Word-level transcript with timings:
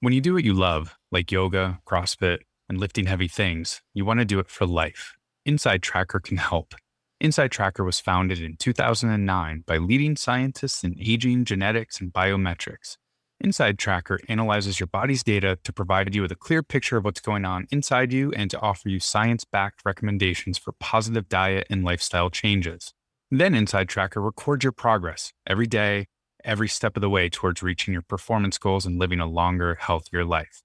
When 0.00 0.12
you 0.12 0.20
do 0.20 0.34
what 0.34 0.44
you 0.44 0.54
love, 0.54 0.96
like 1.10 1.32
yoga, 1.32 1.80
CrossFit, 1.84 2.38
and 2.68 2.78
lifting 2.78 3.06
heavy 3.06 3.26
things, 3.26 3.82
you 3.94 4.04
want 4.04 4.20
to 4.20 4.24
do 4.24 4.38
it 4.38 4.48
for 4.48 4.64
life. 4.64 5.16
Inside 5.44 5.82
Tracker 5.82 6.20
can 6.20 6.36
help. 6.36 6.76
Inside 7.20 7.50
Tracker 7.50 7.82
was 7.82 7.98
founded 7.98 8.40
in 8.40 8.56
2009 8.58 9.64
by 9.66 9.76
leading 9.78 10.14
scientists 10.14 10.84
in 10.84 10.94
aging, 11.00 11.46
genetics, 11.46 12.00
and 12.00 12.12
biometrics. 12.12 12.96
Inside 13.40 13.76
Tracker 13.76 14.20
analyzes 14.28 14.78
your 14.78 14.86
body's 14.86 15.24
data 15.24 15.58
to 15.64 15.72
provide 15.72 16.14
you 16.14 16.22
with 16.22 16.30
a 16.30 16.36
clear 16.36 16.62
picture 16.62 16.96
of 16.96 17.04
what's 17.04 17.20
going 17.20 17.44
on 17.44 17.66
inside 17.72 18.12
you 18.12 18.30
and 18.34 18.52
to 18.52 18.60
offer 18.60 18.88
you 18.88 19.00
science 19.00 19.44
backed 19.44 19.84
recommendations 19.84 20.58
for 20.58 20.70
positive 20.78 21.28
diet 21.28 21.66
and 21.68 21.82
lifestyle 21.82 22.30
changes. 22.30 22.94
Then 23.32 23.52
Inside 23.52 23.88
Tracker 23.88 24.20
records 24.20 24.62
your 24.62 24.72
progress 24.72 25.32
every 25.44 25.66
day, 25.66 26.06
every 26.44 26.68
step 26.68 26.96
of 26.96 27.00
the 27.00 27.10
way 27.10 27.28
towards 27.28 27.62
reaching 27.62 27.92
your 27.92 28.02
performance 28.02 28.58
goals 28.58 28.86
and 28.86 28.98
living 28.98 29.20
a 29.20 29.26
longer, 29.26 29.76
healthier 29.76 30.24
life. 30.24 30.62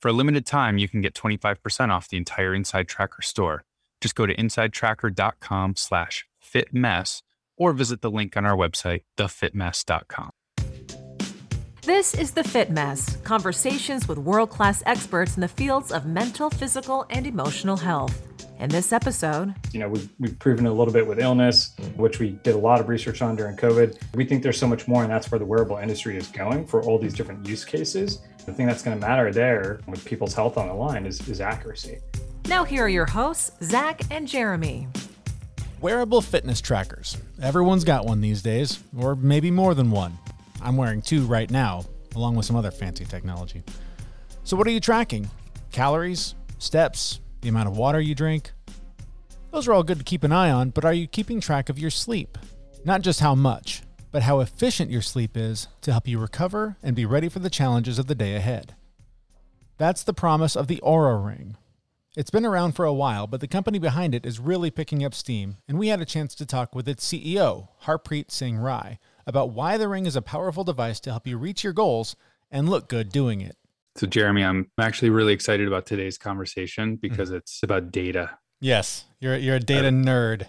For 0.00 0.08
a 0.08 0.12
limited 0.12 0.44
time, 0.44 0.78
you 0.78 0.88
can 0.88 1.00
get 1.00 1.14
25% 1.14 1.90
off 1.90 2.08
the 2.08 2.18
entire 2.18 2.54
Inside 2.54 2.88
Tracker 2.88 3.22
store. 3.22 3.64
Just 4.00 4.14
go 4.14 4.26
to 4.26 4.34
insidetracker.com 4.34 5.76
slash 5.76 6.26
fitmess 6.38 7.22
or 7.56 7.72
visit 7.72 8.02
the 8.02 8.10
link 8.10 8.36
on 8.36 8.44
our 8.44 8.56
website, 8.56 9.02
thefitmess.com. 9.16 10.30
This 11.84 12.14
is 12.14 12.30
The 12.30 12.42
Fit 12.42 12.70
Mess 12.70 13.18
conversations 13.24 14.08
with 14.08 14.16
world 14.16 14.48
class 14.48 14.82
experts 14.86 15.34
in 15.36 15.42
the 15.42 15.48
fields 15.48 15.92
of 15.92 16.06
mental, 16.06 16.48
physical, 16.48 17.04
and 17.10 17.26
emotional 17.26 17.76
health. 17.76 18.22
In 18.58 18.70
this 18.70 18.90
episode, 18.90 19.54
you 19.70 19.80
know, 19.80 19.90
we've, 19.90 20.08
we've 20.18 20.38
proven 20.38 20.64
a 20.64 20.72
little 20.72 20.94
bit 20.94 21.06
with 21.06 21.20
illness, 21.20 21.76
which 21.96 22.20
we 22.20 22.30
did 22.42 22.54
a 22.54 22.58
lot 22.58 22.80
of 22.80 22.88
research 22.88 23.20
on 23.20 23.36
during 23.36 23.54
COVID. 23.58 24.00
We 24.14 24.24
think 24.24 24.42
there's 24.42 24.56
so 24.56 24.66
much 24.66 24.88
more, 24.88 25.02
and 25.02 25.12
that's 25.12 25.30
where 25.30 25.38
the 25.38 25.44
wearable 25.44 25.76
industry 25.76 26.16
is 26.16 26.28
going 26.28 26.66
for 26.66 26.82
all 26.82 26.98
these 26.98 27.12
different 27.12 27.46
use 27.46 27.66
cases. 27.66 28.20
The 28.46 28.54
thing 28.54 28.66
that's 28.66 28.82
going 28.82 28.98
to 28.98 29.06
matter 29.06 29.30
there 29.30 29.80
with 29.86 30.02
people's 30.06 30.32
health 30.32 30.56
on 30.56 30.68
the 30.68 30.74
line 30.74 31.04
is, 31.04 31.28
is 31.28 31.42
accuracy. 31.42 31.98
Now, 32.46 32.64
here 32.64 32.84
are 32.84 32.88
your 32.88 33.06
hosts, 33.06 33.50
Zach 33.62 34.00
and 34.10 34.26
Jeremy. 34.26 34.88
Wearable 35.82 36.22
fitness 36.22 36.62
trackers. 36.62 37.18
Everyone's 37.42 37.84
got 37.84 38.06
one 38.06 38.22
these 38.22 38.40
days, 38.40 38.82
or 38.96 39.14
maybe 39.14 39.50
more 39.50 39.74
than 39.74 39.90
one. 39.90 40.16
I'm 40.64 40.78
wearing 40.78 41.02
two 41.02 41.26
right 41.26 41.50
now, 41.50 41.84
along 42.16 42.36
with 42.36 42.46
some 42.46 42.56
other 42.56 42.70
fancy 42.70 43.04
technology. 43.04 43.62
So, 44.44 44.56
what 44.56 44.66
are 44.66 44.70
you 44.70 44.80
tracking? 44.80 45.28
Calories, 45.72 46.34
steps, 46.58 47.20
the 47.42 47.50
amount 47.50 47.68
of 47.68 47.76
water 47.76 48.00
you 48.00 48.14
drink? 48.14 48.50
Those 49.52 49.68
are 49.68 49.74
all 49.74 49.82
good 49.82 49.98
to 49.98 50.04
keep 50.04 50.24
an 50.24 50.32
eye 50.32 50.50
on, 50.50 50.70
but 50.70 50.84
are 50.84 50.94
you 50.94 51.06
keeping 51.06 51.38
track 51.38 51.68
of 51.68 51.78
your 51.78 51.90
sleep? 51.90 52.38
Not 52.84 53.02
just 53.02 53.20
how 53.20 53.34
much, 53.34 53.82
but 54.10 54.22
how 54.22 54.40
efficient 54.40 54.90
your 54.90 55.02
sleep 55.02 55.36
is 55.36 55.68
to 55.82 55.92
help 55.92 56.08
you 56.08 56.18
recover 56.18 56.76
and 56.82 56.96
be 56.96 57.04
ready 57.04 57.28
for 57.28 57.40
the 57.40 57.50
challenges 57.50 57.98
of 57.98 58.06
the 58.06 58.14
day 58.14 58.34
ahead. 58.34 58.74
That's 59.76 60.02
the 60.02 60.14
promise 60.14 60.56
of 60.56 60.66
the 60.66 60.80
Oura 60.82 61.24
Ring. 61.24 61.56
It's 62.16 62.30
been 62.30 62.46
around 62.46 62.72
for 62.72 62.84
a 62.84 62.94
while, 62.94 63.26
but 63.26 63.40
the 63.40 63.48
company 63.48 63.78
behind 63.78 64.14
it 64.14 64.24
is 64.24 64.38
really 64.38 64.70
picking 64.70 65.04
up 65.04 65.14
steam, 65.14 65.56
and 65.68 65.78
we 65.78 65.88
had 65.88 66.00
a 66.00 66.06
chance 66.06 66.34
to 66.36 66.46
talk 66.46 66.74
with 66.74 66.88
its 66.88 67.04
CEO, 67.04 67.68
Harpreet 67.82 68.30
Singh 68.30 68.56
Rai, 68.56 69.00
about 69.26 69.50
why 69.50 69.76
the 69.76 69.88
ring 69.88 70.06
is 70.06 70.16
a 70.16 70.22
powerful 70.22 70.64
device 70.64 71.00
to 71.00 71.10
help 71.10 71.26
you 71.26 71.36
reach 71.38 71.64
your 71.64 71.72
goals 71.72 72.16
and 72.50 72.68
look 72.68 72.88
good 72.88 73.10
doing 73.10 73.40
it. 73.40 73.56
So, 73.96 74.06
Jeremy, 74.06 74.42
I'm 74.42 74.70
actually 74.78 75.10
really 75.10 75.32
excited 75.32 75.68
about 75.68 75.86
today's 75.86 76.18
conversation 76.18 76.96
because 76.96 77.28
mm-hmm. 77.28 77.38
it's 77.38 77.62
about 77.62 77.92
data. 77.92 78.38
Yes, 78.60 79.04
you're 79.20 79.36
you're 79.36 79.56
a 79.56 79.60
data 79.60 79.88
I, 79.88 79.90
nerd. 79.90 80.46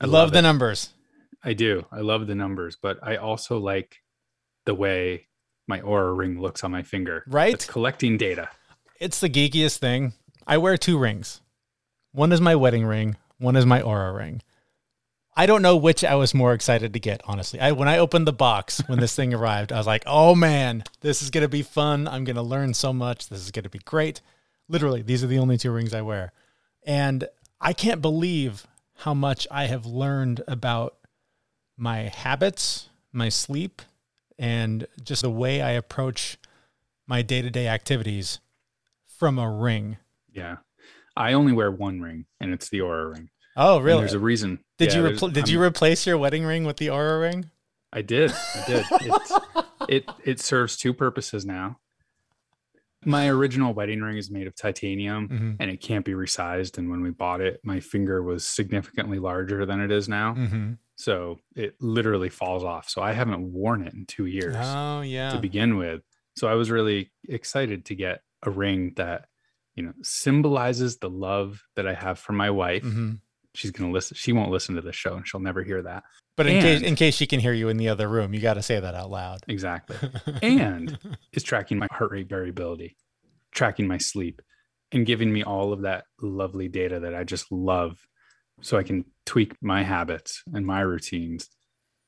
I 0.00 0.06
love, 0.06 0.12
love 0.12 0.32
the 0.32 0.42
numbers. 0.42 0.90
I 1.42 1.52
do. 1.52 1.86
I 1.92 2.00
love 2.00 2.26
the 2.26 2.34
numbers, 2.34 2.76
but 2.80 2.98
I 3.02 3.16
also 3.16 3.58
like 3.58 3.98
the 4.66 4.74
way 4.74 5.28
my 5.66 5.80
Oura 5.80 6.16
ring 6.16 6.40
looks 6.40 6.64
on 6.64 6.70
my 6.70 6.82
finger. 6.82 7.24
Right? 7.26 7.54
It's 7.54 7.66
collecting 7.66 8.16
data. 8.16 8.50
It's 9.00 9.20
the 9.20 9.30
geekiest 9.30 9.78
thing. 9.78 10.12
I 10.46 10.58
wear 10.58 10.76
two 10.76 10.98
rings. 10.98 11.40
One 12.12 12.32
is 12.32 12.40
my 12.40 12.54
wedding 12.54 12.84
ring, 12.84 13.16
one 13.38 13.56
is 13.56 13.66
my 13.66 13.82
Oura 13.82 14.16
ring. 14.16 14.42
I 15.36 15.46
don't 15.46 15.62
know 15.62 15.76
which 15.76 16.04
I 16.04 16.14
was 16.14 16.32
more 16.32 16.52
excited 16.54 16.92
to 16.92 17.00
get, 17.00 17.20
honestly. 17.24 17.60
I 17.60 17.72
when 17.72 17.88
I 17.88 17.98
opened 17.98 18.26
the 18.26 18.32
box 18.32 18.82
when 18.86 19.00
this 19.00 19.16
thing 19.16 19.34
arrived, 19.34 19.72
I 19.72 19.78
was 19.78 19.86
like, 19.86 20.04
"Oh 20.06 20.34
man, 20.34 20.84
this 21.00 21.22
is 21.22 21.30
going 21.30 21.42
to 21.42 21.48
be 21.48 21.62
fun. 21.62 22.06
I'm 22.06 22.24
going 22.24 22.36
to 22.36 22.42
learn 22.42 22.74
so 22.74 22.92
much. 22.92 23.28
This 23.28 23.40
is 23.40 23.50
going 23.50 23.64
to 23.64 23.70
be 23.70 23.80
great." 23.80 24.20
Literally, 24.68 25.02
these 25.02 25.22
are 25.22 25.26
the 25.26 25.38
only 25.38 25.58
two 25.58 25.72
rings 25.72 25.92
I 25.92 26.02
wear. 26.02 26.32
And 26.86 27.28
I 27.60 27.72
can't 27.72 28.00
believe 28.00 28.66
how 28.98 29.14
much 29.14 29.46
I 29.50 29.66
have 29.66 29.86
learned 29.86 30.42
about 30.46 30.96
my 31.76 32.02
habits, 32.02 32.88
my 33.12 33.28
sleep, 33.28 33.82
and 34.38 34.86
just 35.02 35.22
the 35.22 35.30
way 35.30 35.60
I 35.60 35.70
approach 35.70 36.38
my 37.06 37.22
day-to-day 37.22 37.68
activities 37.68 38.40
from 39.06 39.38
a 39.38 39.50
ring. 39.50 39.98
Yeah. 40.32 40.56
I 41.16 41.32
only 41.32 41.52
wear 41.52 41.70
one 41.70 42.00
ring 42.00 42.26
and 42.40 42.52
it's 42.52 42.68
the 42.68 42.78
Oura 42.78 43.12
ring. 43.14 43.30
Oh, 43.56 43.78
really? 43.78 43.98
And 43.98 44.02
there's 44.02 44.14
a 44.14 44.18
reason. 44.18 44.60
Did 44.78 44.92
yeah, 44.92 45.00
you 45.00 45.10
repl- 45.10 45.32
did 45.32 45.44
I'm, 45.44 45.50
you 45.50 45.62
replace 45.62 46.06
your 46.06 46.18
wedding 46.18 46.44
ring 46.44 46.64
with 46.64 46.78
the 46.78 46.88
Oura 46.88 47.20
ring? 47.20 47.50
I 47.92 48.02
did. 48.02 48.32
I 48.32 48.64
did. 48.66 48.84
it 49.88 50.10
it 50.24 50.40
serves 50.40 50.76
two 50.76 50.92
purposes 50.92 51.46
now. 51.46 51.78
My 53.06 53.28
original 53.28 53.74
wedding 53.74 54.00
ring 54.00 54.16
is 54.16 54.30
made 54.30 54.46
of 54.46 54.56
titanium 54.56 55.28
mm-hmm. 55.28 55.52
and 55.60 55.70
it 55.70 55.82
can't 55.82 56.06
be 56.06 56.12
resized. 56.12 56.78
And 56.78 56.90
when 56.90 57.02
we 57.02 57.10
bought 57.10 57.42
it, 57.42 57.60
my 57.62 57.78
finger 57.78 58.22
was 58.22 58.46
significantly 58.46 59.18
larger 59.18 59.66
than 59.66 59.80
it 59.80 59.92
is 59.92 60.08
now. 60.08 60.34
Mm-hmm. 60.34 60.72
So 60.96 61.38
it 61.54 61.74
literally 61.80 62.30
falls 62.30 62.64
off. 62.64 62.88
So 62.88 63.02
I 63.02 63.12
haven't 63.12 63.52
worn 63.52 63.86
it 63.86 63.92
in 63.92 64.06
two 64.06 64.24
years. 64.24 64.56
Oh, 64.58 65.02
yeah. 65.02 65.30
To 65.30 65.38
begin 65.38 65.76
with. 65.76 66.00
So 66.36 66.48
I 66.48 66.54
was 66.54 66.70
really 66.70 67.12
excited 67.28 67.84
to 67.86 67.94
get 67.94 68.22
a 68.42 68.50
ring 68.50 68.94
that, 68.96 69.26
you 69.74 69.82
know, 69.82 69.92
symbolizes 70.02 70.96
the 70.96 71.10
love 71.10 71.62
that 71.76 71.86
I 71.86 71.92
have 71.92 72.18
for 72.18 72.32
my 72.32 72.48
wife. 72.48 72.84
Mm-hmm 72.84 73.16
she's 73.54 73.70
gonna 73.70 73.92
listen. 73.92 74.16
She 74.16 74.32
won't 74.32 74.50
listen 74.50 74.74
to 74.74 74.80
this 74.80 74.96
show, 74.96 75.14
and 75.14 75.26
she'll 75.26 75.40
never 75.40 75.62
hear 75.62 75.82
that. 75.82 76.04
But 76.36 76.46
in 76.46 76.56
and, 76.56 76.62
case 76.62 76.82
in 76.82 76.94
case 76.96 77.14
she 77.14 77.26
can 77.26 77.40
hear 77.40 77.52
you 77.52 77.68
in 77.68 77.76
the 77.76 77.88
other 77.88 78.08
room, 78.08 78.34
you 78.34 78.40
got 78.40 78.54
to 78.54 78.62
say 78.62 78.80
that 78.80 78.94
out 78.94 79.10
loud. 79.10 79.40
Exactly. 79.48 79.96
and 80.42 80.98
is 81.32 81.42
tracking 81.42 81.78
my 81.78 81.88
heart 81.90 82.10
rate 82.10 82.28
variability, 82.28 82.96
tracking 83.52 83.86
my 83.86 83.98
sleep, 83.98 84.42
and 84.92 85.06
giving 85.06 85.32
me 85.32 85.42
all 85.42 85.72
of 85.72 85.82
that 85.82 86.04
lovely 86.20 86.68
data 86.68 87.00
that 87.00 87.14
I 87.14 87.24
just 87.24 87.50
love, 87.50 87.98
so 88.60 88.76
I 88.76 88.82
can 88.82 89.04
tweak 89.26 89.54
my 89.62 89.82
habits 89.82 90.42
and 90.52 90.66
my 90.66 90.80
routines 90.80 91.48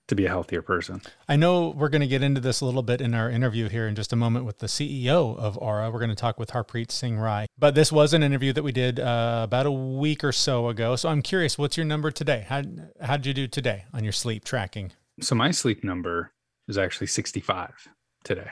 to 0.09 0.15
be 0.15 0.27
a 0.27 0.29
healthier 0.29 0.63
person. 0.63 1.03
I 1.29 1.37
know 1.37 1.71
we're 1.71 1.89
going 1.89 2.01
to 2.01 2.07
get 2.07 2.23
into 2.23 2.41
this 2.41 2.61
a 2.61 2.65
little 2.65 2.83
bit 2.83 3.01
in 3.01 3.15
our 3.15 3.29
interview 3.29 3.69
here 3.69 3.89
in 3.89 3.95
just 3.95 4.13
a 4.13 4.17
moment 4.17 4.45
with 4.45 4.59
the 4.59 4.67
CEO 4.67 5.37
of 5.37 5.59
Oura. 5.59 5.93
We're 5.93 5.99
going 5.99 6.11
to 6.11 6.15
talk 6.15 6.39
with 6.39 6.51
Harpreet 6.51 6.91
Singh 6.91 7.19
Rai. 7.19 7.47
But 7.59 7.75
this 7.75 7.91
was 7.91 8.13
an 8.13 8.23
interview 8.23 8.53
that 8.53 8.63
we 8.63 8.73
did 8.73 9.01
uh, 9.01 9.41
about 9.45 9.67
a 9.67 9.73
week 9.73 10.23
or 10.23 10.33
so 10.33 10.69
ago. 10.69 10.97
So 10.97 11.09
I'm 11.09 11.23
curious, 11.23 11.59
what's 11.59 11.77
your 11.77 11.87
number 11.87 12.11
today? 12.11 12.47
How 12.49 12.63
how 13.01 13.17
did 13.17 13.27
you 13.27 13.35
do 13.35 13.49
today 13.49 13.85
on 13.93 14.05
your 14.05 14.13
sleep 14.13 14.45
tracking? 14.45 14.93
So 15.21 15.35
my 15.35 15.51
sleep 15.51 15.83
number 15.83 16.33
is 16.69 16.79
actually 16.79 17.09
65 17.09 17.89
today. 18.25 18.49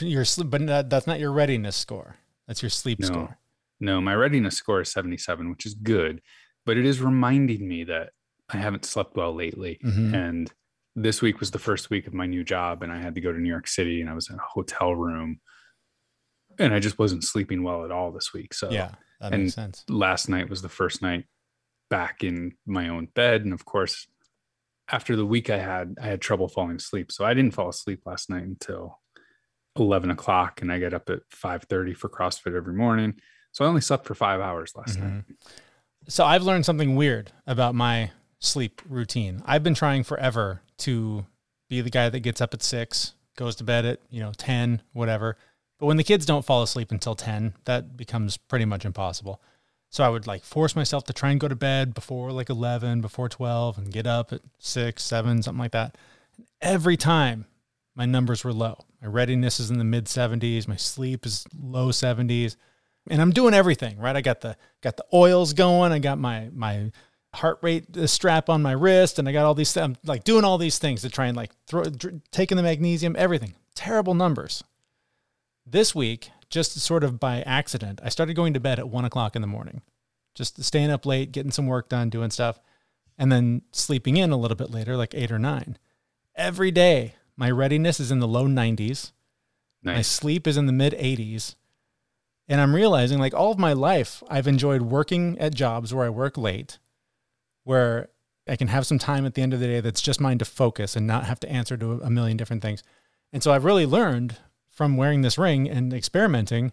Your 0.00 0.24
sleep, 0.24 0.50
but 0.50 0.88
that's 0.88 1.06
not 1.06 1.18
your 1.18 1.32
readiness 1.32 1.76
score. 1.76 2.16
That's 2.46 2.62
your 2.62 2.70
sleep 2.70 3.00
no, 3.00 3.06
score. 3.06 3.38
No, 3.80 4.00
my 4.00 4.14
readiness 4.14 4.56
score 4.56 4.82
is 4.82 4.90
77, 4.90 5.50
which 5.50 5.66
is 5.66 5.74
good, 5.74 6.20
but 6.64 6.76
it 6.76 6.86
is 6.86 7.00
reminding 7.00 7.66
me 7.66 7.84
that 7.84 8.10
I 8.48 8.58
haven't 8.58 8.84
slept 8.84 9.16
well 9.16 9.34
lately 9.34 9.80
mm-hmm. 9.84 10.14
and 10.14 10.52
this 10.94 11.22
week 11.22 11.40
was 11.40 11.50
the 11.50 11.58
first 11.58 11.90
week 11.90 12.06
of 12.06 12.14
my 12.14 12.26
new 12.26 12.44
job 12.44 12.82
and 12.82 12.92
I 12.92 13.00
had 13.00 13.14
to 13.14 13.20
go 13.20 13.32
to 13.32 13.38
New 13.38 13.48
York 13.48 13.66
City 13.66 14.00
and 14.00 14.10
I 14.10 14.14
was 14.14 14.28
in 14.28 14.36
a 14.36 14.42
hotel 14.42 14.94
room 14.94 15.40
and 16.58 16.74
I 16.74 16.80
just 16.80 16.98
wasn't 16.98 17.24
sleeping 17.24 17.62
well 17.62 17.84
at 17.84 17.90
all 17.90 18.12
this 18.12 18.32
week. 18.34 18.52
So 18.52 18.70
yeah, 18.70 18.92
that 19.20 19.32
makes 19.32 19.54
sense. 19.54 19.84
Last 19.88 20.28
night 20.28 20.50
was 20.50 20.62
the 20.62 20.68
first 20.68 21.00
night 21.00 21.24
back 21.88 22.22
in 22.22 22.52
my 22.66 22.88
own 22.88 23.08
bed. 23.14 23.42
And 23.44 23.52
of 23.52 23.64
course, 23.64 24.06
after 24.90 25.16
the 25.16 25.24
week 25.24 25.48
I 25.48 25.58
had, 25.58 25.96
I 26.00 26.06
had 26.06 26.20
trouble 26.20 26.48
falling 26.48 26.76
asleep. 26.76 27.10
So 27.10 27.24
I 27.24 27.32
didn't 27.32 27.54
fall 27.54 27.70
asleep 27.70 28.02
last 28.04 28.28
night 28.28 28.44
until 28.44 29.00
11 29.76 30.10
o'clock 30.10 30.60
and 30.60 30.70
I 30.70 30.78
get 30.78 30.92
up 30.92 31.08
at 31.08 31.20
5.30 31.30 31.96
for 31.96 32.10
CrossFit 32.10 32.54
every 32.54 32.74
morning. 32.74 33.14
So 33.52 33.64
I 33.64 33.68
only 33.68 33.80
slept 33.80 34.06
for 34.06 34.14
five 34.14 34.40
hours 34.40 34.72
last 34.76 34.98
mm-hmm. 34.98 35.08
night. 35.08 35.24
So 36.08 36.24
I've 36.24 36.42
learned 36.42 36.66
something 36.66 36.96
weird 36.96 37.32
about 37.46 37.74
my 37.74 38.10
sleep 38.40 38.82
routine. 38.88 39.42
I've 39.46 39.62
been 39.62 39.74
trying 39.74 40.02
forever 40.02 40.62
to 40.82 41.26
be 41.68 41.80
the 41.80 41.90
guy 41.90 42.08
that 42.08 42.20
gets 42.20 42.40
up 42.40 42.54
at 42.54 42.62
six, 42.62 43.14
goes 43.36 43.56
to 43.56 43.64
bed 43.64 43.84
at, 43.84 44.00
you 44.10 44.20
know, 44.20 44.32
10, 44.36 44.82
whatever. 44.92 45.36
But 45.78 45.86
when 45.86 45.96
the 45.96 46.04
kids 46.04 46.26
don't 46.26 46.44
fall 46.44 46.62
asleep 46.62 46.90
until 46.90 47.14
10, 47.14 47.54
that 47.64 47.96
becomes 47.96 48.36
pretty 48.36 48.64
much 48.64 48.84
impossible. 48.84 49.40
So 49.90 50.04
I 50.04 50.08
would 50.08 50.26
like 50.26 50.44
force 50.44 50.74
myself 50.74 51.04
to 51.04 51.12
try 51.12 51.30
and 51.30 51.40
go 51.40 51.48
to 51.48 51.56
bed 51.56 51.92
before 51.94 52.32
like 52.32 52.48
11, 52.48 53.00
before 53.00 53.28
12, 53.28 53.78
and 53.78 53.92
get 53.92 54.06
up 54.06 54.32
at 54.32 54.40
six, 54.58 55.02
seven, 55.02 55.42
something 55.42 55.60
like 55.60 55.72
that. 55.72 55.96
And 56.36 56.46
every 56.60 56.96
time 56.96 57.46
my 57.94 58.06
numbers 58.06 58.44
were 58.44 58.52
low. 58.52 58.84
My 59.00 59.08
readiness 59.08 59.60
is 59.60 59.70
in 59.70 59.78
the 59.78 59.84
mid 59.84 60.06
70s, 60.06 60.68
my 60.68 60.76
sleep 60.76 61.26
is 61.26 61.44
low 61.60 61.88
70s. 61.88 62.56
And 63.10 63.20
I'm 63.20 63.32
doing 63.32 63.52
everything, 63.52 63.98
right? 63.98 64.14
I 64.14 64.20
got 64.20 64.40
the 64.40 64.56
got 64.80 64.96
the 64.96 65.04
oils 65.12 65.52
going, 65.52 65.90
I 65.92 65.98
got 65.98 66.18
my 66.18 66.50
my 66.54 66.92
heart 67.34 67.58
rate 67.62 67.86
strap 68.06 68.48
on 68.48 68.62
my 68.62 68.72
wrist 68.72 69.18
and 69.18 69.28
I 69.28 69.32
got 69.32 69.46
all 69.46 69.54
these 69.54 69.74
I'm 69.76 69.96
like 70.04 70.24
doing 70.24 70.44
all 70.44 70.58
these 70.58 70.78
things 70.78 71.00
to 71.02 71.08
try 71.08 71.26
and 71.26 71.36
like 71.36 71.50
throw 71.66 71.84
taking 72.30 72.56
the 72.56 72.62
magnesium 72.62 73.16
everything 73.18 73.54
terrible 73.74 74.14
numbers 74.14 74.62
this 75.64 75.94
week 75.94 76.30
just 76.52 76.78
sort 76.78 77.02
of 77.02 77.18
by 77.18 77.42
accident, 77.42 78.00
I 78.04 78.10
started 78.10 78.34
going 78.34 78.54
to 78.54 78.60
bed 78.60 78.78
at 78.78 78.88
one 78.88 79.04
o'clock 79.04 79.34
in 79.34 79.42
the 79.42 79.48
morning, 79.48 79.80
just 80.34 80.62
staying 80.62 80.90
up 80.90 81.04
late, 81.04 81.32
getting 81.32 81.50
some 81.50 81.66
work 81.66 81.88
done, 81.88 82.10
doing 82.10 82.30
stuff, 82.30 82.60
and 83.18 83.32
then 83.32 83.62
sleeping 83.72 84.16
in 84.16 84.30
a 84.30 84.36
little 84.36 84.56
bit 84.56 84.70
later, 84.70 84.96
like 84.96 85.14
eight 85.14 85.32
or 85.32 85.38
nine. 85.38 85.78
Every 86.36 86.70
day, 86.70 87.14
my 87.36 87.50
readiness 87.50 87.98
is 87.98 88.12
in 88.12 88.20
the 88.20 88.28
low 88.28 88.46
90s. 88.46 89.12
Nice. 89.82 89.96
My 89.96 90.02
sleep 90.02 90.46
is 90.46 90.56
in 90.56 90.66
the 90.66 90.72
mid 90.72 90.92
80s. 90.92 91.56
And 92.48 92.60
I'm 92.60 92.74
realizing, 92.74 93.18
like, 93.18 93.34
all 93.34 93.52
of 93.52 93.58
my 93.58 93.72
life, 93.72 94.22
I've 94.28 94.46
enjoyed 94.46 94.82
working 94.82 95.38
at 95.38 95.54
jobs 95.54 95.94
where 95.94 96.04
I 96.04 96.10
work 96.10 96.36
late, 96.36 96.78
where 97.64 98.08
I 98.48 98.56
can 98.56 98.68
have 98.68 98.86
some 98.86 98.98
time 98.98 99.24
at 99.24 99.34
the 99.34 99.42
end 99.42 99.54
of 99.54 99.60
the 99.60 99.66
day 99.66 99.80
that's 99.80 100.02
just 100.02 100.20
mine 100.20 100.38
to 100.38 100.44
focus 100.44 100.96
and 100.96 101.06
not 101.06 101.24
have 101.24 101.40
to 101.40 101.48
answer 101.50 101.76
to 101.76 102.00
a 102.02 102.10
million 102.10 102.36
different 102.36 102.62
things. 102.62 102.82
And 103.32 103.42
so 103.42 103.52
I've 103.52 103.64
really 103.64 103.86
learned 103.86 104.36
from 104.68 104.96
wearing 104.96 105.22
this 105.22 105.38
ring 105.38 105.68
and 105.68 105.92
experimenting 105.92 106.72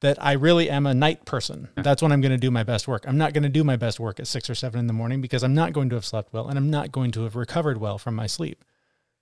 that 0.00 0.22
I 0.22 0.32
really 0.32 0.70
am 0.70 0.86
a 0.86 0.94
night 0.94 1.24
person. 1.24 1.68
That's 1.76 2.02
when 2.02 2.12
I'm 2.12 2.20
going 2.20 2.32
to 2.32 2.38
do 2.38 2.50
my 2.50 2.62
best 2.62 2.86
work. 2.86 3.04
I'm 3.08 3.18
not 3.18 3.32
going 3.32 3.42
to 3.42 3.48
do 3.48 3.64
my 3.64 3.76
best 3.76 3.98
work 3.98 4.20
at 4.20 4.28
six 4.28 4.48
or 4.48 4.54
seven 4.54 4.78
in 4.78 4.86
the 4.86 4.92
morning 4.92 5.20
because 5.20 5.42
I'm 5.42 5.54
not 5.54 5.72
going 5.72 5.88
to 5.88 5.96
have 5.96 6.04
slept 6.04 6.32
well 6.32 6.48
and 6.48 6.56
I'm 6.56 6.70
not 6.70 6.92
going 6.92 7.10
to 7.12 7.24
have 7.24 7.34
recovered 7.34 7.78
well 7.78 7.98
from 7.98 8.14
my 8.14 8.26
sleep. 8.26 8.64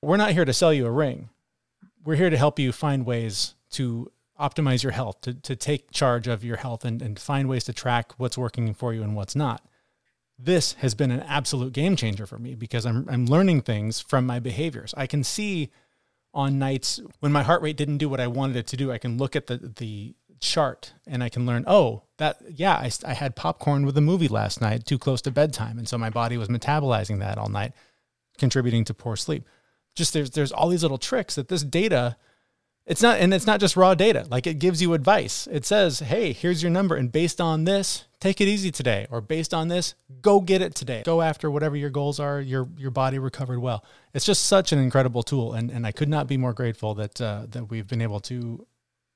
We're 0.03 0.19
not 0.19 0.33
here 0.33 0.45
to 0.45 0.53
sell 0.53 0.73
you 0.73 0.87
a 0.87 0.91
ring. 0.91 1.31
We're 2.05 2.17
here 2.17 2.31
to 2.31 2.37
help 2.37 2.59
you 2.59 2.73
find 2.73 3.07
ways 3.07 3.55
to 3.71 4.13
optimize 4.39 4.83
your 4.83 4.93
health, 4.93 5.23
to, 5.23 5.35
to 5.35 5.57
take 5.57 5.91
charge 5.91 6.29
of 6.29 6.45
your 6.45 6.57
health 6.57 6.85
and, 6.85 7.01
and 7.01 7.19
find 7.19 7.49
ways 7.49 7.65
to 7.65 7.73
track 7.73 8.13
what's 8.19 8.37
working 8.37 8.75
for 8.75 8.93
you 8.93 9.03
and 9.03 9.17
what's 9.17 9.35
not. 9.35 9.67
This 10.39 10.75
has 10.75 10.95
been 10.95 11.11
an 11.11 11.21
absolute 11.21 11.73
game 11.73 11.97
changer 11.97 12.27
for 12.27 12.39
me 12.39 12.55
because 12.55 12.85
I'm, 12.85 13.07
I'm 13.09 13.27
learning 13.27 13.63
things 13.63 14.01
from 14.01 14.27
my 14.27 14.39
behaviors. 14.39 14.93
I 14.97 15.07
can 15.07 15.25
see 15.25 15.71
on 16.35 16.59
nights 16.59 17.01
when 17.21 17.33
my 17.33 17.43
heart 17.43 17.63
rate 17.63 17.79
didn't 17.79 17.97
do 17.99 18.09
what 18.09 18.21
I 18.21 18.27
wanted 18.27 18.57
it 18.57 18.67
to 18.69 18.77
do, 18.77 18.93
I 18.93 18.99
can 18.99 19.17
look 19.17 19.35
at 19.35 19.47
the, 19.47 19.73
the 19.77 20.15
chart 20.41 20.93
and 21.07 21.25
I 21.25 21.31
can 21.31 21.47
learn, 21.47 21.65
oh, 21.67 22.03
that, 22.19 22.39
yeah, 22.51 22.75
I, 22.75 22.91
I 23.07 23.15
had 23.15 23.35
popcorn 23.35 23.87
with 23.87 23.97
a 23.97 24.03
movie 24.03 24.29
last 24.29 24.61
night 24.61 24.85
too 24.85 24.99
close 24.99 25.23
to 25.23 25.31
bedtime. 25.31 25.79
And 25.79 25.89
so 25.89 25.97
my 25.97 26.11
body 26.11 26.37
was 26.37 26.49
metabolizing 26.49 27.21
that 27.21 27.39
all 27.39 27.49
night, 27.49 27.73
contributing 28.37 28.85
to 28.85 28.95
poor 28.95 29.17
sleep. 29.17 29.45
Just 29.95 30.13
there's, 30.13 30.31
there's 30.33 30.53
all 30.53 30.69
these 30.69 30.83
little 30.83 30.99
tricks 30.99 31.37
that 31.37 31.49
this 31.49 31.63
data 31.63 32.17
it's 32.87 33.03
not, 33.03 33.19
and 33.19 33.35
it's 33.35 33.47
not 33.47 33.61
just 33.61 33.77
raw 33.77 33.95
data. 33.95 34.27
Like 34.31 34.47
it 34.47 34.59
gives 34.59 34.81
you 34.81 34.95
advice. 34.95 35.49
It 35.51 35.67
says, 35.67 35.99
hey, 35.99 36.33
here's 36.33 36.63
your 36.63 36.71
number. 36.71 36.95
And 36.95 37.11
based 37.11 37.41
on 37.41 37.65
this, 37.65 38.07
take 38.21 38.41
it 38.41 38.47
easy 38.47 38.71
today. 38.71 39.07
Or 39.11 39.21
based 39.21 39.53
on 39.53 39.69
this, 39.69 39.95
go 40.23 40.41
get 40.41 40.63
it 40.63 40.75
today. 40.75 41.03
Go 41.05 41.21
after 41.21 41.51
whatever 41.51 41.77
your 41.77 41.91
goals 41.91 42.21
are. 42.21 42.41
Your, 42.41 42.69
your 42.79 42.93
body 42.93 43.19
recovered 43.19 43.59
well. 43.59 43.85
It's 44.15 44.25
just 44.25 44.45
such 44.47 44.73
an 44.73 44.79
incredible 44.79 45.25
tool. 45.25 45.53
And, 45.53 45.71
and 45.71 45.87
I 45.87 45.93
could 45.93 46.09
not 46.09 46.29
be 46.29 46.37
more 46.37 46.53
grateful 46.53 46.95
that, 46.95 47.21
uh, 47.21 47.47
that 47.51 47.71
we've 47.71 47.89
been 47.89 48.03
able 48.03 48.21
to 48.21 48.67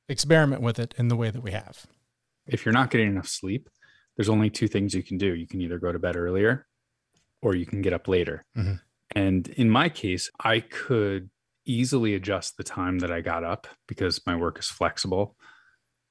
experiment 0.08 0.62
with 0.62 0.80
it 0.80 0.92
in 0.98 1.06
the 1.06 1.16
way 1.16 1.30
that 1.30 1.42
we 1.42 1.52
have. 1.52 1.86
If 2.46 2.64
you're 2.64 2.74
not 2.74 2.90
getting 2.90 3.08
enough 3.08 3.28
sleep, 3.28 3.68
there's 4.16 4.28
only 4.28 4.50
two 4.50 4.66
things 4.66 4.94
you 4.94 5.04
can 5.04 5.16
do. 5.16 5.34
You 5.34 5.46
can 5.46 5.60
either 5.60 5.78
go 5.78 5.92
to 5.92 5.98
bed 6.00 6.16
earlier 6.16 6.66
or 7.40 7.54
you 7.54 7.66
can 7.66 7.80
get 7.80 7.92
up 7.92 8.08
later. 8.08 8.44
Mm-hmm. 8.56 8.74
And 9.14 9.48
in 9.50 9.70
my 9.70 9.88
case, 9.88 10.28
I 10.40 10.60
could 10.60 11.30
easily 11.70 12.14
adjust 12.14 12.56
the 12.56 12.64
time 12.64 12.98
that 12.98 13.12
I 13.12 13.20
got 13.20 13.44
up 13.44 13.66
because 13.86 14.20
my 14.26 14.34
work 14.34 14.58
is 14.58 14.66
flexible, 14.66 15.36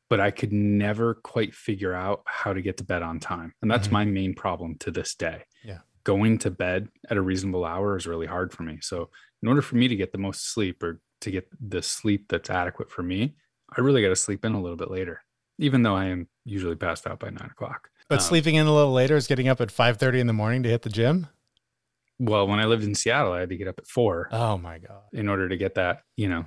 but 0.09 0.19
I 0.19 0.31
could 0.31 0.53
never 0.53 1.15
quite 1.15 1.53
figure 1.53 1.93
out 1.93 2.21
how 2.25 2.53
to 2.53 2.61
get 2.61 2.77
to 2.77 2.83
bed 2.83 3.03
on 3.03 3.19
time. 3.19 3.53
And 3.61 3.69
that's 3.69 3.87
mm-hmm. 3.87 3.93
my 3.93 4.05
main 4.05 4.33
problem 4.33 4.75
to 4.79 4.91
this 4.91 5.15
day. 5.15 5.43
Yeah. 5.63 5.79
Going 6.05 6.37
to 6.39 6.49
bed 6.49 6.87
at 7.09 7.17
a 7.17 7.21
reasonable 7.21 7.65
hour 7.65 7.97
is 7.97 8.07
really 8.07 8.25
hard 8.25 8.53
for 8.53 8.63
me. 8.63 8.79
So, 8.81 9.09
in 9.43 9.47
order 9.47 9.61
for 9.61 9.75
me 9.75 9.87
to 9.87 9.95
get 9.95 10.11
the 10.11 10.17
most 10.17 10.53
sleep 10.53 10.81
or 10.81 11.01
to 11.21 11.31
get 11.31 11.47
the 11.59 11.81
sleep 11.81 12.25
that's 12.29 12.49
adequate 12.49 12.89
for 12.89 13.03
me, 13.03 13.35
I 13.75 13.81
really 13.81 14.01
got 14.01 14.09
to 14.09 14.15
sleep 14.15 14.43
in 14.45 14.53
a 14.53 14.61
little 14.61 14.77
bit 14.77 14.89
later, 14.89 15.21
even 15.59 15.83
though 15.83 15.95
I 15.95 16.05
am 16.05 16.27
usually 16.45 16.75
passed 16.75 17.05
out 17.05 17.19
by 17.19 17.29
nine 17.29 17.49
o'clock. 17.51 17.89
But 18.07 18.19
um, 18.19 18.25
sleeping 18.25 18.55
in 18.55 18.65
a 18.65 18.73
little 18.73 18.93
later 18.93 19.15
is 19.15 19.27
getting 19.27 19.47
up 19.47 19.61
at 19.61 19.71
five 19.71 19.97
thirty 19.97 20.19
in 20.19 20.27
the 20.27 20.33
morning 20.33 20.63
to 20.63 20.69
hit 20.69 20.81
the 20.81 20.89
gym 20.89 21.27
well, 22.19 22.47
when 22.47 22.59
I 22.59 22.65
lived 22.65 22.83
in 22.83 22.93
Seattle, 22.95 23.31
I 23.31 23.39
had 23.39 23.49
to 23.49 23.57
get 23.57 23.67
up 23.67 23.79
at 23.79 23.87
four. 23.87 24.27
Oh 24.31 24.57
my 24.57 24.77
God. 24.77 25.03
In 25.13 25.29
order 25.29 25.49
to 25.49 25.57
get 25.57 25.75
that, 25.75 26.01
you 26.17 26.29
know, 26.29 26.45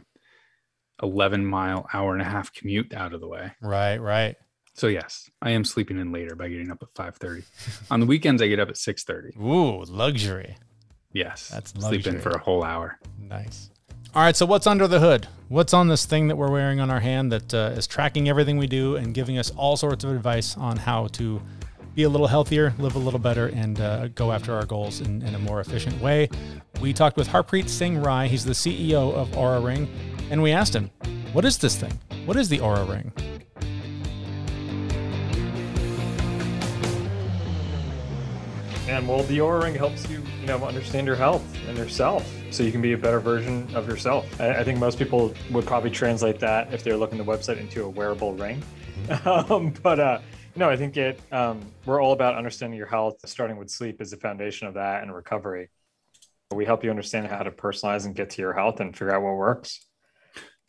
11 1.03 1.45
mile, 1.45 1.89
hour 1.93 2.13
and 2.13 2.23
a 2.23 2.27
half 2.27 2.53
commute 2.53 2.95
out 2.95 3.15
of 3.15 3.21
the 3.21 3.29
way. 3.29 3.53
Right, 3.61 3.97
right. 3.97 4.37
So 4.75 4.87
yes, 4.87 5.31
I 5.41 5.51
am 5.51 5.65
sleeping 5.65 5.99
in 5.99 6.13
later 6.13 6.35
by 6.35 6.49
getting 6.49 6.71
up 6.71 6.83
at 6.83 6.95
5:30. 6.95 7.45
On 7.91 8.01
the 8.01 8.07
weekends 8.07 8.41
I 8.41 8.49
get 8.49 8.61
up 8.61 8.69
at 8.69 8.77
6:30. 8.77 9.37
Ooh, 9.37 9.85
luxury. 9.85 10.57
Yes. 11.13 11.49
That's 11.49 11.75
luxury. 11.77 12.03
sleeping 12.03 12.21
for 12.21 12.31
a 12.31 12.39
whole 12.39 12.65
hour. 12.65 12.99
Nice. 13.19 13.71
All 14.15 14.23
right, 14.23 14.37
so 14.37 14.45
what's 14.45 14.67
under 14.67 14.87
the 14.87 15.01
hood? 15.01 15.27
What's 15.49 15.73
on 15.73 15.89
this 15.89 16.05
thing 16.05 16.29
that 16.29 16.37
we're 16.37 16.51
wearing 16.51 16.81
on 16.81 16.91
our 16.91 17.01
hand 17.01 17.33
that 17.33 17.55
uh, 17.55 17.73
is 17.77 17.87
tracking 17.87 18.29
everything 18.29 18.59
we 18.59 18.67
do 18.67 18.97
and 18.97 19.15
giving 19.15 19.39
us 19.39 19.51
all 19.57 19.77
sorts 19.77 20.05
of 20.05 20.11
advice 20.11 20.57
on 20.57 20.77
how 20.77 21.07
to 21.09 21.41
be 21.95 22.05
a 22.05 22.09
little 22.09 22.27
healthier, 22.27 22.75
live 22.79 22.95
a 22.95 22.99
little 22.99 23.19
better, 23.19 23.49
and 23.49 23.81
uh, 23.81 24.09
go 24.09 24.33
after 24.33 24.55
our 24.55 24.65
goals 24.65 25.01
in, 25.01 25.23
in, 25.23 25.35
a 25.35 25.39
more 25.39 25.61
efficient 25.61 26.01
way. 26.01 26.29
We 26.81 26.93
talked 26.93 27.17
with 27.17 27.29
Harpreet 27.29 27.69
Singh 27.69 28.03
Rai. 28.03 28.29
He's 28.29 28.45
the 28.45 28.53
CEO 28.53 29.15
of 29.15 29.29
Oura 29.33 29.63
Ring, 29.63 29.89
and 30.31 30.43
we 30.43 30.53
asked 30.53 30.75
him, 30.75 30.91
"What 31.33 31.45
is 31.45 31.59
this 31.59 31.77
thing? 31.77 31.93
What 32.25 32.37
is 32.37 32.49
the 32.49 32.59
Oura 32.59 32.89
Ring?" 32.89 33.13
And 38.89 39.07
well, 39.07 39.23
the 39.25 39.39
Oura 39.39 39.63
Ring 39.63 39.75
helps 39.75 40.09
you, 40.09 40.23
you 40.41 40.47
know, 40.47 40.65
understand 40.65 41.07
your 41.07 41.17
health 41.17 41.45
and 41.69 41.77
yourself, 41.77 42.31
so 42.51 42.63
you 42.63 42.73
can 42.73 42.83
be 42.83 42.93
a 42.93 42.99
better 42.99 43.21
version 43.21 43.69
of 43.75 43.87
yourself. 43.87 44.41
I, 44.41 44.61
I 44.61 44.65
think 44.65 44.79
most 44.79 44.99
people 44.99 45.35
would 45.51 45.67
probably 45.67 45.91
translate 45.91 46.39
that 46.41 46.73
if 46.73 46.83
they're 46.85 46.97
looking 46.97 47.19
the 47.19 47.25
website 47.25 47.59
into 47.59 47.85
a 47.85 47.89
wearable 47.89 48.33
ring, 48.33 48.63
um, 49.27 49.75
but. 49.83 50.01
Uh, 50.01 50.21
no, 50.55 50.69
I 50.69 50.77
think 50.77 50.97
it. 50.97 51.21
Um, 51.31 51.61
we're 51.87 52.03
all 52.03 52.13
about 52.13 52.35
understanding 52.35 52.77
your 52.77 52.87
health, 52.87 53.17
starting 53.25 53.57
with 53.57 53.71
sleep 53.71 54.01
is 54.01 54.11
the 54.11 54.17
foundation 54.17 54.67
of 54.67 54.75
that 54.75 55.03
and 55.03 55.15
recovery. 55.15 55.71
We 56.53 56.67
help 56.67 56.85
you 56.85 56.91
understand 56.91 57.29
how 57.29 57.43
to 57.43 57.51
personalize 57.51 58.05
and 58.05 58.15
get 58.15 58.31
to 58.31 58.43
your 58.43 58.53
health 58.53 58.81
and 58.81 58.95
figure 58.95 59.15
out 59.15 59.23
what 59.23 59.35
works. 59.37 59.87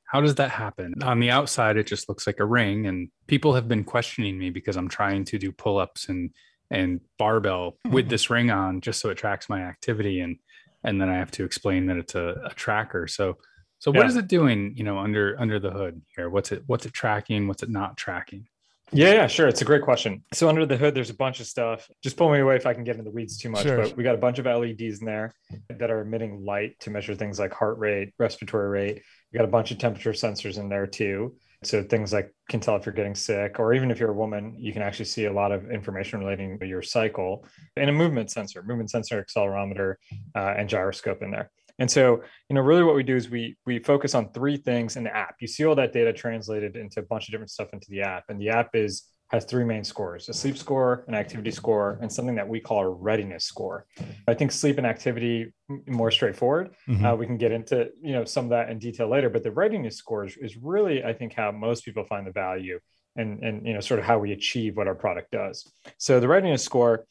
How 0.05 0.21
does 0.21 0.35
that 0.35 0.51
happen? 0.51 0.93
On 1.03 1.19
the 1.19 1.31
outside, 1.31 1.75
it 1.75 1.87
just 1.87 2.07
looks 2.07 2.27
like 2.27 2.39
a 2.39 2.45
ring, 2.45 2.85
and 2.85 3.09
people 3.27 3.55
have 3.55 3.67
been 3.67 3.83
questioning 3.83 4.37
me 4.37 4.51
because 4.51 4.77
I'm 4.77 4.87
trying 4.87 5.25
to 5.25 5.39
do 5.39 5.51
pull-ups 5.51 6.09
and 6.09 6.31
and 6.69 7.01
barbell 7.19 7.77
with 7.89 8.09
this 8.09 8.29
ring 8.29 8.49
on, 8.49 8.79
just 8.79 8.99
so 8.99 9.09
it 9.09 9.15
tracks 9.15 9.49
my 9.49 9.61
activity, 9.61 10.21
and 10.21 10.37
and 10.83 11.01
then 11.01 11.09
I 11.09 11.15
have 11.15 11.31
to 11.31 11.43
explain 11.43 11.87
that 11.87 11.97
it's 11.97 12.15
a, 12.15 12.41
a 12.45 12.53
tracker. 12.53 13.07
So, 13.07 13.37
so 13.79 13.91
what 13.91 14.01
yeah. 14.01 14.07
is 14.07 14.15
it 14.15 14.27
doing? 14.27 14.73
You 14.77 14.83
know, 14.83 14.99
under 14.99 15.35
under 15.39 15.59
the 15.59 15.71
hood 15.71 16.01
here? 16.15 16.29
What's 16.29 16.51
it 16.51 16.63
What's 16.67 16.85
it 16.85 16.93
tracking? 16.93 17.47
What's 17.47 17.63
it 17.63 17.69
not 17.69 17.97
tracking? 17.97 18.47
Yeah, 18.91 19.13
yeah, 19.13 19.27
sure. 19.27 19.47
It's 19.47 19.61
a 19.61 19.65
great 19.65 19.81
question. 19.81 20.23
So 20.33 20.49
under 20.49 20.65
the 20.65 20.77
hood, 20.77 20.93
there's 20.93 21.09
a 21.09 21.15
bunch 21.15 21.39
of 21.39 21.47
stuff. 21.47 21.89
Just 22.03 22.15
pull 22.15 22.31
me 22.31 22.39
away 22.39 22.55
if 22.55 22.67
I 22.67 22.73
can 22.73 22.83
get 22.83 22.91
into 22.91 23.03
the 23.03 23.11
weeds 23.11 23.37
too 23.37 23.49
much. 23.49 23.63
Sure. 23.63 23.77
But 23.77 23.97
we 23.97 24.03
got 24.03 24.13
a 24.13 24.19
bunch 24.19 24.37
of 24.37 24.45
LEDs 24.45 24.99
in 24.99 25.05
there 25.05 25.33
that 25.69 25.89
are 25.89 26.01
emitting 26.01 26.45
light 26.45 26.79
to 26.81 26.91
measure 26.91 27.15
things 27.15 27.39
like 27.39 27.53
heart 27.53 27.79
rate, 27.79 28.13
respiratory 28.19 28.69
rate. 28.69 29.01
We 29.31 29.37
got 29.37 29.45
a 29.45 29.51
bunch 29.51 29.71
of 29.71 29.79
temperature 29.79 30.11
sensors 30.11 30.59
in 30.59 30.69
there 30.69 30.85
too. 30.85 31.35
So 31.63 31.81
things 31.81 32.11
like 32.11 32.33
can 32.49 32.59
tell 32.59 32.75
if 32.75 32.85
you're 32.85 32.93
getting 32.93 33.15
sick, 33.15 33.57
or 33.57 33.73
even 33.73 33.89
if 33.89 33.99
you're 33.99 34.11
a 34.11 34.15
woman, 34.15 34.55
you 34.59 34.73
can 34.73 34.81
actually 34.81 35.05
see 35.05 35.25
a 35.25 35.33
lot 35.33 35.51
of 35.51 35.71
information 35.71 36.19
relating 36.19 36.59
to 36.59 36.67
your 36.67 36.81
cycle. 36.81 37.45
And 37.77 37.89
a 37.89 37.93
movement 37.93 38.31
sensor, 38.31 38.61
movement 38.63 38.91
sensor, 38.91 39.23
accelerometer, 39.23 39.95
uh, 40.35 40.55
and 40.57 40.67
gyroscope 40.67 41.23
in 41.23 41.31
there. 41.31 41.49
And 41.79 41.89
so, 41.89 42.21
you 42.49 42.55
know, 42.55 42.61
really 42.61 42.83
what 42.83 42.95
we 42.95 43.03
do 43.03 43.15
is 43.15 43.29
we 43.29 43.55
we 43.65 43.79
focus 43.79 44.13
on 44.15 44.31
three 44.31 44.57
things 44.57 44.95
in 44.95 45.03
the 45.03 45.15
app. 45.15 45.35
You 45.39 45.47
see 45.47 45.65
all 45.65 45.75
that 45.75 45.93
data 45.93 46.13
translated 46.13 46.75
into 46.75 46.99
a 46.99 47.03
bunch 47.03 47.27
of 47.27 47.31
different 47.31 47.51
stuff 47.51 47.69
into 47.73 47.87
the 47.89 48.01
app. 48.01 48.25
And 48.29 48.39
the 48.39 48.49
app 48.49 48.69
is 48.75 49.03
has 49.33 49.45
three 49.45 49.63
main 49.63 49.83
scores 49.83 50.29
a 50.29 50.33
sleep 50.33 50.55
score, 50.55 51.03
an 51.07 51.15
activity 51.15 51.49
score, 51.49 51.97
and 52.01 52.11
something 52.11 52.35
that 52.35 52.47
we 52.47 52.59
call 52.59 52.81
a 52.81 52.89
readiness 52.89 53.45
score. 53.45 53.87
I 54.27 54.35
think 54.35 54.51
sleep 54.51 54.77
and 54.77 54.85
activity 54.85 55.51
more 55.87 56.11
straightforward. 56.11 56.75
Mm-hmm. 56.87 57.03
Uh, 57.03 57.15
we 57.15 57.25
can 57.25 57.37
get 57.37 57.51
into 57.51 57.89
you 58.01 58.13
know 58.13 58.25
some 58.25 58.45
of 58.45 58.49
that 58.51 58.69
in 58.69 58.77
detail 58.77 59.09
later, 59.09 59.29
but 59.29 59.43
the 59.43 59.51
readiness 59.51 59.97
score 59.97 60.25
is, 60.25 60.37
is 60.37 60.55
really, 60.57 61.03
I 61.03 61.13
think, 61.13 61.33
how 61.33 61.51
most 61.51 61.83
people 61.83 62.03
find 62.05 62.27
the 62.27 62.31
value 62.31 62.79
and 63.15 63.43
and 63.43 63.65
you 63.67 63.73
know 63.73 63.79
sort 63.79 63.99
of 63.99 64.05
how 64.05 64.19
we 64.19 64.31
achieve 64.31 64.77
what 64.77 64.87
our 64.87 64.95
product 64.95 65.31
does. 65.31 65.71
So 65.97 66.19
the 66.19 66.27
readiness 66.27 66.63
score 66.63 67.05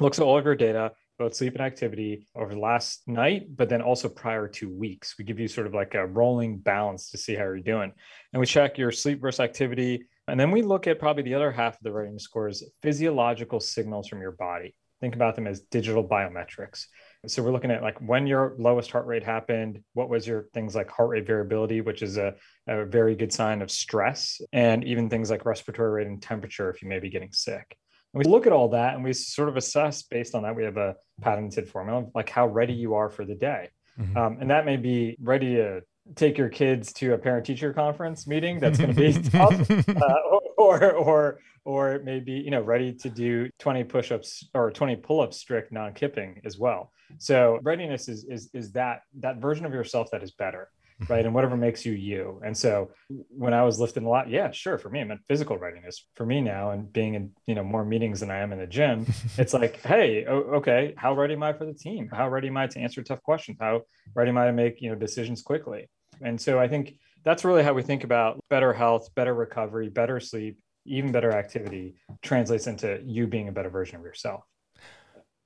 looks 0.00 0.18
at 0.18 0.24
all 0.24 0.36
of 0.36 0.44
your 0.44 0.56
data 0.56 0.92
both 1.18 1.34
sleep 1.34 1.54
and 1.54 1.62
activity 1.62 2.26
over 2.34 2.54
the 2.54 2.60
last 2.60 3.02
night, 3.06 3.46
but 3.56 3.68
then 3.68 3.82
also 3.82 4.08
prior 4.08 4.48
to 4.48 4.68
weeks. 4.68 5.14
We 5.18 5.24
give 5.24 5.40
you 5.40 5.48
sort 5.48 5.66
of 5.66 5.74
like 5.74 5.94
a 5.94 6.06
rolling 6.06 6.58
balance 6.58 7.10
to 7.10 7.18
see 7.18 7.34
how 7.34 7.44
you're 7.44 7.60
doing. 7.60 7.92
And 8.32 8.40
we 8.40 8.46
check 8.46 8.78
your 8.78 8.92
sleep 8.92 9.20
versus 9.20 9.40
activity. 9.40 10.06
And 10.28 10.38
then 10.38 10.50
we 10.50 10.62
look 10.62 10.86
at 10.86 10.98
probably 10.98 11.22
the 11.22 11.34
other 11.34 11.52
half 11.52 11.74
of 11.74 11.82
the 11.82 11.92
rating 11.92 12.18
scores, 12.18 12.62
physiological 12.82 13.60
signals 13.60 14.08
from 14.08 14.20
your 14.20 14.32
body. 14.32 14.74
Think 15.00 15.14
about 15.14 15.34
them 15.36 15.46
as 15.46 15.60
digital 15.60 16.06
biometrics. 16.06 16.86
So 17.26 17.42
we're 17.42 17.52
looking 17.52 17.70
at 17.70 17.82
like 17.82 18.00
when 18.00 18.26
your 18.26 18.54
lowest 18.58 18.90
heart 18.90 19.06
rate 19.06 19.24
happened, 19.24 19.80
what 19.94 20.08
was 20.08 20.26
your 20.26 20.48
things 20.54 20.74
like 20.74 20.90
heart 20.90 21.10
rate 21.10 21.26
variability, 21.26 21.80
which 21.80 22.02
is 22.02 22.16
a, 22.16 22.34
a 22.66 22.84
very 22.84 23.14
good 23.14 23.32
sign 23.32 23.62
of 23.62 23.70
stress, 23.70 24.40
and 24.52 24.84
even 24.84 25.10
things 25.10 25.30
like 25.30 25.44
respiratory 25.44 25.90
rate 25.90 26.06
and 26.06 26.22
temperature 26.22 26.70
if 26.70 26.82
you 26.82 26.88
may 26.88 26.98
be 26.98 27.10
getting 27.10 27.32
sick. 27.32 27.76
And 28.16 28.24
we 28.24 28.30
look 28.30 28.46
at 28.46 28.52
all 28.52 28.68
that 28.70 28.94
and 28.94 29.04
we 29.04 29.12
sort 29.12 29.48
of 29.48 29.56
assess 29.56 30.02
based 30.02 30.34
on 30.34 30.42
that. 30.44 30.56
We 30.56 30.64
have 30.64 30.78
a 30.78 30.96
patented 31.20 31.68
formula, 31.68 32.06
like 32.14 32.30
how 32.30 32.46
ready 32.46 32.72
you 32.72 32.94
are 32.94 33.10
for 33.10 33.24
the 33.24 33.34
day. 33.34 33.68
Mm-hmm. 34.00 34.16
Um, 34.16 34.38
and 34.40 34.50
that 34.50 34.64
may 34.64 34.76
be 34.76 35.16
ready 35.20 35.56
to 35.56 35.82
take 36.14 36.38
your 36.38 36.48
kids 36.48 36.92
to 36.94 37.14
a 37.14 37.18
parent 37.18 37.44
teacher 37.44 37.72
conference 37.72 38.26
meeting 38.26 38.58
that's 38.58 38.78
going 38.78 38.94
to 38.94 38.96
be 38.96 39.12
tough 39.30 39.70
uh, 39.70 40.14
or 40.56 40.92
or 40.92 41.40
or 41.64 42.00
maybe 42.04 42.32
you 42.32 42.50
know 42.50 42.62
ready 42.62 42.92
to 42.92 43.10
do 43.10 43.50
20 43.58 43.82
push-ups 43.84 44.48
or 44.54 44.70
20 44.70 44.96
pull-ups 44.96 45.36
strict 45.36 45.72
non-kipping 45.72 46.40
as 46.44 46.58
well 46.58 46.92
so 47.18 47.58
readiness 47.62 48.08
is 48.08 48.24
is 48.24 48.50
is 48.52 48.72
that 48.72 49.02
that 49.20 49.36
version 49.38 49.64
of 49.64 49.72
yourself 49.72 50.08
that 50.12 50.22
is 50.22 50.32
better. 50.32 50.68
right? 51.08 51.24
And 51.24 51.34
whatever 51.34 51.56
makes 51.56 51.84
you 51.84 51.92
you. 51.92 52.40
And 52.44 52.56
so 52.56 52.90
when 53.28 53.52
I 53.52 53.62
was 53.64 53.78
lifting 53.78 54.04
a 54.04 54.08
lot, 54.08 54.30
yeah, 54.30 54.50
sure, 54.50 54.78
for 54.78 54.88
me, 54.88 55.00
I 55.00 55.04
meant 55.04 55.20
physical 55.28 55.58
readiness. 55.58 56.06
For 56.14 56.24
me 56.24 56.40
now, 56.40 56.70
and 56.70 56.90
being 56.92 57.14
in 57.14 57.30
you 57.46 57.54
know 57.54 57.64
more 57.64 57.84
meetings 57.84 58.20
than 58.20 58.30
I 58.30 58.38
am 58.38 58.52
in 58.52 58.58
the 58.58 58.66
gym, 58.66 59.06
it's 59.38 59.52
like, 59.52 59.82
hey, 59.82 60.26
okay, 60.26 60.94
how 60.96 61.14
ready 61.14 61.34
am 61.34 61.42
I 61.42 61.52
for 61.52 61.66
the 61.66 61.74
team? 61.74 62.08
How 62.12 62.28
ready 62.28 62.48
am 62.48 62.56
I 62.56 62.66
to 62.68 62.80
answer 62.80 63.02
tough 63.02 63.22
questions? 63.22 63.58
How 63.60 63.82
ready 64.14 64.30
am 64.30 64.38
I 64.38 64.46
to 64.46 64.52
make 64.52 64.80
you 64.80 64.88
know 64.88 64.96
decisions 64.96 65.42
quickly? 65.42 65.88
And 66.22 66.40
so 66.40 66.58
I 66.58 66.68
think 66.68 66.94
that's 67.24 67.44
really 67.44 67.62
how 67.62 67.74
we 67.74 67.82
think 67.82 68.04
about 68.04 68.38
better 68.48 68.72
health, 68.72 69.14
better 69.14 69.34
recovery, 69.34 69.88
better 69.88 70.20
sleep, 70.20 70.58
even 70.86 71.12
better 71.12 71.32
activity 71.32 71.96
translates 72.22 72.66
into 72.66 73.02
you 73.04 73.26
being 73.26 73.48
a 73.48 73.52
better 73.52 73.68
version 73.68 73.96
of 73.96 74.02
yourself. 74.02 74.44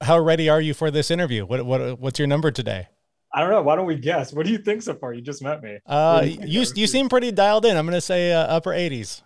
How 0.03 0.19
ready 0.19 0.49
are 0.49 0.61
you 0.61 0.75
for 0.75 0.91
this 0.91 1.11
interview? 1.11 1.45
What, 1.45 1.67
what 1.67 1.99
what's 1.99 2.19
your 2.19 2.29
number 2.29 2.51
today? 2.51 2.89
I 3.33 3.41
don't 3.41 3.51
know. 3.51 3.63
Why 3.63 3.77
don't 3.77 3.87
we 3.87 3.97
guess? 3.97 4.33
What 4.33 4.45
do 4.45 4.53
you 4.53 4.59
think 4.59 4.83
so 4.83 4.95
far? 4.95 5.13
You 5.13 5.21
just 5.21 5.43
met 5.43 5.63
me. 5.63 5.79
Uh, 5.87 6.23
you 6.25 6.39
you, 6.45 6.67
you 6.75 6.87
seem 6.87 7.09
pretty 7.09 7.31
dialed 7.31 7.65
in. 7.65 7.77
I'm 7.77 7.87
going 7.87 7.97
to 7.97 8.01
say 8.01 8.33
uh, 8.33 8.41
upper 8.41 8.71
80s. 8.71 9.23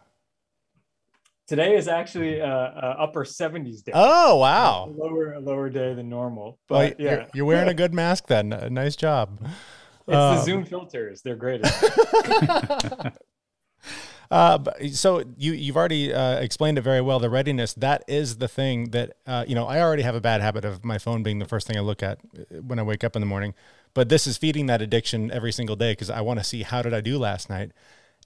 Today 1.47 1.77
is 1.77 1.89
actually 1.89 2.41
uh, 2.41 2.47
uh 2.47 2.97
upper 2.99 3.25
70s 3.25 3.83
day. 3.85 3.93
Oh 3.95 4.39
wow! 4.39 4.87
lower 4.87 5.39
lower 5.41 5.69
day 5.69 5.93
than 5.93 6.09
normal. 6.09 6.59
But 6.69 6.75
well, 6.75 6.93
yeah, 6.99 7.11
you're, 7.11 7.27
you're, 7.35 7.45
wearing 7.45 7.69
a 7.69 7.75
good 7.83 7.93
mask 7.93 8.29
then. 8.29 8.49
Nice 8.71 8.97
job. 8.97 9.41
It's 10.07 10.17
um, 10.17 10.37
the 10.37 10.43
Zoom 10.43 10.65
filters. 10.65 11.21
They're 11.23 11.37
great. 11.37 11.63
Uh, 14.31 14.59
so 14.91 15.23
you 15.37 15.53
you've 15.53 15.77
already 15.77 16.13
uh, 16.13 16.41
explained 16.41 16.79
it 16.79 16.81
very 16.81 17.01
well. 17.01 17.21
The 17.21 17.31
readiness 17.31 17.75
that 17.75 18.03
is 18.09 18.39
the 18.39 18.49
thing 18.49 18.91
that 18.91 19.17
uh, 19.27 19.45
you 19.47 19.55
know. 19.55 19.67
I 19.67 19.81
already 19.81 20.03
have 20.03 20.15
a 20.15 20.21
bad 20.21 20.41
habit 20.41 20.65
of 20.65 20.85
my 20.85 20.99
phone 20.99 21.23
being 21.23 21.39
the 21.39 21.45
first 21.45 21.67
thing 21.67 21.77
I 21.77 21.81
look 21.81 22.03
at 22.03 22.19
uh, 22.37 22.63
when 22.63 22.79
I 22.79 22.83
wake 22.83 23.05
up 23.05 23.15
in 23.15 23.21
the 23.21 23.27
morning, 23.27 23.55
but 23.95 24.09
this 24.09 24.27
is 24.27 24.37
feeding 24.37 24.67
that 24.67 24.83
addiction 24.83 25.31
every 25.31 25.53
single 25.53 25.77
day 25.77 25.93
because 25.93 26.11
I 26.11 26.21
want 26.21 26.41
to 26.41 26.45
see 26.45 26.63
how 26.63 26.83
did 26.83 26.93
I 26.93 27.01
do 27.01 27.19
last 27.19 27.49
night, 27.49 27.73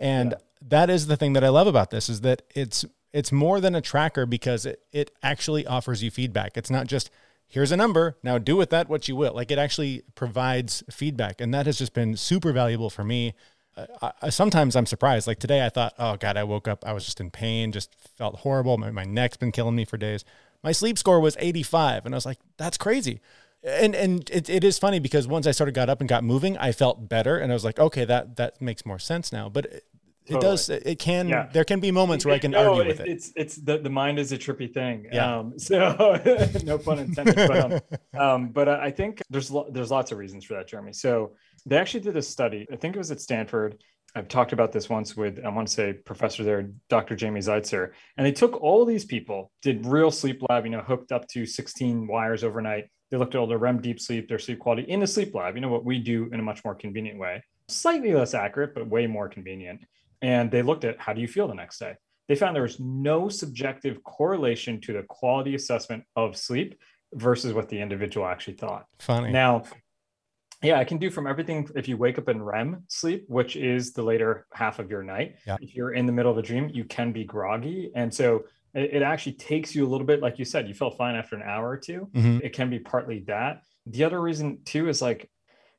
and 0.01 0.33
yeah. 0.33 0.39
that 0.69 0.91
is 0.91 1.07
the 1.07 1.17
thing 1.17 1.35
that 1.35 1.45
I 1.45 1.49
love 1.49 1.67
about 1.67 1.91
this 1.91 2.09
is 2.09 2.23
that 2.23 2.43
it's 2.55 2.85
it's 3.13 3.33
more 3.33 3.61
than 3.61 3.75
a 3.75 3.81
tracker 3.81 4.27
because 4.27 4.67
it 4.67 4.83
it 4.93 5.11
actually 5.23 5.67
offers 5.67 6.03
you 6.03 6.11
feedback. 6.11 6.57
It's 6.57 6.71
not 6.71 6.87
just 6.87 7.11
here's 7.47 7.73
a 7.73 7.77
number 7.77 8.19
now 8.23 8.37
do 8.39 8.57
with 8.57 8.71
that 8.71 8.89
what 8.89 9.09
you 9.09 9.17
will. 9.17 9.35
Like 9.35 9.51
it 9.51 9.59
actually 9.59 10.03
provides 10.15 10.83
feedback, 10.91 11.41
and 11.41 11.55
that 11.55 11.67
has 11.67 11.79
just 11.79 11.95
been 11.95 12.17
super 12.17 12.53
valuable 12.53 12.91
for 12.91 13.05
me 13.05 13.35
uh, 14.01 14.11
I, 14.23 14.31
sometimes 14.31 14.77
I'm 14.77 14.87
surprised. 14.87 15.27
Like 15.27 15.39
today, 15.39 15.65
I 15.65 15.69
thought, 15.69 15.95
oh 15.99 16.17
God, 16.17 16.37
I 16.37 16.45
woke 16.45 16.69
up, 16.69 16.85
I 16.87 16.93
was 16.93 17.05
just 17.05 17.21
in 17.21 17.31
pain, 17.31 17.73
just 17.73 17.95
felt 18.17 18.37
horrible. 18.37 18.77
My, 18.79 18.91
my 18.91 19.05
neck's 19.05 19.37
been 19.37 19.53
killing 19.53 19.77
me 19.77 19.85
for 19.85 19.97
days. 19.97 20.25
My 20.63 20.73
sleep 20.73 20.99
score 20.99 21.21
was 21.21 21.37
85. 21.39 22.07
And 22.07 22.15
I 22.15 22.17
was 22.17 22.27
like, 22.27 22.39
that's 22.57 22.77
crazy. 22.77 23.21
And 23.65 23.95
and 23.95 24.31
it, 24.31 24.49
it 24.49 24.63
is 24.65 24.79
funny 24.79 25.01
because 25.01 25.27
once 25.27 25.47
I 25.47 25.51
sort 25.51 25.69
of 25.69 25.75
got 25.75 25.89
up 25.89 26.01
and 26.01 26.09
got 26.09 26.23
moving, 26.23 26.57
I 26.59 26.73
felt 26.73 27.09
better. 27.09 27.39
And 27.39 27.51
I 27.51 27.55
was 27.55 27.65
like, 27.65 27.79
okay, 27.79 28.05
that 28.05 28.37
that 28.37 28.61
makes 28.61 28.87
more 28.87 28.99
sense 28.99 29.33
now. 29.33 29.49
But 29.49 29.67
it, 29.67 29.85
it 30.27 30.41
does 30.41 30.69
it 30.69 30.99
can 30.99 31.29
yeah. 31.29 31.49
there 31.53 31.65
can 31.65 31.81
be 31.81 31.91
moments 31.91 32.25
where 32.25 32.35
I 32.35 32.39
can 32.39 32.51
no, 32.53 32.73
argue 32.73 32.87
with 32.87 33.01
it. 33.01 33.09
It's 33.09 33.33
it's 33.35 33.57
the, 33.57 33.79
the 33.79 33.91
mind 33.91 34.19
is 34.19 34.31
a 34.33 34.39
trippy 34.39 34.73
thing. 34.73 35.07
Yeah. 35.13 35.39
Um, 35.39 35.55
so 35.59 36.21
no 36.65 36.79
pun 36.79 36.99
intended. 36.99 37.35
but, 37.35 37.59
um, 37.59 37.81
um, 38.21 38.49
but 38.49 38.69
I 38.69 38.91
think 38.91 39.23
there's 39.31 39.53
there's 39.71 39.91
lots 39.91 40.13
of 40.13 40.19
reasons 40.19 40.45
for 40.45 40.55
that, 40.55 40.69
Jeremy. 40.69 40.93
So 40.93 41.33
they 41.67 41.79
actually 41.79 42.01
did 42.01 42.17
a 42.17 42.23
study. 42.23 42.67
I 42.73 42.77
think 42.77 42.95
it 42.95 42.99
was 42.99 43.11
at 43.11 43.21
Stanford. 43.21 43.83
I've 44.15 44.29
talked 44.29 44.53
about 44.53 44.73
this 44.73 44.89
once 44.89 45.17
with 45.17 45.39
I 45.45 45.49
want 45.51 45.69
to 45.69 45.75
say 45.75 45.93
professor 45.93 46.43
there, 46.43 46.71
Dr. 46.89 47.15
Jamie 47.15 47.41
Zeitzer, 47.41 47.93
and 48.17 48.27
they 48.27 48.33
took 48.33 48.61
all 48.61 48.85
these 48.85 49.05
people, 49.05 49.53
did 49.63 49.87
real 49.87 50.11
sleep 50.11 50.43
lab, 50.49 50.65
you 50.65 50.71
know, 50.71 50.81
hooked 50.81 51.13
up 51.13 51.29
to 51.29 51.47
16 51.47 52.07
wires 52.07 52.43
overnight. 52.43 52.87
They 53.11 53.17
looked 53.17 53.35
at 53.35 53.39
all 53.39 53.47
their 53.47 53.59
REM 53.59 53.81
deep 53.81 54.01
sleep, 54.01 54.29
their 54.29 54.39
sleep 54.39 54.59
quality 54.59 54.91
in 54.91 55.03
a 55.03 55.07
sleep 55.07 55.35
lab. 55.35 55.55
You 55.55 55.61
know 55.61 55.69
what 55.69 55.85
we 55.85 55.99
do 55.99 56.29
in 56.33 56.41
a 56.41 56.43
much 56.43 56.65
more 56.65 56.75
convenient 56.75 57.19
way, 57.19 57.43
slightly 57.69 58.13
less 58.15 58.35
accurate, 58.35 58.75
but 58.75 58.89
way 58.89 59.07
more 59.07 59.29
convenient. 59.29 59.83
And 60.21 60.51
they 60.51 60.63
looked 60.63 60.85
at 60.85 60.99
how 60.99 61.13
do 61.13 61.21
you 61.21 61.29
feel 61.29 61.47
the 61.47 61.55
next 61.55 61.79
day. 61.79 61.95
They 62.29 62.35
found 62.35 62.55
there 62.55 62.63
was 62.63 62.81
no 62.81 63.29
subjective 63.29 64.03
correlation 64.05 64.81
to 64.83 64.93
the 64.93 65.03
quality 65.09 65.55
assessment 65.55 66.05
of 66.17 66.37
sleep 66.37 66.79
versus 67.15 67.55
what 67.55 67.69
the 67.69 67.81
individual 67.81 68.27
actually 68.27 68.55
thought. 68.55 68.85
Funny. 68.99 69.31
Now, 69.31 69.63
yeah, 70.63 70.79
I 70.79 70.85
can 70.85 70.99
do 70.99 71.11
from 71.11 71.27
everything. 71.27 71.69
If 71.77 71.89
you 71.89 71.97
wake 71.97 72.19
up 72.19 72.29
in 72.29 72.43
REM 72.43 72.85
sleep, 72.89 73.25
which 73.29 73.55
is 73.55 73.93
the 73.93 74.03
later 74.03 74.47
half 74.53 74.79
of 74.79 74.91
your 74.91 75.03
night, 75.03 75.37
yeah. 75.47 75.57
if 75.61 75.75
you're 75.75 75.93
in 75.93 76.07
the 76.07 76.13
middle 76.13 76.33
of 76.33 76.39
a 76.39 76.43
dream, 76.43 76.69
you 76.73 76.85
can 76.85 77.13
be 77.13 77.25
groggy. 77.25 77.93
And 77.95 78.13
so 78.13 78.45
it, 78.75 78.95
it, 78.95 79.03
actually 79.03 79.35
takes 79.35 79.75
you 79.75 79.87
a 79.87 79.89
little 79.89 80.07
bit, 80.07 80.21
like 80.21 80.39
you 80.39 80.45
said, 80.45 80.67
you 80.67 80.75
felt 80.75 80.97
fine 80.97 81.15
after 81.15 81.37
an 81.37 81.43
hour 81.43 81.69
or 81.69 81.77
2 81.77 82.09
mm-hmm. 82.13 82.39
It 82.43 82.53
can 82.53 82.71
be 82.71 82.81
partly 82.81 83.21
that. 83.29 83.63
The 83.87 84.05
other 84.05 84.21
reason 84.21 84.59
too 84.65 84.89
is 84.89 85.01
like, 85.01 85.31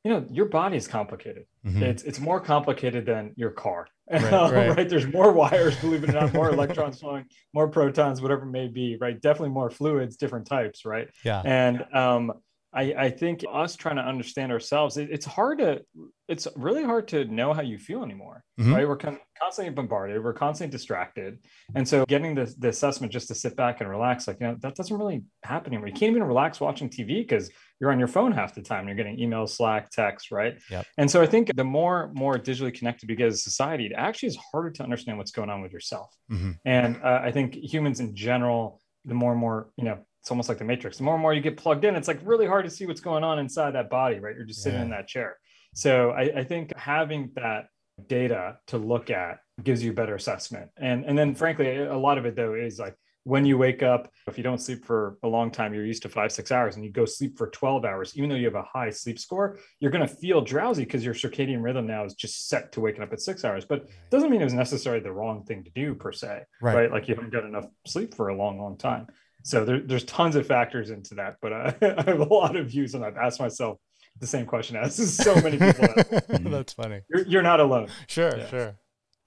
you 0.02 0.10
know, 0.10 0.24
your 0.30 0.46
body 0.46 0.78
is 0.78 0.88
complicated. 0.88 1.44
Mm-hmm. 1.66 1.82
It's 1.82 2.02
it's 2.04 2.18
more 2.18 2.40
complicated 2.40 3.04
than 3.04 3.34
your 3.36 3.50
car. 3.50 3.86
Right, 4.10 4.32
right. 4.32 4.76
right, 4.76 4.88
There's 4.88 5.06
more 5.06 5.30
wires, 5.30 5.76
believe 5.76 6.02
it 6.02 6.10
or 6.10 6.14
not, 6.14 6.34
more 6.34 6.50
electrons 6.50 6.98
flowing, 6.98 7.26
more 7.54 7.68
protons, 7.68 8.20
whatever 8.20 8.42
it 8.42 8.50
may 8.50 8.66
be, 8.66 8.96
right? 9.00 9.20
Definitely 9.20 9.50
more 9.50 9.70
fluids, 9.70 10.16
different 10.16 10.48
types, 10.48 10.84
right? 10.84 11.08
Yeah. 11.24 11.42
And 11.44 11.84
um, 11.94 12.32
I, 12.72 12.94
I 12.96 13.10
think 13.10 13.44
us 13.52 13.74
trying 13.74 13.96
to 13.96 14.02
understand 14.02 14.52
ourselves, 14.52 14.96
it, 14.96 15.10
it's 15.10 15.26
hard 15.26 15.58
to, 15.58 15.82
it's 16.28 16.46
really 16.54 16.84
hard 16.84 17.08
to 17.08 17.24
know 17.24 17.52
how 17.52 17.62
you 17.62 17.78
feel 17.78 18.04
anymore, 18.04 18.44
mm-hmm. 18.60 18.72
right? 18.72 18.86
We're 18.86 18.96
con- 18.96 19.18
constantly 19.42 19.74
bombarded, 19.74 20.22
we're 20.22 20.34
constantly 20.34 20.70
distracted. 20.70 21.38
And 21.74 21.86
so 21.86 22.04
getting 22.06 22.36
the, 22.36 22.54
the 22.58 22.68
assessment 22.68 23.12
just 23.12 23.26
to 23.28 23.34
sit 23.34 23.56
back 23.56 23.80
and 23.80 23.90
relax, 23.90 24.28
like, 24.28 24.38
you 24.40 24.46
know, 24.46 24.56
that 24.60 24.76
doesn't 24.76 24.96
really 24.96 25.24
happen 25.42 25.72
anymore. 25.72 25.88
You 25.88 25.94
can't 25.94 26.10
even 26.10 26.22
relax 26.22 26.60
watching 26.60 26.88
TV 26.88 27.18
because 27.18 27.50
you're 27.80 27.90
on 27.90 27.98
your 27.98 28.08
phone 28.08 28.30
half 28.30 28.54
the 28.54 28.62
time. 28.62 28.86
You're 28.86 28.96
getting 28.96 29.18
emails, 29.18 29.50
Slack, 29.50 29.90
text, 29.90 30.30
right? 30.30 30.56
Yep. 30.70 30.86
And 30.96 31.10
so 31.10 31.20
I 31.20 31.26
think 31.26 31.54
the 31.56 31.64
more, 31.64 32.12
more 32.14 32.38
digitally 32.38 32.72
connected 32.72 33.08
we 33.08 33.16
get 33.16 33.26
as 33.26 33.34
a 33.34 33.38
society, 33.38 33.86
it 33.86 33.92
actually 33.96 34.28
is 34.28 34.38
harder 34.52 34.70
to 34.70 34.84
understand 34.84 35.18
what's 35.18 35.32
going 35.32 35.50
on 35.50 35.60
with 35.60 35.72
yourself. 35.72 36.14
Mm-hmm. 36.30 36.52
And 36.64 37.02
uh, 37.02 37.20
I 37.24 37.32
think 37.32 37.56
humans 37.56 37.98
in 37.98 38.14
general, 38.14 38.80
the 39.04 39.14
more 39.14 39.32
and 39.32 39.40
more, 39.40 39.70
you 39.76 39.84
know, 39.84 39.98
it's 40.20 40.30
almost 40.30 40.48
like 40.48 40.58
the 40.58 40.64
matrix. 40.64 40.98
The 40.98 41.02
more 41.02 41.14
and 41.14 41.22
more 41.22 41.34
you 41.34 41.40
get 41.40 41.56
plugged 41.56 41.84
in 41.84 41.96
it's 41.96 42.08
like 42.08 42.20
really 42.22 42.46
hard 42.46 42.64
to 42.64 42.70
see 42.70 42.86
what's 42.86 43.00
going 43.00 43.24
on 43.24 43.38
inside 43.38 43.72
that 43.72 43.90
body 43.90 44.18
right? 44.18 44.36
You're 44.36 44.44
just 44.44 44.62
sitting 44.62 44.78
yeah. 44.78 44.84
in 44.84 44.90
that 44.90 45.08
chair. 45.08 45.38
So 45.74 46.10
I, 46.10 46.40
I, 46.40 46.44
think 46.44 46.76
having 46.76 47.30
that 47.36 47.66
data 48.08 48.58
to 48.66 48.78
look 48.78 49.08
at 49.08 49.38
gives 49.62 49.84
you 49.84 49.92
better 49.92 50.14
assessment. 50.14 50.70
And 50.76 51.04
and 51.04 51.16
then 51.16 51.34
frankly 51.34 51.82
a 51.82 51.96
lot 51.96 52.18
of 52.18 52.26
it 52.26 52.36
though 52.36 52.54
is 52.54 52.78
like 52.78 52.96
when 53.24 53.44
you 53.44 53.58
wake 53.58 53.82
up 53.82 54.10
if 54.26 54.38
you 54.38 54.44
don't 54.44 54.60
sleep 54.60 54.84
for 54.84 55.18
a 55.22 55.28
long 55.28 55.50
time 55.50 55.74
you're 55.74 55.84
used 55.84 56.02
to 56.02 56.08
five 56.08 56.32
six 56.32 56.50
hours 56.50 56.76
and 56.76 56.84
you 56.84 56.90
go 56.90 57.04
sleep 57.04 57.36
for 57.36 57.48
12 57.48 57.84
hours 57.84 58.16
even 58.16 58.30
though 58.30 58.34
you 58.34 58.46
have 58.46 58.54
a 58.54 58.62
high 58.62 58.88
sleep 58.88 59.18
score 59.18 59.58
you're 59.78 59.90
going 59.90 60.06
to 60.06 60.12
feel 60.12 60.40
drowsy 60.40 60.84
because 60.84 61.04
your 61.04 61.12
circadian 61.12 61.62
rhythm 61.62 61.86
now 61.86 62.04
is 62.04 62.14
just 62.14 62.48
set 62.48 62.72
to 62.72 62.80
waking 62.80 63.02
up 63.02 63.12
at 63.12 63.20
six 63.20 63.44
hours. 63.44 63.64
But 63.64 63.88
doesn't 64.10 64.30
mean 64.30 64.40
it 64.40 64.44
was 64.44 64.54
necessarily 64.54 65.02
the 65.02 65.12
wrong 65.12 65.44
thing 65.44 65.64
to 65.64 65.70
do 65.70 65.94
per 65.94 66.12
se 66.12 66.42
right, 66.62 66.74
right? 66.74 66.90
like 66.90 67.08
you 67.08 67.14
haven't 67.14 67.32
got 67.32 67.44
enough 67.44 67.66
sleep 67.86 68.14
for 68.14 68.28
a 68.28 68.36
long 68.36 68.58
long 68.58 68.76
time 68.78 69.06
so 69.42 69.64
there, 69.64 69.80
there's 69.80 70.04
tons 70.04 70.36
of 70.36 70.46
factors 70.46 70.90
into 70.90 71.14
that, 71.16 71.36
but 71.40 71.52
uh, 71.52 71.72
I 71.98 72.10
have 72.10 72.20
a 72.20 72.24
lot 72.24 72.56
of 72.56 72.66
views, 72.68 72.94
and 72.94 73.04
I've 73.04 73.16
asked 73.16 73.40
myself 73.40 73.78
the 74.18 74.26
same 74.26 74.46
question 74.46 74.76
as 74.76 75.16
so 75.16 75.34
many 75.36 75.58
people. 75.58 75.88
That's 76.50 76.72
funny. 76.72 77.00
You're, 77.08 77.26
you're, 77.26 77.42
not 77.42 77.60
alone. 77.60 77.88
Sure, 78.06 78.36
yeah. 78.36 78.48
sure. 78.48 78.74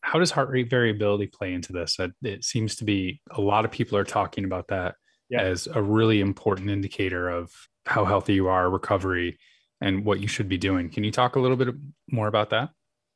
How 0.01 0.19
does 0.19 0.31
heart 0.31 0.49
rate 0.49 0.69
variability 0.69 1.27
play 1.27 1.53
into 1.53 1.71
this? 1.71 1.97
It 2.23 2.43
seems 2.43 2.75
to 2.75 2.83
be 2.83 3.21
a 3.31 3.41
lot 3.41 3.63
of 3.65 3.71
people 3.71 3.97
are 3.97 4.03
talking 4.03 4.43
about 4.43 4.67
that 4.67 4.95
yeah. 5.29 5.41
as 5.41 5.67
a 5.67 5.81
really 5.81 6.19
important 6.19 6.69
indicator 6.69 7.29
of 7.29 7.51
how 7.85 8.03
healthy 8.03 8.33
you 8.33 8.49
are, 8.49 8.69
recovery, 8.69 9.37
and 9.79 10.03
what 10.03 10.19
you 10.19 10.27
should 10.27 10.49
be 10.49 10.57
doing. 10.57 10.89
Can 10.89 11.05
you 11.05 11.11
talk 11.11 11.37
a 11.37 11.39
little 11.39 11.57
bit 11.57 11.73
more 12.11 12.27
about 12.27 12.49
that? 12.49 12.69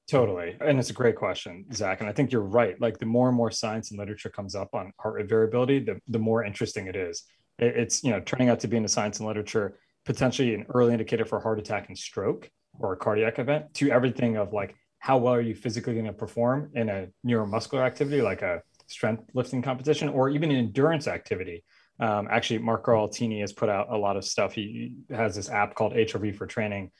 Totally. 0.07 0.55
And 0.61 0.79
it's 0.79 0.89
a 0.89 0.93
great 0.93 1.17
question, 1.17 1.65
Zach. 1.73 1.99
And 1.99 2.09
I 2.09 2.13
think 2.13 2.31
you're 2.31 2.41
right. 2.41 2.79
Like 2.79 2.97
the 2.97 3.05
more 3.05 3.27
and 3.27 3.35
more 3.35 3.51
science 3.51 3.91
and 3.91 3.99
literature 3.99 4.29
comes 4.29 4.55
up 4.55 4.73
on 4.73 4.93
heart 4.99 5.15
rate 5.15 5.27
variability, 5.27 5.79
the, 5.79 5.99
the 6.07 6.19
more 6.19 6.45
interesting 6.45 6.87
it 6.87 6.95
is. 6.95 7.23
It, 7.59 7.75
it's, 7.75 8.03
you 8.05 8.11
know, 8.11 8.21
turning 8.21 8.47
out 8.47 8.61
to 8.61 8.67
be 8.67 8.77
in 8.77 8.83
the 8.83 8.89
science 8.89 9.19
and 9.19 9.27
literature, 9.27 9.77
potentially 10.05 10.53
an 10.53 10.65
early 10.73 10.93
indicator 10.93 11.25
for 11.25 11.41
heart 11.41 11.59
attack 11.59 11.89
and 11.89 11.97
stroke 11.97 12.49
or 12.79 12.93
a 12.93 12.97
cardiac 12.97 13.37
event 13.37 13.73
to 13.73 13.91
everything 13.91 14.37
of 14.37 14.53
like, 14.53 14.75
how 14.99 15.17
well 15.17 15.33
are 15.33 15.41
you 15.41 15.53
physically 15.53 15.93
going 15.93 16.05
to 16.05 16.13
perform 16.13 16.71
in 16.73 16.87
a 16.87 17.07
neuromuscular 17.25 17.85
activity 17.85 18.21
like 18.21 18.41
a 18.41 18.61
strength 18.87 19.23
lifting 19.33 19.61
competition 19.61 20.07
or 20.07 20.29
even 20.29 20.51
an 20.51 20.57
endurance 20.57 21.07
activity? 21.07 21.65
Um, 21.99 22.27
actually, 22.31 22.59
Marco 22.59 22.93
Altini 22.93 23.41
has 23.41 23.51
put 23.51 23.69
out 23.69 23.87
a 23.89 23.97
lot 23.97 24.15
of 24.15 24.23
stuff. 24.23 24.53
He 24.53 24.93
has 25.09 25.35
this 25.35 25.49
app 25.49 25.75
called 25.75 25.93
HRV4Training 25.93 26.91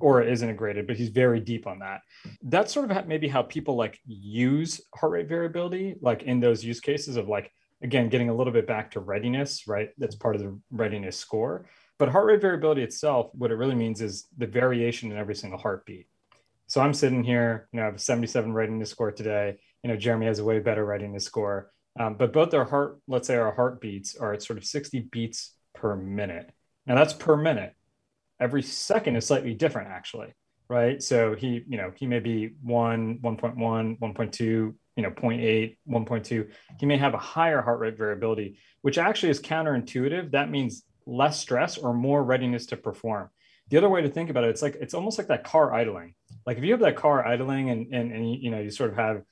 or 0.00 0.22
is 0.22 0.42
integrated, 0.42 0.86
but 0.86 0.96
he's 0.96 1.10
very 1.10 1.40
deep 1.40 1.66
on 1.66 1.78
that. 1.80 2.00
That's 2.42 2.72
sort 2.72 2.90
of 2.90 3.06
maybe 3.06 3.28
how 3.28 3.42
people 3.42 3.76
like 3.76 3.98
use 4.06 4.80
heart 4.94 5.12
rate 5.12 5.28
variability, 5.28 5.96
like 6.00 6.22
in 6.22 6.40
those 6.40 6.64
use 6.64 6.80
cases 6.80 7.16
of 7.16 7.28
like, 7.28 7.52
again, 7.82 8.08
getting 8.08 8.28
a 8.28 8.34
little 8.34 8.52
bit 8.52 8.66
back 8.66 8.90
to 8.92 9.00
readiness, 9.00 9.66
right? 9.66 9.90
That's 9.98 10.14
part 10.14 10.36
of 10.36 10.42
the 10.42 10.58
readiness 10.70 11.16
score. 11.16 11.66
But 11.98 12.08
heart 12.08 12.26
rate 12.26 12.40
variability 12.40 12.82
itself, 12.82 13.30
what 13.34 13.50
it 13.50 13.56
really 13.56 13.74
means 13.74 14.00
is 14.00 14.26
the 14.36 14.46
variation 14.46 15.12
in 15.12 15.18
every 15.18 15.34
single 15.34 15.58
heartbeat. 15.58 16.06
So 16.66 16.80
I'm 16.80 16.94
sitting 16.94 17.24
here, 17.24 17.68
you 17.72 17.78
know, 17.78 17.82
I 17.82 17.86
have 17.86 17.96
a 17.96 17.98
77 17.98 18.52
readiness 18.52 18.90
score 18.90 19.12
today. 19.12 19.58
You 19.82 19.90
know, 19.90 19.96
Jeremy 19.96 20.26
has 20.26 20.38
a 20.38 20.44
way 20.44 20.60
better 20.60 20.84
readiness 20.84 21.24
score. 21.24 21.72
Um, 21.98 22.14
but 22.14 22.32
both 22.32 22.54
our 22.54 22.64
heart, 22.64 23.00
let's 23.08 23.26
say 23.26 23.36
our 23.36 23.52
heartbeats 23.52 24.16
are 24.16 24.32
at 24.32 24.42
sort 24.42 24.58
of 24.58 24.64
60 24.64 25.00
beats 25.10 25.54
per 25.74 25.96
minute. 25.96 26.52
Now 26.86 26.94
that's 26.94 27.12
per 27.12 27.36
minute. 27.36 27.74
Every 28.40 28.62
second 28.62 29.16
is 29.16 29.26
slightly 29.26 29.54
different, 29.54 29.88
actually, 29.88 30.32
right? 30.68 31.02
So 31.02 31.34
he, 31.34 31.64
you 31.68 31.76
know, 31.76 31.92
he 31.94 32.06
may 32.06 32.20
be 32.20 32.54
one, 32.62 33.18
1.1, 33.18 33.98
1.2, 33.98 34.38
you 34.40 34.74
know, 34.96 35.10
0.8, 35.10 35.76
1.2. 35.88 36.50
He 36.78 36.86
may 36.86 36.96
have 36.96 37.14
a 37.14 37.18
higher 37.18 37.60
heart 37.60 37.80
rate 37.80 37.98
variability, 37.98 38.58
which 38.82 38.98
actually 38.98 39.30
is 39.30 39.40
counterintuitive. 39.40 40.30
That 40.32 40.50
means 40.50 40.84
less 41.06 41.38
stress 41.38 41.76
or 41.78 41.92
more 41.92 42.22
readiness 42.24 42.66
to 42.66 42.76
perform. 42.76 43.30
The 43.68 43.76
other 43.76 43.88
way 43.88 44.02
to 44.02 44.08
think 44.08 44.30
about 44.30 44.44
it, 44.44 44.50
it's 44.50 44.62
like 44.62 44.76
it's 44.80 44.94
almost 44.94 45.18
like 45.18 45.28
that 45.28 45.44
car 45.44 45.72
idling. 45.72 46.14
Like 46.44 46.58
if 46.58 46.64
you 46.64 46.72
have 46.72 46.80
that 46.80 46.96
car 46.96 47.24
idling 47.26 47.70
and 47.70 47.94
and, 47.94 48.12
and 48.12 48.34
you 48.34 48.50
know 48.50 48.60
you 48.60 48.70
sort 48.70 48.90
of 48.90 48.96
have 48.96 49.22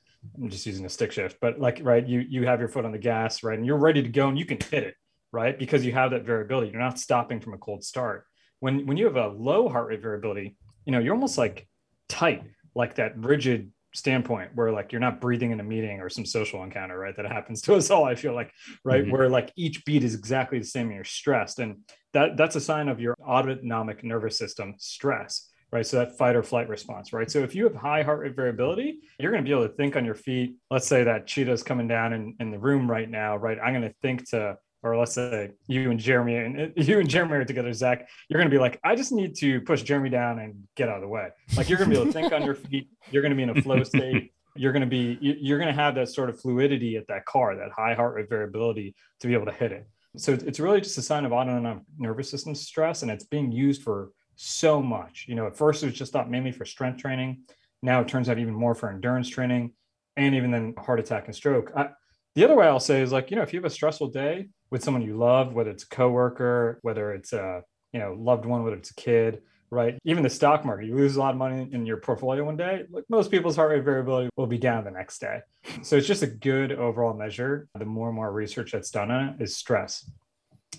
I'm 0.41 0.49
just 0.49 0.65
using 0.65 0.85
a 0.85 0.89
stick 0.89 1.11
shift, 1.11 1.37
but 1.41 1.59
like 1.59 1.79
right, 1.83 2.05
you 2.05 2.19
you 2.21 2.45
have 2.45 2.59
your 2.59 2.69
foot 2.69 2.85
on 2.85 2.91
the 2.91 2.97
gas, 2.97 3.43
right, 3.43 3.57
and 3.57 3.65
you're 3.65 3.77
ready 3.77 4.01
to 4.01 4.09
go 4.09 4.27
and 4.27 4.37
you 4.37 4.45
can 4.45 4.57
hit 4.59 4.83
it, 4.83 4.95
right, 5.31 5.57
because 5.57 5.85
you 5.85 5.91
have 5.93 6.11
that 6.11 6.25
variability. 6.25 6.71
You're 6.71 6.81
not 6.81 6.99
stopping 6.99 7.39
from 7.39 7.53
a 7.53 7.57
cold 7.57 7.83
start. 7.83 8.25
When 8.59 8.85
when 8.85 8.97
you 8.97 9.05
have 9.05 9.15
a 9.15 9.27
low 9.27 9.69
heart 9.69 9.87
rate 9.87 10.01
variability, 10.01 10.55
you 10.85 10.91
know 10.91 10.99
you're 10.99 11.13
almost 11.13 11.37
like 11.37 11.67
tight, 12.07 12.43
like 12.75 12.95
that 12.95 13.17
rigid 13.17 13.71
standpoint 13.95 14.51
where 14.53 14.71
like 14.71 14.91
you're 14.91 15.01
not 15.01 15.19
breathing 15.19 15.51
in 15.51 15.59
a 15.59 15.63
meeting 15.63 15.99
or 15.99 16.09
some 16.09 16.23
social 16.23 16.63
encounter 16.63 16.99
right 16.99 17.15
that 17.15 17.25
happens 17.25 17.59
to 17.59 17.73
us 17.75 17.89
all 17.89 18.05
i 18.05 18.13
feel 18.13 18.35
like 18.35 18.51
right 18.83 19.01
mm-hmm. 19.01 19.11
where 19.11 19.27
like 19.27 19.51
each 19.55 19.83
beat 19.83 20.03
is 20.03 20.13
exactly 20.13 20.59
the 20.59 20.63
same 20.65 20.85
and 20.85 20.95
you're 20.95 21.03
stressed 21.03 21.57
and 21.57 21.77
that 22.13 22.37
that's 22.37 22.55
a 22.55 22.61
sign 22.61 22.87
of 22.87 22.99
your 22.99 23.15
autonomic 23.27 24.03
nervous 24.03 24.37
system 24.37 24.75
stress 24.77 25.49
right? 25.71 25.85
So 25.85 25.97
that 25.97 26.17
fight 26.17 26.35
or 26.35 26.43
flight 26.43 26.67
response, 26.67 27.13
right? 27.13 27.29
So 27.29 27.39
if 27.39 27.53
you 27.53 27.63
have 27.65 27.75
high 27.75 28.01
heart 28.01 28.21
rate 28.21 28.35
variability, 28.35 28.99
you're 29.19 29.31
going 29.31 29.43
to 29.43 29.47
be 29.47 29.53
able 29.53 29.67
to 29.67 29.75
think 29.75 29.95
on 29.95 30.05
your 30.05 30.15
feet. 30.15 30.55
Let's 30.71 30.87
say 30.87 31.03
that 31.03 31.27
cheetah's 31.27 31.63
coming 31.63 31.87
down 31.87 32.13
in, 32.13 32.35
in 32.39 32.51
the 32.51 32.59
room 32.59 32.89
right 32.89 33.09
now, 33.09 33.37
right? 33.37 33.57
I'm 33.63 33.73
going 33.73 33.87
to 33.87 33.95
think 34.01 34.29
to, 34.31 34.57
or 34.83 34.97
let's 34.97 35.13
say 35.13 35.51
you 35.67 35.91
and 35.91 35.99
Jeremy 35.99 36.35
and 36.35 36.73
you 36.87 36.99
and 36.99 37.09
Jeremy 37.09 37.33
are 37.35 37.45
together, 37.45 37.73
Zach, 37.73 38.07
you're 38.27 38.39
going 38.39 38.49
to 38.49 38.55
be 38.55 38.59
like, 38.59 38.79
I 38.83 38.95
just 38.95 39.11
need 39.11 39.35
to 39.37 39.61
push 39.61 39.81
Jeremy 39.83 40.09
down 40.09 40.39
and 40.39 40.67
get 40.75 40.89
out 40.89 40.95
of 40.95 41.01
the 41.01 41.07
way. 41.07 41.29
Like 41.57 41.69
you're 41.69 41.77
going 41.77 41.89
to 41.89 41.95
be 41.95 42.01
able 42.01 42.11
to 42.11 42.13
think 42.13 42.33
on 42.33 42.43
your 42.43 42.55
feet. 42.55 42.89
You're 43.11 43.21
going 43.21 43.31
to 43.31 43.35
be 43.35 43.43
in 43.43 43.49
a 43.49 43.61
flow 43.61 43.83
state. 43.83 44.31
You're 44.55 44.71
going 44.71 44.81
to 44.81 44.87
be, 44.87 45.17
you're 45.21 45.59
going 45.59 45.73
to 45.73 45.81
have 45.81 45.95
that 45.95 46.09
sort 46.09 46.29
of 46.29 46.39
fluidity 46.39 46.97
at 46.97 47.07
that 47.07 47.25
car, 47.25 47.55
that 47.55 47.71
high 47.71 47.93
heart 47.93 48.15
rate 48.15 48.29
variability 48.29 48.95
to 49.19 49.27
be 49.27 49.33
able 49.33 49.45
to 49.45 49.51
hit 49.51 49.71
it. 49.71 49.87
So 50.17 50.33
it's 50.33 50.59
really 50.59 50.81
just 50.81 50.97
a 50.97 51.01
sign 51.01 51.23
of 51.23 51.31
autonomic 51.31 51.83
nervous 51.97 52.29
system 52.29 52.55
stress, 52.55 53.03
and 53.03 53.11
it's 53.11 53.25
being 53.25 53.51
used 53.51 53.83
for 53.83 54.09
so 54.35 54.81
much. 54.81 55.25
You 55.27 55.35
know, 55.35 55.45
at 55.45 55.55
first 55.55 55.83
it 55.83 55.85
was 55.85 55.95
just 55.95 56.11
thought 56.11 56.31
mainly 56.31 56.51
for 56.51 56.65
strength 56.65 56.99
training. 56.99 57.43
Now 57.83 58.01
it 58.01 58.07
turns 58.07 58.27
out 58.27 58.39
even 58.39 58.53
more 58.53 58.73
for 58.73 58.89
endurance 58.89 59.29
training 59.29 59.73
and 60.17 60.35
even 60.35 60.51
then 60.51 60.73
heart 60.77 60.99
attack 60.99 61.27
and 61.27 61.35
stroke. 61.35 61.71
I, 61.75 61.89
the 62.35 62.43
other 62.43 62.55
way 62.55 62.67
I'll 62.67 62.79
say 62.79 63.01
is 63.01 63.11
like, 63.11 63.29
you 63.31 63.37
know, 63.37 63.43
if 63.43 63.53
you 63.53 63.59
have 63.59 63.65
a 63.65 63.69
stressful 63.69 64.07
day 64.07 64.47
with 64.71 64.83
someone 64.83 65.01
you 65.01 65.17
love, 65.17 65.53
whether 65.53 65.71
it's 65.71 65.83
a 65.83 65.89
coworker, 65.89 66.79
whether 66.81 67.13
it's 67.13 67.33
a, 67.33 67.63
you 67.93 67.99
know, 67.99 68.15
loved 68.17 68.45
one, 68.45 68.63
whether 68.63 68.75
it's 68.75 68.91
a 68.91 68.95
kid, 68.95 69.41
right? 69.71 69.97
Even 70.03 70.23
the 70.23 70.29
stock 70.29 70.65
market, 70.65 70.87
you 70.87 70.95
lose 70.95 71.15
a 71.15 71.19
lot 71.19 71.31
of 71.31 71.37
money 71.37 71.67
in 71.71 71.85
your 71.85 71.97
portfolio 71.97 72.43
one 72.43 72.57
day, 72.57 72.83
like 72.91 73.03
most 73.09 73.31
people's 73.31 73.55
heart 73.55 73.71
rate 73.71 73.83
variability 73.83 74.29
will 74.35 74.47
be 74.47 74.57
down 74.57 74.83
the 74.83 74.91
next 74.91 75.19
day. 75.19 75.41
So 75.81 75.95
it's 75.95 76.07
just 76.07 76.23
a 76.23 76.27
good 76.27 76.71
overall 76.71 77.13
measure. 77.13 77.67
The 77.77 77.85
more 77.85 78.07
and 78.07 78.15
more 78.15 78.31
research 78.31 78.71
that's 78.71 78.91
done 78.91 79.11
on 79.11 79.29
it 79.29 79.41
is 79.41 79.55
stress. 79.57 80.09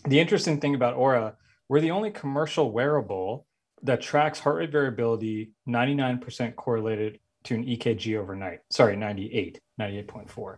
The 0.06 0.18
interesting 0.18 0.61
thing 0.61 0.75
about 0.75 0.97
Oura, 0.97 1.35
we're 1.68 1.80
the 1.80 1.90
only 1.90 2.11
commercial 2.11 2.73
wearable 2.73 3.47
that 3.82 4.00
tracks 4.00 4.38
heart 4.38 4.56
rate 4.56 4.73
variability 4.73 5.52
99% 5.68 6.56
correlated 6.56 7.18
to 7.44 7.54
an 7.54 7.64
EKG 7.64 8.18
overnight. 8.18 8.61
Sorry, 8.70 8.97
98, 8.97 9.61
98.4. 9.80 10.56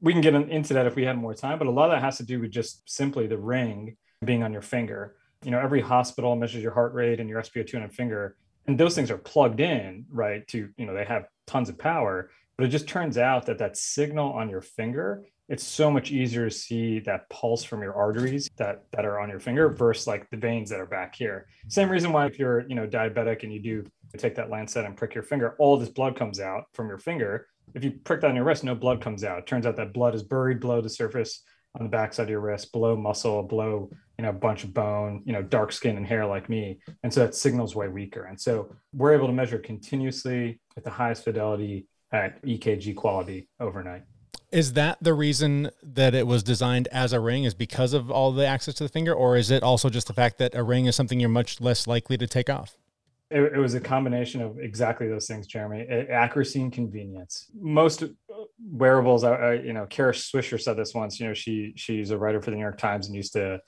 We 0.00 0.12
can 0.12 0.20
get 0.20 0.34
into 0.34 0.74
that 0.74 0.86
if 0.86 0.94
we 0.94 1.04
had 1.04 1.16
more 1.16 1.34
time, 1.34 1.58
but 1.58 1.66
a 1.66 1.70
lot 1.70 1.86
of 1.86 1.92
that 1.92 2.02
has 2.02 2.18
to 2.18 2.22
do 2.22 2.40
with 2.40 2.50
just 2.50 2.88
simply 2.88 3.26
the 3.26 3.38
ring 3.38 3.96
being 4.24 4.42
on 4.42 4.52
your 4.52 4.62
finger. 4.62 5.16
You 5.42 5.50
know, 5.50 5.58
every 5.58 5.80
hospital 5.80 6.36
measures 6.36 6.62
your 6.62 6.74
heart 6.74 6.92
rate 6.92 7.20
and 7.20 7.28
your 7.28 7.40
SpO2 7.40 7.76
on 7.76 7.82
a 7.82 7.88
finger, 7.88 8.36
and 8.66 8.76
those 8.76 8.94
things 8.94 9.10
are 9.10 9.18
plugged 9.18 9.60
in, 9.60 10.04
right? 10.10 10.46
To, 10.48 10.68
you 10.76 10.86
know, 10.86 10.94
they 10.94 11.04
have 11.04 11.26
tons 11.46 11.68
of 11.70 11.78
power, 11.78 12.30
but 12.56 12.66
it 12.66 12.68
just 12.68 12.88
turns 12.88 13.16
out 13.16 13.46
that 13.46 13.58
that 13.58 13.76
signal 13.76 14.32
on 14.32 14.50
your 14.50 14.60
finger 14.60 15.24
it's 15.50 15.66
so 15.66 15.90
much 15.90 16.12
easier 16.12 16.48
to 16.48 16.54
see 16.54 17.00
that 17.00 17.28
pulse 17.28 17.64
from 17.64 17.82
your 17.82 17.92
arteries 17.94 18.48
that 18.56 18.84
that 18.92 19.04
are 19.04 19.18
on 19.18 19.28
your 19.28 19.40
finger 19.40 19.68
versus 19.68 20.06
like 20.06 20.30
the 20.30 20.36
veins 20.36 20.70
that 20.70 20.78
are 20.78 20.86
back 20.86 21.12
here. 21.16 21.48
Same 21.66 21.90
reason 21.90 22.12
why 22.12 22.26
if 22.26 22.38
you're 22.38 22.66
you 22.68 22.76
know 22.76 22.86
diabetic 22.86 23.42
and 23.42 23.52
you 23.52 23.60
do 23.60 23.84
take 24.16 24.36
that 24.36 24.48
lancet 24.48 24.84
and 24.84 24.96
prick 24.96 25.12
your 25.12 25.24
finger, 25.24 25.56
all 25.58 25.76
this 25.76 25.88
blood 25.88 26.16
comes 26.16 26.38
out 26.38 26.66
from 26.72 26.86
your 26.86 26.98
finger. 26.98 27.48
If 27.74 27.84
you 27.84 27.92
prick 28.04 28.20
that 28.20 28.28
on 28.28 28.36
your 28.36 28.44
wrist, 28.44 28.64
no 28.64 28.74
blood 28.74 29.00
comes 29.00 29.24
out. 29.24 29.38
It 29.38 29.46
turns 29.46 29.66
out 29.66 29.76
that 29.76 29.92
blood 29.92 30.14
is 30.14 30.22
buried 30.22 30.60
below 30.60 30.80
the 30.80 30.90
surface 30.90 31.42
on 31.78 31.84
the 31.84 31.90
backside 31.90 32.24
of 32.24 32.30
your 32.30 32.40
wrist, 32.40 32.72
below 32.72 32.96
muscle, 32.96 33.42
below 33.42 33.90
you 34.18 34.24
know 34.24 34.30
a 34.30 34.34
bunch 34.34 34.64
of 34.64 34.74
bone, 34.74 35.22
you 35.24 35.32
know 35.32 35.42
dark 35.42 35.72
skin 35.72 35.96
and 35.96 36.06
hair 36.06 36.26
like 36.26 36.48
me, 36.48 36.80
and 37.02 37.12
so 37.12 37.20
that 37.20 37.34
signal's 37.34 37.74
way 37.74 37.88
weaker. 37.88 38.24
And 38.24 38.40
so 38.40 38.74
we're 38.92 39.14
able 39.14 39.28
to 39.28 39.32
measure 39.32 39.58
continuously 39.58 40.60
at 40.76 40.84
the 40.84 40.90
highest 40.90 41.24
fidelity 41.24 41.86
at 42.12 42.42
EKG 42.42 42.96
quality 42.96 43.48
overnight. 43.60 44.02
Is 44.50 44.72
that 44.72 44.98
the 45.00 45.14
reason 45.14 45.70
that 45.80 46.12
it 46.12 46.26
was 46.26 46.42
designed 46.42 46.88
as 46.88 47.12
a 47.12 47.20
ring? 47.20 47.44
Is 47.44 47.54
because 47.54 47.92
of 47.92 48.10
all 48.10 48.32
the 48.32 48.46
access 48.46 48.74
to 48.74 48.84
the 48.84 48.88
finger, 48.88 49.14
or 49.14 49.36
is 49.36 49.50
it 49.50 49.62
also 49.62 49.88
just 49.88 50.08
the 50.08 50.12
fact 50.12 50.38
that 50.38 50.54
a 50.54 50.62
ring 50.62 50.86
is 50.86 50.96
something 50.96 51.20
you're 51.20 51.28
much 51.28 51.60
less 51.60 51.86
likely 51.86 52.18
to 52.18 52.26
take 52.26 52.50
off? 52.50 52.76
It, 53.30 53.54
it 53.54 53.58
was 53.58 53.74
a 53.74 53.80
combination 53.80 54.42
of 54.42 54.58
exactly 54.58 55.08
those 55.08 55.26
things, 55.26 55.46
Jeremy. 55.46 55.86
Accuracy 56.10 56.60
and 56.62 56.72
convenience. 56.72 57.50
Most 57.58 58.02
uh, 58.02 58.06
wearables, 58.60 59.24
I, 59.24 59.34
I, 59.34 59.52
you 59.54 59.72
know, 59.72 59.86
Kara 59.86 60.12
Swisher 60.12 60.60
said 60.60 60.76
this 60.76 60.94
once. 60.94 61.20
You 61.20 61.28
know, 61.28 61.34
she 61.34 61.72
she's 61.76 62.10
a 62.10 62.18
writer 62.18 62.40
for 62.40 62.50
the 62.50 62.56
New 62.56 62.62
York 62.62 62.78
Times 62.78 63.06
and 63.06 63.14
used 63.14 63.34
to 63.34 63.60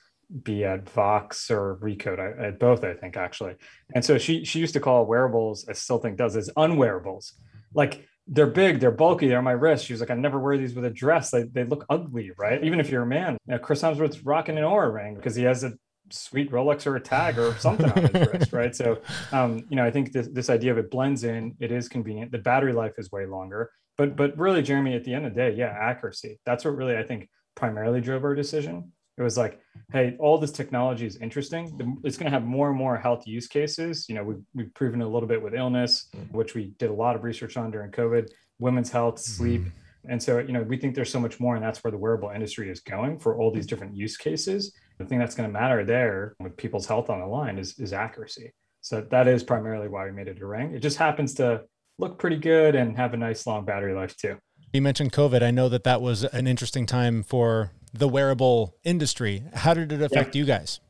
be 0.43 0.65
at 0.65 0.89
Vox 0.89 1.51
or 1.51 1.79
Recode, 1.83 2.19
I, 2.19 2.49
at 2.49 2.59
both, 2.59 2.85
I 2.85 2.95
think 2.95 3.17
actually. 3.17 3.55
And 3.95 4.05
so 4.05 4.19
she 4.19 4.45
she 4.45 4.59
used 4.59 4.75
to 4.75 4.81
call 4.81 5.07
wearables. 5.07 5.67
I 5.69 5.73
still 5.73 5.99
think 5.99 6.17
does 6.17 6.37
is 6.37 6.51
unwearables. 6.57 7.33
Like 7.75 8.07
they're 8.27 8.47
big, 8.47 8.81
they're 8.81 8.91
bulky, 8.91 9.29
they're 9.29 9.39
on 9.39 9.45
my 9.45 9.53
wrist. 9.53 9.87
She 9.87 9.93
was 9.93 10.01
like, 10.01 10.11
I 10.11 10.15
never 10.15 10.39
wear 10.39 10.57
these 10.57 10.75
with 10.75 10.85
a 10.85 10.91
dress. 10.91 11.31
They, 11.31 11.43
they 11.43 11.65
look 11.65 11.85
ugly, 11.91 12.31
right? 12.39 12.63
Even 12.65 12.81
if 12.81 12.89
you're 12.89 13.03
a 13.03 13.07
man. 13.07 13.37
You 13.47 13.55
know, 13.55 13.59
Chris 13.59 13.83
Hemsworth's 13.83 14.25
rocking 14.25 14.59
an 14.59 14.65
Oura 14.65 14.93
ring 14.93 15.15
because 15.15 15.35
he 15.35 15.45
has 15.45 15.65
a 15.65 15.73
sweet 16.13 16.51
Rolex 16.51 16.87
or 16.87 16.97
a 16.97 17.01
tag 17.01 17.39
or 17.39 17.55
something 17.57 17.91
on 17.91 18.03
his 18.03 18.29
wrist, 18.29 18.53
right? 18.53 18.75
So, 18.75 19.01
um, 19.33 19.65
you 19.69 19.77
know, 19.77 19.85
I 19.85 19.91
think 19.91 20.13
this, 20.13 20.29
this 20.29 20.51
idea 20.51 20.73
of 20.73 20.79
it 20.79 20.91
blends 20.91 21.25
in. 21.25 21.57
It 21.61 21.73
is 21.73 21.89
convenient. 21.89 22.33
The 22.33 22.39
battery 22.39 22.73
life 22.73 22.95
is 22.99 23.11
way 23.11 23.27
longer, 23.27 23.71
but 23.97 24.17
but 24.17 24.37
really, 24.39 24.63
Jeremy, 24.63 24.95
at 24.95 25.05
the 25.05 25.15
end 25.15 25.27
of 25.27 25.35
the 25.35 25.41
day, 25.41 25.55
yeah, 25.55 25.77
accuracy. 25.79 26.39
That's 26.47 26.65
what 26.65 26.77
really 26.77 26.97
I 26.97 27.03
think 27.03 27.29
primarily 27.55 28.01
drove 28.01 28.25
our 28.25 28.35
decision. 28.35 28.93
It 29.19 29.23
was 29.23 29.37
like, 29.37 29.61
hey, 29.93 30.17
all 30.19 30.39
this 30.39 30.53
technology 30.53 31.07
is 31.07 31.17
interesting. 31.17 31.99
It's 32.03 32.17
going 32.17 32.25
to 32.25 32.31
have 32.31 32.45
more 32.45 32.71
and 32.71 32.79
more 32.79 32.97
health 32.97 33.27
use 33.27 33.47
cases. 33.47 34.07
You 34.09 34.15
know, 34.15 34.25
we've, 34.25 34.43
we've 34.55 34.75
proven 34.75 35.03
a 35.03 35.09
little 35.09 35.29
bit 35.29 35.43
with 35.43 35.55
illness, 35.55 36.09
mm-hmm. 36.17 36.37
which 36.37 36.55
we 36.55 36.73
did 36.79 36.89
a 36.89 36.95
lot 36.95 37.15
of 37.15 37.23
research 37.23 37.59
on 37.59 37.71
during 37.71 37.91
COVID, 37.91 38.31
women's 38.59 38.91
health, 38.91 39.19
sleep. 39.19 39.61
Mm-hmm. 39.61 40.11
And 40.11 40.23
so, 40.23 40.39
you 40.39 40.53
know, 40.53 40.63
we 40.63 40.79
think 40.79 40.95
there's 40.95 41.11
so 41.11 41.21
much 41.21 41.39
more, 41.39 41.55
and 41.55 41.65
that's 41.65 41.85
where 41.85 41.91
the 41.91 41.99
wearable 41.99 42.31
industry 42.31 42.71
is 42.71 42.81
going 42.81 43.19
for 43.19 43.37
all 43.37 43.53
these 43.53 43.67
different 43.67 43.95
use 43.95 44.17
cases. 44.17 44.75
The 44.99 45.05
thing 45.05 45.19
that's 45.19 45.35
going 45.35 45.49
to 45.49 45.53
matter 45.53 45.85
there 45.85 46.35
with 46.41 46.57
people's 46.57 46.87
health 46.87 47.11
on 47.11 47.21
the 47.21 47.27
line 47.27 47.59
is, 47.59 47.79
is 47.79 47.93
accuracy. 47.93 48.53
So 48.81 49.01
that 49.11 49.29
is 49.29 49.43
primarily 49.43 49.89
why 49.89 50.05
we 50.05 50.13
made 50.13 50.29
it 50.29 50.41
a 50.41 50.47
ring. 50.47 50.75
It 50.75 50.81
just 50.81 50.99
happens 50.99 51.35
to 51.35 51.63
look 51.99 52.19
pretty 52.19 52.37
good 52.37 52.75
and 52.75 52.97
have 52.97 53.15
a 53.15 53.17
nice 53.17 53.47
long 53.47 53.65
battery 53.65 53.95
life 53.95 54.17
too. 54.17 54.39
You 54.73 54.83
mentioned 54.83 55.13
COVID. 55.13 55.43
I 55.43 55.51
know 55.51 55.69
that 55.69 55.85
that 55.85 56.01
was 56.01 56.25
an 56.25 56.47
interesting 56.47 56.87
time 56.87 57.23
for 57.23 57.73
the 57.93 58.09
wearable 58.09 58.75
industry. 58.85 59.45
How 59.55 59.75
did 59.75 59.93
it 59.93 60.03
affect 60.03 60.35
yeah. 60.35 60.41
you 60.41 60.47
guys? 60.47 60.81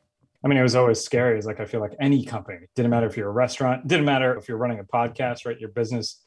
I 0.45 0.49
mean, 0.49 0.59
it 0.59 0.63
was 0.63 0.75
always 0.75 1.01
scary. 1.01 1.37
It's 1.37 1.47
like 1.47 1.61
I 1.61 1.65
feel 1.65 1.81
like 1.81 1.95
any 2.01 2.25
company 2.25 2.67
didn't 2.75 2.91
matter 2.91 3.07
if 3.07 3.17
you're 3.17 3.29
a 3.29 3.33
restaurant, 3.33 3.87
didn't 3.87 4.05
matter 4.05 4.37
if 4.37 4.49
you're 4.49 4.57
running 4.57 4.81
a 4.81 4.85
podcast, 4.85 5.47
right? 5.47 5.59
Your 5.59 5.69
business 5.69 6.22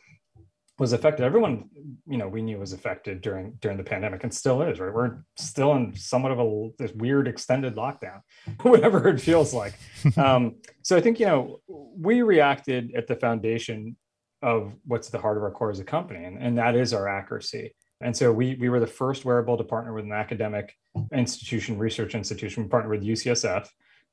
was 0.77 0.91
affected. 0.91 1.23
Everyone, 1.23 1.69
you 2.05 2.17
know, 2.17 2.27
we 2.27 2.41
knew 2.41 2.59
was 2.59 2.73
affected 2.73 3.21
during 3.21 3.53
during 3.61 3.77
the 3.77 3.83
pandemic, 3.83 4.23
and 4.23 4.33
still 4.33 4.61
is. 4.61 4.79
Right, 4.79 4.93
we're 4.93 5.17
still 5.37 5.73
in 5.75 5.95
somewhat 5.95 6.31
of 6.31 6.39
a 6.39 6.69
this 6.77 6.91
weird 6.93 7.27
extended 7.27 7.75
lockdown, 7.75 8.21
whatever 8.61 9.07
it 9.07 9.21
feels 9.21 9.53
like. 9.53 9.73
um, 10.17 10.55
so 10.81 10.97
I 10.97 11.01
think 11.01 11.19
you 11.19 11.25
know 11.25 11.59
we 11.67 12.21
reacted 12.21 12.93
at 12.95 13.07
the 13.07 13.15
foundation 13.15 13.95
of 14.41 14.73
what's 14.85 15.09
the 15.09 15.17
heart 15.17 15.37
of 15.37 15.43
our 15.43 15.51
core 15.51 15.71
as 15.71 15.79
a 15.79 15.83
company, 15.83 16.25
and, 16.25 16.37
and 16.37 16.57
that 16.57 16.75
is 16.75 16.93
our 16.93 17.07
accuracy. 17.07 17.73
And 18.01 18.15
so 18.15 18.31
we 18.33 18.55
we 18.55 18.67
were 18.67 18.81
the 18.81 18.87
first 18.87 19.23
wearable 19.23 19.57
to 19.57 19.63
partner 19.63 19.93
with 19.93 20.03
an 20.03 20.11
academic 20.11 20.75
institution, 21.13 21.77
research 21.77 22.15
institution. 22.15 22.63
We 22.63 22.69
partnered 22.69 22.99
with 22.99 23.07
UCSF. 23.07 23.67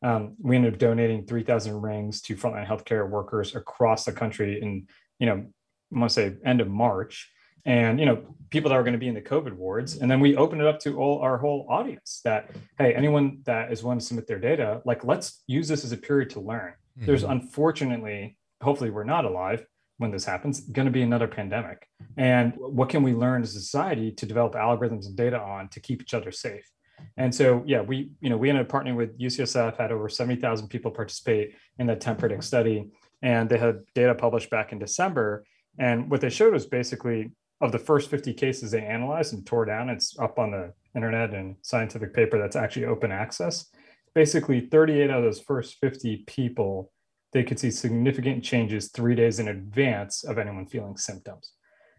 Um, 0.05 0.37
we 0.41 0.57
ended 0.57 0.75
up 0.75 0.79
donating 0.81 1.25
3,000 1.25 1.81
rings 1.81 2.23
to 2.23 2.35
frontline 2.35 2.67
healthcare 2.67 3.09
workers 3.09 3.55
across 3.55 4.05
the 4.05 4.11
country 4.11 4.61
in, 4.61 4.89
you 5.21 5.27
know, 5.27 5.47
I 5.95 5.99
want 5.99 6.11
to 6.11 6.15
say 6.15 6.37
end 6.45 6.61
of 6.61 6.69
March. 6.69 7.31
And, 7.65 8.01
you 8.01 8.07
know, 8.07 8.35
people 8.51 8.71
that 8.71 8.75
are 8.75 8.83
going 8.83 8.95
to 8.95 8.99
be 8.99 9.07
in 9.07 9.15
the 9.15 9.23
COVID 9.23 9.53
wards. 9.53 9.99
And 9.99 10.11
then 10.11 10.19
we 10.19 10.37
opened 10.37 10.63
it 10.63 10.67
up 10.67 10.81
to 10.81 10.99
all 10.99 11.21
our 11.21 11.39
whole 11.39 11.67
audience 11.71 12.21
that, 12.25 12.51
hey, 12.77 12.93
anyone 12.93 13.39
that 13.45 13.71
is 13.71 13.85
willing 13.85 14.01
to 14.01 14.05
submit 14.05 14.27
their 14.27 14.41
data, 14.41 14.83
like, 14.85 15.05
let's 15.05 15.45
use 15.47 15.69
this 15.69 15.85
as 15.85 15.93
a 15.93 15.97
period 15.97 16.31
to 16.31 16.41
learn. 16.41 16.73
Mm-hmm. 16.99 17.07
There's 17.07 17.23
unfortunately, 17.23 18.37
hopefully 18.61 18.91
we're 18.91 19.05
not 19.05 19.25
alive, 19.25 19.65
when 20.03 20.11
this 20.11 20.25
happens 20.25 20.61
going 20.61 20.87
to 20.87 20.93
be 20.93 21.03
another 21.03 21.29
pandemic 21.29 21.87
and 22.17 22.53
what 22.57 22.89
can 22.89 23.03
we 23.05 23.15
learn 23.15 23.43
as 23.43 23.55
a 23.55 23.61
society 23.61 24.11
to 24.11 24.27
develop 24.27 24.55
algorithms 24.55 25.07
and 25.07 25.17
data 25.17 25.41
on 25.41 25.69
to 25.69 25.79
keep 25.81 26.03
each 26.03 26.13
other 26.13 26.33
safe 26.33 26.69
and 27.17 27.33
so 27.33 27.63
yeah 27.67 27.81
we 27.81 28.11
you 28.21 28.29
know 28.29 28.37
we 28.37 28.51
ended 28.51 28.67
up 28.67 28.73
partnering 28.73 28.97
with 28.97 29.17
ucsf 29.21 29.77
had 29.77 29.93
over 29.93 30.09
70000 30.09 30.69
people 30.69 30.91
participate 30.91 31.55
in 31.79 31.87
that 31.87 32.01
TemPredict 32.01 32.43
study 32.43 32.91
and 33.23 33.49
they 33.49 33.59
had 33.59 33.83
data 33.95 34.15
published 34.15 34.51
back 34.51 34.73
in 34.73 34.79
december 34.81 35.45
and 35.79 36.11
what 36.11 36.21
they 36.21 36.31
showed 36.31 36.53
was 36.53 36.67
basically 36.67 37.31
of 37.61 37.73
the 37.73 37.79
first 37.79 38.11
50 38.11 38.35
cases 38.35 38.71
they 38.71 38.85
analyzed 38.85 39.35
and 39.35 39.47
tore 39.47 39.65
down 39.65 39.89
it's 39.89 40.19
up 40.19 40.39
on 40.39 40.51
the 40.51 40.73
internet 40.95 41.33
and 41.33 41.57
scientific 41.63 42.13
paper 42.13 42.39
that's 42.39 42.57
actually 42.57 42.87
open 42.87 43.13
access 43.13 43.67
basically 44.15 44.61
38 44.61 45.11
out 45.11 45.19
of 45.19 45.25
those 45.25 45.41
first 45.41 45.79
50 45.81 46.25
people 46.27 46.93
they 47.33 47.43
could 47.43 47.59
see 47.59 47.71
significant 47.71 48.45
changes 48.45 48.91
three 48.91 49.15
days 49.15 49.39
in 49.39 49.49
advance 49.49 50.23
of 50.23 50.39
anyone 50.39 50.67
feeling 50.67 50.97
symptoms. 50.97 51.53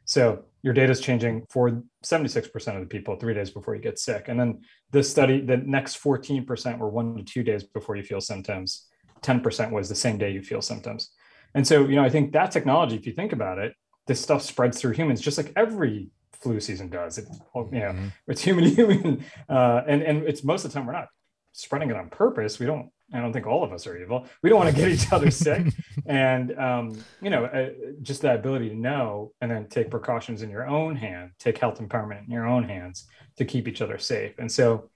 So 0.06 0.46
your 0.62 0.74
data 0.74 0.92
is 0.92 1.00
changing 1.00 1.46
for 1.50 1.82
76% 2.04 2.76
of 2.76 2.82
the 2.82 2.88
people 2.88 3.16
three 3.16 3.34
days 3.34 3.50
before 3.50 3.76
you 3.76 3.82
get 3.82 3.98
sick. 3.98 4.28
And 4.28 4.40
then 4.40 4.62
this 4.92 5.10
study, 5.10 5.42
the 5.42 5.58
next 5.58 6.02
14% 6.02 6.78
were 6.78 6.90
one 6.90 7.16
to 7.18 7.24
two 7.24 7.42
days 7.42 7.64
before 7.64 7.96
you 7.96 8.04
feel 8.04 8.22
symptoms. 8.22 8.88
10% 9.22 9.72
was 9.72 9.90
the 9.90 9.96
same 9.96 10.18
day 10.18 10.32
you 10.32 10.42
feel 10.42 10.62
symptoms. 10.62 11.12
And 11.56 11.68
so, 11.68 11.88
you 11.88 11.96
know, 11.96 12.04
I 12.04 12.10
think 12.10 12.34
that 12.34 12.52
technology, 12.52 12.96
if 12.96 13.06
you 13.06 13.14
think 13.14 13.32
about 13.32 13.60
it, 13.60 13.74
this 14.08 14.20
stuff 14.20 14.42
spreads 14.42 14.80
through 14.80 14.94
humans 14.94 15.22
just 15.22 15.38
like 15.38 15.54
every 15.56 16.10
flu 16.34 16.60
season 16.60 16.90
does. 16.90 17.18
It, 17.18 17.26
you 17.56 17.62
know, 17.72 17.92
mm-hmm. 17.92 18.08
it's 18.28 18.42
human 18.42 18.64
to 18.66 18.70
human. 18.76 19.26
Uh, 19.48 19.82
and, 19.88 20.02
and 20.02 20.24
it's 20.24 20.44
most 20.44 20.66
of 20.66 20.72
the 20.72 20.78
time 20.78 20.86
we're 20.86 20.94
not 20.94 21.08
spreading 21.54 21.90
it 21.90 21.96
on 21.96 22.10
purpose. 22.10 22.60
We 22.60 22.66
don't 22.66 22.90
I 23.14 23.20
don't 23.20 23.32
think 23.32 23.46
all 23.46 23.64
of 23.64 23.72
us 23.72 23.86
are 23.86 23.96
evil. 23.96 24.26
We 24.42 24.50
don't 24.50 24.58
want 24.58 24.76
to 24.76 24.76
get 24.76 24.90
each 24.90 25.12
other 25.12 25.30
sick, 25.46 25.68
and 26.06 26.58
um, 26.58 27.04
you 27.22 27.30
know, 27.30 27.46
uh, 27.46 27.70
just 28.02 28.24
that 28.24 28.36
ability 28.36 28.70
to 28.70 28.76
know 28.76 29.34
and 29.40 29.52
then 29.52 29.68
take 29.68 29.92
precautions 29.92 30.42
in 30.42 30.50
your 30.50 30.68
own 30.68 30.96
hand, 30.96 31.32
take 31.38 31.58
health 31.60 31.80
empowerment 31.80 32.26
in 32.26 32.32
your 32.32 32.48
own 32.48 32.64
hands 32.64 33.06
to 33.38 33.46
keep 33.46 33.68
each 33.68 33.82
other 33.82 34.00
safe. 34.00 34.34
And 34.40 34.52
so, 34.52 34.90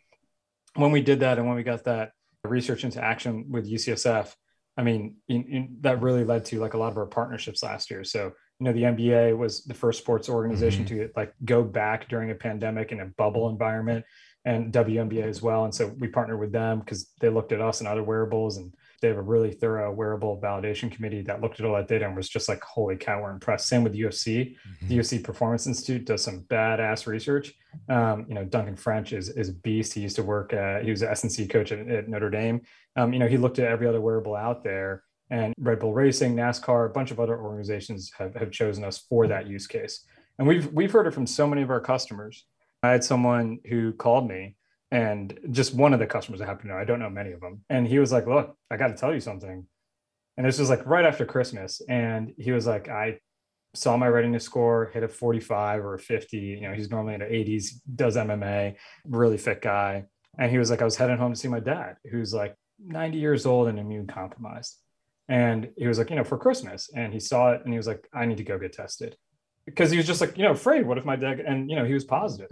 when 0.75 0.91
we 0.91 1.01
did 1.01 1.19
that, 1.19 1.37
and 1.37 1.47
when 1.47 1.55
we 1.55 1.63
got 1.63 1.83
that 1.83 2.11
research 2.43 2.83
into 2.83 3.03
action 3.03 3.45
with 3.51 3.69
UCSF, 3.69 4.33
I 4.77 4.83
mean, 4.83 5.15
in, 5.27 5.43
in, 5.45 5.77
that 5.81 6.01
really 6.01 6.23
led 6.23 6.45
to 6.45 6.59
like 6.59 6.75
a 6.75 6.77
lot 6.77 6.91
of 6.91 6.97
our 6.97 7.07
partnerships 7.07 7.63
last 7.63 7.89
year. 7.89 8.03
So, 8.03 8.33
you 8.59 8.63
know, 8.63 8.73
the 8.73 8.83
NBA 8.83 9.35
was 9.35 9.63
the 9.63 9.73
first 9.73 9.99
sports 9.99 10.29
organization 10.29 10.85
mm-hmm. 10.85 10.97
to 10.97 11.09
like 11.15 11.33
go 11.45 11.63
back 11.63 12.07
during 12.09 12.31
a 12.31 12.35
pandemic 12.35 12.91
in 12.91 12.99
a 12.99 13.05
bubble 13.05 13.49
environment 13.49 14.05
and 14.45 14.71
WNBA 14.71 15.23
as 15.23 15.41
well. 15.41 15.65
And 15.65 15.75
so 15.75 15.87
we 15.99 16.07
partnered 16.07 16.39
with 16.39 16.51
them 16.51 16.79
because 16.79 17.11
they 17.19 17.29
looked 17.29 17.51
at 17.51 17.59
us 17.59 17.81
and 17.81 17.87
other 17.87 18.03
wearables 18.03 18.57
and 18.57 18.73
they 19.01 19.09
have 19.09 19.17
a 19.17 19.21
really 19.21 19.51
thorough 19.51 19.91
wearable 19.91 20.39
validation 20.41 20.91
committee 20.91 21.21
that 21.23 21.41
looked 21.41 21.59
at 21.59 21.65
all 21.65 21.75
that 21.75 21.87
data 21.87 22.05
and 22.05 22.15
was 22.15 22.29
just 22.29 22.49
like, 22.49 22.63
holy 22.63 22.95
cow, 22.95 23.21
we're 23.21 23.31
impressed. 23.31 23.67
Same 23.67 23.83
with 23.83 23.93
the 23.93 24.01
UFC. 24.01 24.55
Mm-hmm. 24.55 24.87
The 24.87 24.97
UFC 24.97 25.23
Performance 25.23 25.67
Institute 25.67 26.05
does 26.05 26.23
some 26.23 26.41
badass 26.43 27.05
research. 27.05 27.53
Um, 27.89 28.25
you 28.27 28.35
know, 28.35 28.45
Duncan 28.45 28.75
French 28.75 29.13
is, 29.13 29.29
is 29.29 29.49
a 29.49 29.53
beast. 29.53 29.93
He 29.93 30.01
used 30.01 30.15
to 30.15 30.23
work, 30.23 30.53
uh, 30.53 30.79
he 30.79 30.89
was 30.89 31.01
an 31.01 31.09
S&C 31.09 31.47
coach 31.47 31.71
at, 31.71 31.87
at 31.89 32.07
Notre 32.07 32.29
Dame. 32.29 32.61
Um, 32.97 33.13
you 33.13 33.19
know, 33.19 33.27
he 33.27 33.37
looked 33.37 33.59
at 33.59 33.67
every 33.67 33.87
other 33.87 34.01
wearable 34.01 34.35
out 34.35 34.63
there 34.63 35.03
and 35.29 35.53
Red 35.59 35.79
Bull 35.79 35.93
Racing, 35.93 36.35
NASCAR, 36.35 36.87
a 36.87 36.89
bunch 36.89 37.11
of 37.11 37.19
other 37.19 37.39
organizations 37.39 38.11
have, 38.17 38.35
have 38.35 38.51
chosen 38.51 38.83
us 38.83 38.97
for 38.97 39.27
that 39.27 39.47
use 39.47 39.67
case. 39.67 40.05
And 40.39 40.47
we've, 40.47 40.71
we've 40.71 40.91
heard 40.91 41.07
it 41.07 41.13
from 41.13 41.27
so 41.27 41.47
many 41.47 41.61
of 41.61 41.69
our 41.69 41.81
customers 41.81 42.45
I 42.83 42.91
had 42.91 43.03
someone 43.03 43.59
who 43.67 43.91
called 43.93 44.27
me 44.27 44.55
and 44.91 45.37
just 45.51 45.73
one 45.73 45.93
of 45.93 45.99
the 45.99 46.05
customers 46.05 46.41
I 46.41 46.45
happen 46.45 46.67
to 46.67 46.73
know, 46.73 46.79
I 46.79 46.85
don't 46.85 46.99
know 46.99 47.09
many 47.09 47.31
of 47.31 47.41
them. 47.41 47.63
And 47.69 47.87
he 47.87 47.99
was 47.99 48.11
like, 48.11 48.27
Look, 48.27 48.55
I 48.69 48.77
got 48.77 48.89
to 48.89 48.93
tell 48.93 49.13
you 49.13 49.19
something. 49.19 49.65
And 50.37 50.45
this 50.45 50.59
was 50.59 50.69
like 50.69 50.85
right 50.85 51.05
after 51.05 51.25
Christmas. 51.25 51.81
And 51.89 52.33
he 52.37 52.51
was 52.51 52.67
like, 52.67 52.87
I 52.87 53.19
saw 53.73 53.97
my 53.97 54.07
readiness 54.07 54.43
score 54.43 54.91
hit 54.93 55.03
a 55.03 55.07
45 55.07 55.83
or 55.83 55.95
a 55.95 55.99
50. 55.99 56.37
You 56.37 56.61
know, 56.61 56.73
he's 56.73 56.91
normally 56.91 57.15
in 57.15 57.21
the 57.21 57.25
80s, 57.25 57.71
does 57.95 58.15
MMA, 58.15 58.75
really 59.05 59.37
fit 59.37 59.61
guy. 59.61 60.05
And 60.37 60.51
he 60.51 60.59
was 60.59 60.69
like, 60.69 60.81
I 60.81 60.85
was 60.85 60.95
heading 60.95 61.17
home 61.17 61.33
to 61.33 61.39
see 61.39 61.47
my 61.47 61.59
dad, 61.59 61.95
who's 62.09 62.33
like 62.33 62.55
90 62.83 63.17
years 63.17 63.45
old 63.45 63.67
and 63.67 63.79
immune 63.79 64.07
compromised. 64.07 64.77
And 65.29 65.69
he 65.77 65.87
was 65.87 65.97
like, 65.97 66.09
you 66.09 66.15
know, 66.15 66.23
for 66.23 66.37
Christmas. 66.37 66.89
And 66.95 67.13
he 67.13 67.19
saw 67.19 67.51
it 67.51 67.61
and 67.63 67.73
he 67.73 67.77
was 67.77 67.87
like, 67.87 68.07
I 68.13 68.25
need 68.25 68.37
to 68.37 68.43
go 68.43 68.57
get 68.57 68.73
tested 68.73 69.17
because 69.67 69.91
he 69.91 69.97
was 69.97 70.07
just 70.07 70.21
like, 70.21 70.37
you 70.37 70.43
know, 70.45 70.51
afraid. 70.51 70.87
What 70.87 70.97
if 70.97 71.05
my 71.05 71.17
dad? 71.17 71.41
And 71.41 71.69
you 71.69 71.75
know, 71.75 71.85
he 71.85 71.93
was 71.93 72.05
positive, 72.05 72.49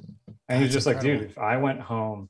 and 0.49 0.59
he 0.59 0.65
was 0.65 0.73
just 0.73 0.85
incredible. 0.85 1.13
like, 1.13 1.21
dude, 1.21 1.31
if 1.31 1.37
I 1.39 1.57
went 1.57 1.79
home, 1.79 2.29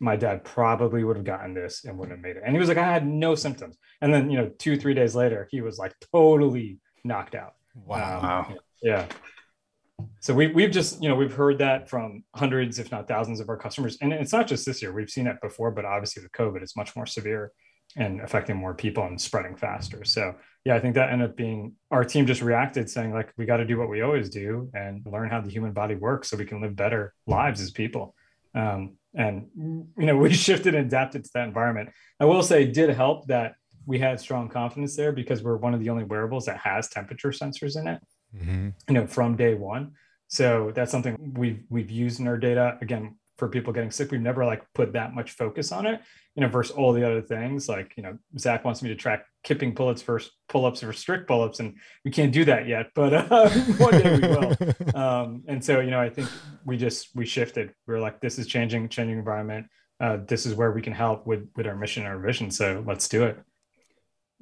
my 0.00 0.16
dad 0.16 0.42
probably 0.42 1.04
would 1.04 1.16
have 1.16 1.26
gotten 1.26 1.54
this 1.54 1.84
and 1.84 1.96
wouldn't 1.98 2.16
have 2.16 2.22
made 2.22 2.36
it. 2.36 2.42
And 2.44 2.54
he 2.54 2.58
was 2.58 2.68
like, 2.68 2.78
I 2.78 2.90
had 2.90 3.06
no 3.06 3.34
symptoms. 3.34 3.76
And 4.00 4.12
then 4.12 4.30
you 4.30 4.38
know, 4.38 4.50
two 4.58 4.76
three 4.78 4.94
days 4.94 5.14
later, 5.14 5.46
he 5.50 5.60
was 5.60 5.78
like 5.78 5.94
totally 6.12 6.78
knocked 7.04 7.34
out. 7.34 7.52
Wow. 7.74 8.46
Um, 8.48 8.58
yeah. 8.82 9.06
So 10.20 10.34
we 10.34 10.48
we've 10.48 10.70
just 10.70 11.02
you 11.02 11.08
know 11.08 11.14
we've 11.14 11.32
heard 11.32 11.58
that 11.58 11.88
from 11.88 12.24
hundreds, 12.34 12.78
if 12.78 12.90
not 12.90 13.08
thousands, 13.08 13.40
of 13.40 13.48
our 13.48 13.56
customers, 13.56 13.98
and 14.00 14.12
it's 14.12 14.32
not 14.32 14.46
just 14.46 14.66
this 14.66 14.82
year. 14.82 14.92
We've 14.92 15.10
seen 15.10 15.26
it 15.26 15.40
before, 15.40 15.70
but 15.70 15.84
obviously 15.84 16.22
with 16.22 16.32
COVID, 16.32 16.62
it's 16.62 16.76
much 16.76 16.94
more 16.96 17.06
severe 17.06 17.52
and 17.96 18.20
affecting 18.20 18.56
more 18.56 18.74
people 18.74 19.04
and 19.04 19.20
spreading 19.20 19.56
faster. 19.56 20.04
So 20.04 20.34
yeah, 20.64 20.74
I 20.74 20.80
think 20.80 20.94
that 20.96 21.10
ended 21.10 21.30
up 21.30 21.36
being 21.36 21.74
our 21.90 22.04
team 22.04 22.26
just 22.26 22.42
reacted 22.42 22.90
saying 22.90 23.12
like 23.12 23.32
we 23.36 23.46
got 23.46 23.58
to 23.58 23.64
do 23.64 23.78
what 23.78 23.88
we 23.88 24.02
always 24.02 24.28
do 24.28 24.70
and 24.74 25.02
learn 25.06 25.30
how 25.30 25.40
the 25.40 25.50
human 25.50 25.72
body 25.72 25.94
works 25.94 26.28
so 26.28 26.36
we 26.36 26.44
can 26.44 26.60
live 26.60 26.76
better 26.76 27.14
lives 27.26 27.60
as 27.60 27.70
people. 27.70 28.14
Um, 28.54 28.96
and 29.14 29.46
you 29.56 30.06
know 30.06 30.16
we 30.24 30.32
shifted 30.32 30.74
and 30.74 30.86
adapted 30.86 31.24
to 31.24 31.30
that 31.34 31.48
environment. 31.48 31.90
I 32.20 32.24
will 32.24 32.42
say 32.42 32.64
it 32.64 32.74
did 32.74 32.90
help 32.90 33.26
that 33.28 33.54
we 33.86 33.98
had 33.98 34.20
strong 34.20 34.48
confidence 34.48 34.96
there 34.96 35.12
because 35.12 35.42
we're 35.42 35.56
one 35.56 35.72
of 35.72 35.80
the 35.80 35.88
only 35.88 36.04
wearables 36.04 36.44
that 36.44 36.58
has 36.58 36.88
temperature 36.88 37.30
sensors 37.30 37.80
in 37.80 37.88
it. 37.88 38.00
Mm-hmm. 38.36 38.68
You 38.88 38.94
know 38.94 39.06
from 39.06 39.36
day 39.36 39.54
one. 39.54 39.92
So 40.28 40.72
that's 40.74 40.90
something 40.90 41.34
we've 41.36 41.64
we've 41.70 41.90
used 41.90 42.20
in 42.20 42.28
our 42.28 42.38
data. 42.38 42.78
Again, 42.82 43.16
for 43.38 43.48
people 43.48 43.72
getting 43.72 43.90
sick. 43.90 44.10
We've 44.10 44.20
never 44.20 44.44
like 44.44 44.62
put 44.74 44.92
that 44.92 45.14
much 45.14 45.30
focus 45.30 45.70
on 45.70 45.86
it, 45.86 46.00
you 46.34 46.42
know, 46.42 46.48
versus 46.48 46.74
all 46.74 46.92
the 46.92 47.06
other 47.06 47.22
things. 47.22 47.68
Like, 47.68 47.92
you 47.96 48.02
know, 48.02 48.18
Zach 48.36 48.64
wants 48.64 48.82
me 48.82 48.88
to 48.88 48.96
track 48.96 49.24
kipping 49.44 49.74
pull-ups 49.74 50.02
versus 50.02 50.32
pull-ups 50.48 50.80
versus 50.80 51.00
strict 51.00 51.28
pull-ups, 51.28 51.60
and 51.60 51.76
we 52.04 52.10
can't 52.10 52.32
do 52.32 52.44
that 52.46 52.66
yet, 52.66 52.88
but 52.94 53.14
uh, 53.14 53.48
one 53.78 53.92
day 53.92 54.20
we 54.20 54.28
will. 54.28 54.56
Um, 54.94 55.44
and 55.46 55.64
so, 55.64 55.78
you 55.80 55.90
know, 55.90 56.00
I 56.00 56.10
think 56.10 56.28
we 56.64 56.76
just 56.76 57.14
we 57.14 57.24
shifted. 57.24 57.72
We 57.86 57.94
are 57.94 58.00
like, 58.00 58.20
this 58.20 58.38
is 58.38 58.48
changing, 58.48 58.88
changing 58.88 59.16
environment. 59.16 59.66
Uh, 60.00 60.18
this 60.26 60.44
is 60.44 60.54
where 60.54 60.72
we 60.72 60.82
can 60.82 60.92
help 60.92 61.26
with 61.26 61.48
with 61.54 61.66
our 61.66 61.76
mission, 61.76 62.04
our 62.04 62.18
vision. 62.18 62.50
So 62.50 62.82
let's 62.86 63.06
do 63.08 63.24
it. 63.24 63.38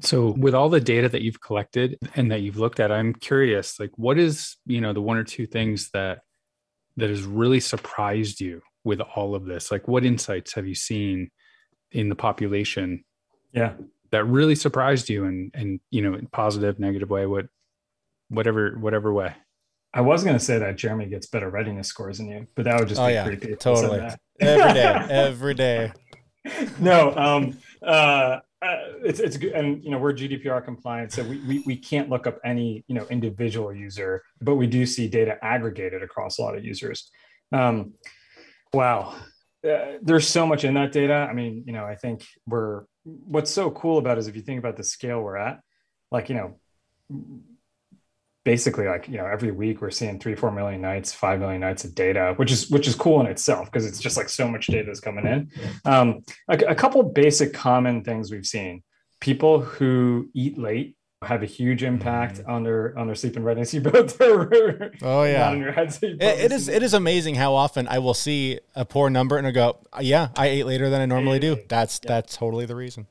So 0.00 0.35
with 0.37 0.54
all 0.54 0.68
the 0.68 0.80
data 0.80 1.09
that 1.09 1.22
you've 1.22 1.40
collected 1.40 1.98
and 2.14 2.30
that 2.30 2.42
you've 2.42 2.59
looked 2.59 2.80
at, 2.80 2.92
I'm 2.92 3.14
curious, 3.14 3.80
like 3.80 3.92
what 3.96 4.18
is, 4.18 4.56
you 4.66 4.80
know, 4.80 4.92
the 4.92 5.00
one 5.00 5.16
or 5.16 5.24
two 5.24 5.46
things 5.46 5.90
that 5.94 6.20
that 6.96 7.11
has 7.11 7.22
really 7.22 7.61
surprised 7.61 8.40
you 8.40 8.62
with 8.85 9.00
all 9.00 9.35
of 9.35 9.44
this? 9.44 9.70
Like, 9.70 9.87
what 9.87 10.04
insights 10.04 10.54
have 10.54 10.66
you 10.66 10.74
seen 10.74 11.30
in 11.92 12.09
the 12.09 12.14
population? 12.14 13.04
Yeah, 13.52 13.74
that 14.11 14.24
really 14.24 14.54
surprised 14.54 15.09
you, 15.09 15.24
and 15.24 15.50
and 15.54 15.80
you 15.90 16.02
know, 16.02 16.14
in 16.14 16.26
positive, 16.28 16.78
negative 16.78 17.11
way, 17.11 17.26
what, 17.26 17.46
whatever, 18.28 18.76
whatever 18.78 19.12
way. 19.12 19.35
I 19.92 20.02
was 20.02 20.24
going 20.24 20.37
to 20.37 20.44
say 20.44 20.59
that 20.59 20.76
Jeremy 20.76 21.06
gets 21.06 21.26
better 21.26 21.48
readiness 21.50 21.88
scores 21.88 22.18
than 22.18 22.28
you, 22.28 22.46
but 22.54 22.64
that 22.64 22.78
would 22.78 22.88
just 22.88 23.00
oh, 23.00 23.06
be 23.06 23.14
yeah, 23.14 23.24
creepy. 23.24 23.56
Totally, 23.56 24.09
every 24.40 24.72
day, 24.74 25.06
every 25.11 25.54
day. 25.54 25.92
no, 26.78 27.14
um, 27.16 27.59
uh, 27.82 28.40
uh, 28.62 28.76
it's 29.04 29.20
it's 29.20 29.36
good, 29.36 29.52
and 29.52 29.84
you 29.84 29.90
know 29.90 29.98
we're 29.98 30.12
GDPR 30.12 30.64
compliant, 30.64 31.12
so 31.12 31.22
we, 31.22 31.38
we 31.40 31.62
we 31.66 31.76
can't 31.76 32.08
look 32.08 32.26
up 32.26 32.38
any 32.44 32.84
you 32.88 32.94
know 32.94 33.06
individual 33.10 33.74
user, 33.74 34.22
but 34.40 34.54
we 34.56 34.66
do 34.66 34.86
see 34.86 35.08
data 35.08 35.36
aggregated 35.42 36.02
across 36.02 36.38
a 36.38 36.42
lot 36.42 36.56
of 36.56 36.64
users. 36.64 37.10
Um, 37.52 37.94
Wow. 38.72 39.14
Uh, 39.66 39.96
there's 40.02 40.28
so 40.28 40.46
much 40.46 40.64
in 40.64 40.74
that 40.74 40.92
data. 40.92 41.14
I 41.14 41.32
mean, 41.32 41.64
you 41.66 41.72
know, 41.72 41.84
I 41.84 41.96
think 41.96 42.24
we're 42.46 42.84
what's 43.04 43.50
so 43.50 43.70
cool 43.70 43.98
about 43.98 44.18
is 44.18 44.28
if 44.28 44.36
you 44.36 44.42
think 44.42 44.58
about 44.58 44.76
the 44.76 44.84
scale 44.84 45.22
we're 45.22 45.36
at, 45.36 45.60
like, 46.10 46.28
you 46.28 46.34
know, 46.34 46.60
basically 48.46 48.87
like, 48.87 49.09
you 49.09 49.18
know, 49.18 49.26
every 49.26 49.50
week 49.50 49.82
we're 49.82 49.90
seeing 49.90 50.20
three, 50.20 50.37
four 50.37 50.52
million 50.52 50.80
nights, 50.80 51.12
five 51.12 51.40
million 51.40 51.61
nights 51.61 51.85
of 51.85 51.96
data, 51.96 52.32
which 52.37 52.52
is 52.52 52.70
which 52.70 52.87
is 52.87 52.94
cool 52.94 53.20
in 53.20 53.26
itself 53.26 53.66
because 53.66 53.85
it's 53.85 53.98
just 53.98 54.16
like 54.16 54.28
so 54.28 54.46
much 54.46 54.68
data 54.68 54.88
is 54.88 55.00
coming 55.00 55.26
in. 55.26 55.50
Um, 55.85 56.20
a, 56.48 56.56
a 56.68 56.74
couple 56.74 57.02
basic 57.02 57.52
common 57.52 58.04
things 58.04 58.30
we've 58.30 58.46
seen. 58.46 58.85
People 59.20 59.61
who 59.61 60.30
eat 60.32 60.56
late 60.56 60.96
have 61.24 61.42
a 61.42 61.46
huge 61.46 61.82
impact 61.82 62.37
mm-hmm. 62.37 62.50
on 62.50 62.62
their 62.62 62.96
on 62.96 63.09
their 63.09 63.16
sleep 63.16 63.35
and 63.35 63.44
readiness. 63.44 63.74
You 63.74 63.80
both 63.80 64.18
are 64.20 64.92
oh 65.02 65.24
yeah 65.24 65.50
on 65.50 65.59
your 65.59 65.72
head. 65.72 65.92
So 65.92 66.06
it, 66.06 66.22
it 66.22 66.52
is 66.52 66.68
it 66.68 66.85
is 66.85 66.94
amazing 66.94 67.35
how 67.35 67.52
often 67.52 67.88
I 67.88 67.98
will 67.98 68.14
see 68.14 68.61
a 68.76 68.85
poor 68.85 69.11
number 69.11 69.37
and 69.37 69.46
I 69.46 69.50
go, 69.50 69.78
yeah, 70.00 70.28
I 70.37 70.46
ate 70.46 70.66
later 70.66 70.88
than 70.88 71.00
I 71.00 71.06
normally 71.06 71.40
do. 71.40 71.59
That's 71.68 72.00
yeah. 72.00 72.09
that's 72.09 72.37
totally 72.37 72.64
the 72.64 72.76
reason. 72.76 73.09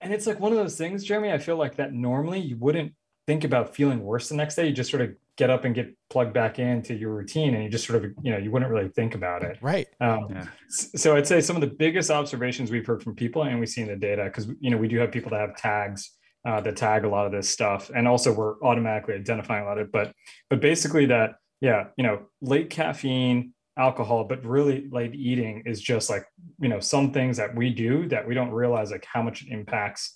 And 0.00 0.14
it's 0.14 0.28
like 0.28 0.38
one 0.38 0.52
of 0.52 0.58
those 0.58 0.78
things, 0.78 1.02
Jeremy. 1.02 1.32
I 1.32 1.38
feel 1.38 1.56
like 1.56 1.74
that 1.76 1.92
normally 1.92 2.38
you 2.38 2.56
wouldn't 2.56 2.92
think 3.26 3.44
about 3.44 3.74
feeling 3.74 4.02
worse 4.02 4.28
the 4.28 4.34
next 4.34 4.54
day. 4.54 4.66
You 4.66 4.72
just 4.72 4.90
sort 4.90 5.02
of 5.02 5.14
get 5.36 5.50
up 5.50 5.64
and 5.64 5.74
get 5.74 5.94
plugged 6.08 6.32
back 6.32 6.58
into 6.58 6.94
your 6.94 7.12
routine, 7.14 7.54
and 7.54 7.64
you 7.64 7.70
just 7.70 7.86
sort 7.86 8.02
of 8.04 8.12
you 8.22 8.30
know 8.30 8.38
you 8.38 8.50
wouldn't 8.50 8.70
really 8.70 8.88
think 8.88 9.14
about 9.14 9.42
it. 9.42 9.58
Right. 9.60 9.86
Um, 10.00 10.28
yeah. 10.30 10.46
So 10.68 11.16
I'd 11.16 11.26
say 11.26 11.40
some 11.40 11.56
of 11.56 11.60
the 11.60 11.74
biggest 11.74 12.10
observations 12.10 12.70
we've 12.70 12.86
heard 12.86 13.02
from 13.02 13.14
people, 13.14 13.42
and 13.42 13.58
we 13.60 13.66
see 13.66 13.82
in 13.82 13.88
the 13.88 13.96
data 13.96 14.24
because 14.24 14.48
you 14.60 14.70
know 14.70 14.76
we 14.76 14.88
do 14.88 14.98
have 14.98 15.12
people 15.12 15.30
that 15.30 15.40
have 15.40 15.56
tags 15.56 16.12
uh, 16.46 16.60
that 16.60 16.76
tag 16.76 17.04
a 17.04 17.08
lot 17.08 17.26
of 17.26 17.32
this 17.32 17.48
stuff, 17.48 17.90
and 17.94 18.06
also 18.06 18.32
we're 18.32 18.60
automatically 18.62 19.14
identifying 19.14 19.64
a 19.64 19.66
lot 19.66 19.78
of 19.78 19.86
it. 19.86 19.92
But 19.92 20.12
but 20.48 20.60
basically 20.60 21.06
that 21.06 21.36
yeah, 21.60 21.86
you 21.96 22.04
know, 22.04 22.26
late 22.42 22.70
caffeine, 22.70 23.54
alcohol, 23.78 24.24
but 24.24 24.44
really 24.44 24.88
late 24.90 25.14
eating 25.14 25.62
is 25.66 25.80
just 25.80 26.08
like 26.08 26.24
you 26.60 26.68
know 26.68 26.80
some 26.80 27.12
things 27.12 27.36
that 27.36 27.54
we 27.54 27.70
do 27.70 28.08
that 28.08 28.26
we 28.26 28.34
don't 28.34 28.50
realize 28.50 28.90
like 28.90 29.06
how 29.12 29.22
much 29.22 29.42
it 29.42 29.48
impacts 29.50 30.15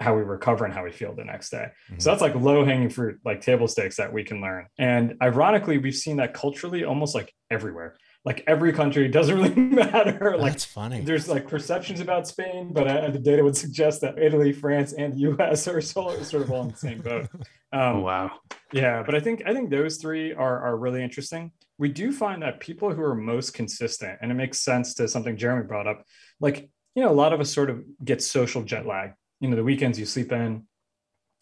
how 0.00 0.16
we 0.16 0.22
recover 0.22 0.64
and 0.64 0.74
how 0.74 0.84
we 0.84 0.90
feel 0.90 1.14
the 1.14 1.24
next 1.24 1.50
day. 1.50 1.68
Mm-hmm. 1.90 2.00
So 2.00 2.10
that's 2.10 2.22
like 2.22 2.34
low 2.34 2.64
hanging 2.64 2.90
fruit, 2.90 3.20
like 3.24 3.40
table 3.40 3.68
stakes 3.68 3.96
that 3.96 4.12
we 4.12 4.24
can 4.24 4.40
learn. 4.40 4.66
And 4.78 5.14
ironically, 5.22 5.78
we've 5.78 5.94
seen 5.94 6.16
that 6.16 6.34
culturally 6.34 6.84
almost 6.84 7.14
like 7.14 7.32
everywhere 7.50 7.96
like 8.24 8.42
every 8.46 8.72
country 8.72 9.06
doesn't 9.10 9.34
really 9.34 9.54
matter. 9.54 10.36
Like 10.36 10.52
That's 10.52 10.64
funny. 10.64 11.00
There's 11.00 11.28
like 11.28 11.48
perceptions 11.48 12.00
about 12.00 12.26
Spain, 12.26 12.72
but 12.72 12.86
uh, 12.86 13.10
the 13.10 13.18
data 13.18 13.44
would 13.44 13.56
suggest 13.56 14.00
that 14.00 14.18
Italy, 14.18 14.52
France, 14.52 14.92
and 14.92 15.12
the 15.12 15.18
U.S. 15.20 15.68
are 15.68 15.80
sort 15.80 16.34
of 16.34 16.50
all 16.50 16.62
in 16.62 16.68
the 16.68 16.76
same 16.76 17.00
boat. 17.00 17.28
Um, 17.72 17.96
oh, 17.96 18.00
wow. 18.00 18.30
Yeah, 18.72 19.02
but 19.04 19.14
I 19.14 19.20
think 19.20 19.42
I 19.46 19.52
think 19.52 19.70
those 19.70 19.98
three 19.98 20.32
are 20.32 20.60
are 20.60 20.76
really 20.76 21.02
interesting. 21.02 21.52
We 21.78 21.88
do 21.88 22.12
find 22.12 22.42
that 22.42 22.60
people 22.60 22.92
who 22.92 23.02
are 23.02 23.14
most 23.14 23.52
consistent, 23.52 24.18
and 24.22 24.30
it 24.30 24.34
makes 24.34 24.60
sense 24.60 24.94
to 24.94 25.08
something 25.08 25.36
Jeremy 25.36 25.66
brought 25.66 25.86
up. 25.86 26.04
Like 26.40 26.70
you 26.94 27.02
know, 27.02 27.10
a 27.10 27.12
lot 27.14 27.32
of 27.32 27.40
us 27.40 27.52
sort 27.52 27.70
of 27.70 27.82
get 28.04 28.22
social 28.22 28.62
jet 28.62 28.86
lag. 28.86 29.12
You 29.44 29.50
know, 29.50 29.56
the 29.56 29.64
weekends 29.64 29.98
you 29.98 30.06
sleep 30.06 30.32
in, 30.32 30.64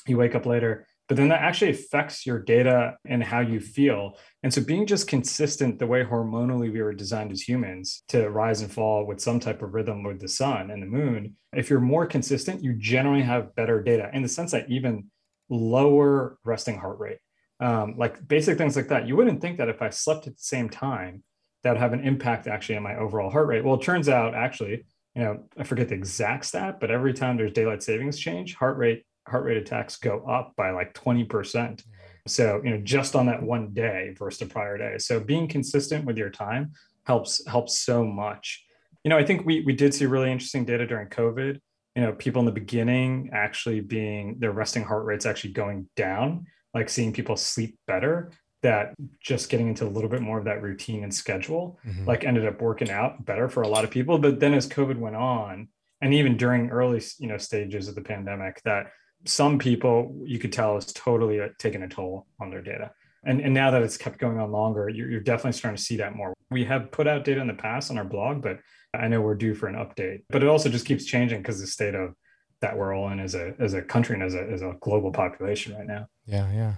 you 0.07 0.17
wake 0.17 0.35
up 0.35 0.45
later 0.45 0.87
but 1.13 1.17
then 1.17 1.29
that 1.29 1.43
actually 1.43 1.71
affects 1.71 2.25
your 2.25 2.39
data 2.39 2.97
and 3.05 3.23
how 3.23 3.41
you 3.41 3.61
feel. 3.61 4.17
And 4.43 4.55
so 4.55 4.63
being 4.63 4.87
just 4.87 5.09
consistent 5.09 5.79
the 5.79 5.87
way 5.87 6.05
hormonally 6.05 6.73
we 6.73 6.81
were 6.81 6.95
designed 6.95 7.33
as 7.33 7.43
humans 7.43 8.03
to 8.09 8.31
rise 8.31 8.63
and 8.63 8.73
fall 8.73 9.05
with 9.05 9.21
some 9.21 9.39
type 9.39 9.61
of 9.61 9.75
rhythm 9.75 10.05
with 10.05 10.21
the 10.21 10.29
sun 10.29 10.71
and 10.71 10.83
the 10.83 10.87
moon, 10.87 11.37
if 11.53 11.69
you're 11.69 11.81
more 11.81 12.07
consistent, 12.07 12.63
you 12.63 12.73
generally 12.75 13.21
have 13.21 13.55
better 13.55 13.83
data 13.83 14.11
in 14.15 14.23
the 14.23 14.29
sense 14.29 14.53
that 14.53 14.71
even 14.71 15.11
lower 15.51 16.39
resting 16.45 16.79
heart 16.79 16.99
rate, 16.99 17.19
um, 17.61 17.97
like 17.99 18.27
basic 18.27 18.57
things 18.57 18.75
like 18.75 18.89
that. 18.89 19.07
You 19.07 19.15
wouldn't 19.15 19.43
think 19.43 19.59
that 19.59 19.69
if 19.69 19.83
I 19.83 19.91
slept 19.91 20.27
at 20.27 20.37
the 20.37 20.43
same 20.43 20.71
time, 20.71 21.25
that 21.63 21.73
would 21.73 21.81
have 21.81 21.93
an 21.93 22.07
impact 22.07 22.47
actually 22.47 22.77
on 22.77 22.83
my 22.83 22.97
overall 22.97 23.31
heart 23.31 23.49
rate. 23.49 23.65
Well, 23.65 23.75
it 23.75 23.83
turns 23.83 24.09
out 24.09 24.35
actually, 24.35 24.87
you 25.15 25.23
know, 25.23 25.45
I 25.59 25.65
forget 25.65 25.89
the 25.89 25.95
exact 25.95 26.47
stat, 26.47 26.79
but 26.81 26.91
every 26.91 27.13
time 27.13 27.37
there's 27.37 27.53
daylight 27.53 27.83
savings 27.83 28.19
change, 28.19 28.55
heart 28.55 28.79
rate 28.79 29.05
heart 29.27 29.45
rate 29.45 29.57
attacks 29.57 29.97
go 29.97 30.25
up 30.27 30.55
by 30.57 30.71
like 30.71 30.95
20%. 30.95 31.29
Mm. 31.29 31.83
So, 32.27 32.61
you 32.65 32.71
know, 32.71 32.79
just 32.79 33.15
on 33.15 33.27
that 33.27 33.43
one 33.43 33.73
day 33.73 34.15
versus 34.19 34.41
the 34.41 34.47
prior 34.47 34.77
day. 34.79 34.99
So 34.99 35.21
being 35.21 35.47
consistent 35.47 36.05
with 36.05 36.17
your 36.17 36.31
time 36.31 36.73
helps 37.05 37.47
helps 37.47 37.79
so 37.81 38.05
much. 38.05 38.65
You 39.05 39.11
know, 39.11 39.19
I 39.19 39.25
think 39.25 39.45
we 39.45 39.61
we 39.61 39.75
did 39.75 39.95
see 39.95 40.07
really 40.07 40.31
interesting 40.31 40.65
data 40.65 40.87
during 40.87 41.09
COVID. 41.09 41.61
You 41.97 42.03
know, 42.03 42.13
people 42.13 42.41
in 42.41 42.47
the 42.47 42.53
beginning 42.53 43.31
actually 43.33 43.81
being 43.81 44.37
their 44.39 44.53
resting 44.53 44.83
heart 44.83 45.05
rates 45.05 45.27
actually 45.27 45.53
going 45.53 45.89
down, 45.95 46.47
like 46.73 46.89
seeing 46.89 47.13
people 47.13 47.37
sleep 47.37 47.77
better 47.87 48.33
that 48.63 48.95
just 49.21 49.49
getting 49.49 49.69
into 49.69 49.85
a 49.85 49.91
little 49.91 50.11
bit 50.11 50.23
more 50.23 50.39
of 50.39 50.45
that 50.45 50.63
routine 50.63 51.03
and 51.03 51.15
schedule 51.15 51.79
mm-hmm. 51.87 52.07
like 52.07 52.25
ended 52.25 52.47
up 52.47 52.61
working 52.61 52.91
out 52.91 53.25
better 53.25 53.49
for 53.49 53.63
a 53.63 53.69
lot 53.69 53.85
of 53.85 53.91
people 53.91 54.19
but 54.19 54.41
then 54.41 54.55
as 54.55 54.69
covid 54.69 54.99
went 54.99 55.17
on 55.17 55.69
and 56.01 56.15
even 56.15 56.37
during 56.37 56.71
early 56.71 57.03
you 57.19 57.27
know 57.27 57.39
stages 57.39 57.89
of 57.89 57.95
the 57.95 58.03
pandemic 58.03 58.61
that 58.65 58.87
some 59.25 59.59
people 59.59 60.15
you 60.25 60.39
could 60.39 60.53
tell 60.53 60.77
is 60.77 60.87
totally 60.87 61.41
uh, 61.41 61.49
taking 61.59 61.83
a 61.83 61.89
toll 61.89 62.27
on 62.41 62.51
their 62.51 62.63
data. 62.63 62.91
And, 63.25 63.41
and 63.41 63.55
now 63.55 63.71
that 63.71 63.83
it's 63.83 63.97
kept 63.97 64.19
going 64.19 64.39
on 64.39 64.51
longer, 64.51 64.89
you're, 64.89 65.09
you're 65.09 65.21
definitely 65.21 65.53
starting 65.53 65.77
to 65.77 65.83
see 65.83 65.97
that 65.99 66.17
more. 66.17 66.35
We 66.51 66.65
have 66.65 66.91
put 66.91 67.07
out 67.07 67.25
data 67.25 67.41
in 67.41 67.47
the 67.47 67.55
past 67.55 67.91
on 67.91 67.99
our 67.99 68.05
blog, 68.05 68.43
but 68.43 68.59
I 68.93 69.07
know 69.09 69.21
we're 69.21 69.37
due 69.37 69.55
for 69.55 69.69
an 69.69 69.77
update. 69.77 70.25
But 70.29 70.43
it 70.43 70.49
also 70.49 70.69
just 70.69 70.87
keeps 70.87 71.05
changing 71.05 71.39
because 71.39 71.61
the 71.61 71.67
state 71.67 71.95
of 71.95 72.15
that 72.63 72.77
we're 72.77 72.95
all 72.95 73.11
in 73.11 73.21
as 73.21 73.35
a 73.35 73.55
as 73.59 73.75
a 73.75 73.83
country 73.83 74.15
and 74.15 74.23
as 74.23 74.35
a 74.35 74.43
as 74.51 74.63
a 74.63 74.75
global 74.81 75.13
population 75.13 75.77
right 75.77 75.87
now. 75.87 76.09
Yeah, 76.27 76.51
yeah. 76.53 76.75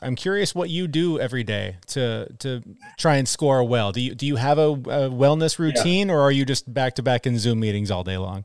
I'm 0.00 0.16
curious 0.16 0.54
what 0.54 0.70
you 0.70 0.88
do 0.88 1.20
every 1.20 1.44
day 1.44 1.76
to 1.88 2.32
to 2.38 2.62
try 2.98 3.16
and 3.16 3.28
score 3.28 3.62
well. 3.62 3.92
Do 3.92 4.00
you 4.00 4.14
do 4.14 4.26
you 4.26 4.36
have 4.36 4.58
a, 4.58 4.70
a 4.70 5.10
wellness 5.10 5.58
routine, 5.58 6.08
yeah. 6.08 6.14
or 6.14 6.20
are 6.20 6.32
you 6.32 6.44
just 6.44 6.72
back 6.72 6.94
to 6.94 7.02
back 7.02 7.26
in 7.26 7.38
Zoom 7.38 7.60
meetings 7.60 7.90
all 7.90 8.04
day 8.04 8.16
long? 8.16 8.44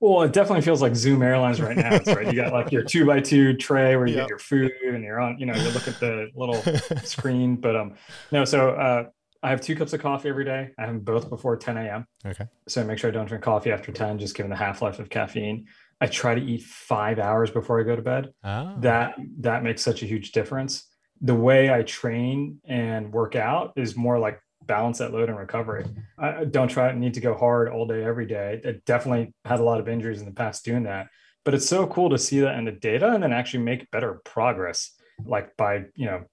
Well, 0.00 0.22
it 0.22 0.32
definitely 0.32 0.62
feels 0.62 0.82
like 0.82 0.96
Zoom 0.96 1.22
Airlines 1.22 1.60
right 1.60 1.76
now. 1.76 2.00
right. 2.12 2.26
You 2.26 2.32
got 2.32 2.52
like 2.52 2.72
your 2.72 2.82
two 2.82 3.06
by 3.06 3.20
two 3.20 3.56
tray 3.56 3.94
where 3.94 4.06
you 4.06 4.16
yep. 4.16 4.24
get 4.24 4.30
your 4.30 4.38
food 4.40 4.72
and 4.84 5.04
you're 5.04 5.20
on, 5.20 5.38
you 5.38 5.46
know, 5.46 5.54
you 5.54 5.68
look 5.68 5.86
at 5.86 6.00
the 6.00 6.28
little 6.34 6.60
screen. 7.04 7.54
But 7.54 7.76
um, 7.76 7.94
no, 8.32 8.44
so 8.44 8.70
uh, 8.70 9.04
I 9.44 9.50
have 9.50 9.60
two 9.60 9.76
cups 9.76 9.92
of 9.92 10.00
coffee 10.00 10.28
every 10.28 10.44
day. 10.44 10.70
I 10.76 10.80
have 10.82 10.90
them 10.90 11.00
both 11.00 11.28
before 11.28 11.56
10 11.56 11.76
a.m. 11.76 12.06
Okay. 12.26 12.46
So 12.66 12.80
I 12.80 12.84
make 12.84 12.98
sure 12.98 13.10
I 13.10 13.12
don't 13.12 13.26
drink 13.26 13.44
coffee 13.44 13.70
after 13.70 13.92
10, 13.92 14.18
just 14.18 14.34
given 14.34 14.50
the 14.50 14.56
half 14.56 14.82
life 14.82 14.98
of 14.98 15.08
caffeine. 15.08 15.66
I 16.02 16.06
try 16.06 16.34
to 16.34 16.44
eat 16.44 16.64
five 16.64 17.20
hours 17.20 17.52
before 17.52 17.78
I 17.78 17.84
go 17.84 17.94
to 17.94 18.02
bed. 18.02 18.34
Oh. 18.42 18.74
That 18.80 19.14
that 19.38 19.62
makes 19.62 19.82
such 19.82 20.02
a 20.02 20.06
huge 20.06 20.32
difference. 20.32 20.88
The 21.20 21.34
way 21.34 21.72
I 21.72 21.82
train 21.82 22.58
and 22.64 23.12
work 23.12 23.36
out 23.36 23.72
is 23.76 23.94
more 23.94 24.18
like 24.18 24.40
balance 24.66 24.98
that 24.98 25.12
load 25.12 25.28
and 25.28 25.38
recovery. 25.38 25.84
I 26.18 26.44
don't 26.44 26.66
try 26.66 26.92
need 26.92 27.14
to 27.14 27.20
go 27.20 27.34
hard 27.34 27.68
all 27.68 27.86
day 27.86 28.02
every 28.02 28.26
day. 28.26 28.60
I 28.64 28.80
definitely 28.84 29.32
had 29.44 29.60
a 29.60 29.62
lot 29.62 29.78
of 29.78 29.88
injuries 29.88 30.18
in 30.18 30.26
the 30.26 30.34
past 30.34 30.64
doing 30.64 30.82
that, 30.84 31.06
but 31.44 31.54
it's 31.54 31.68
so 31.68 31.86
cool 31.86 32.10
to 32.10 32.18
see 32.18 32.40
that 32.40 32.58
in 32.58 32.64
the 32.64 32.72
data 32.72 33.12
and 33.12 33.22
then 33.22 33.32
actually 33.32 33.62
make 33.62 33.88
better 33.92 34.20
progress, 34.24 34.90
like 35.24 35.56
by 35.56 35.84
you 35.94 36.06
know, 36.06 36.24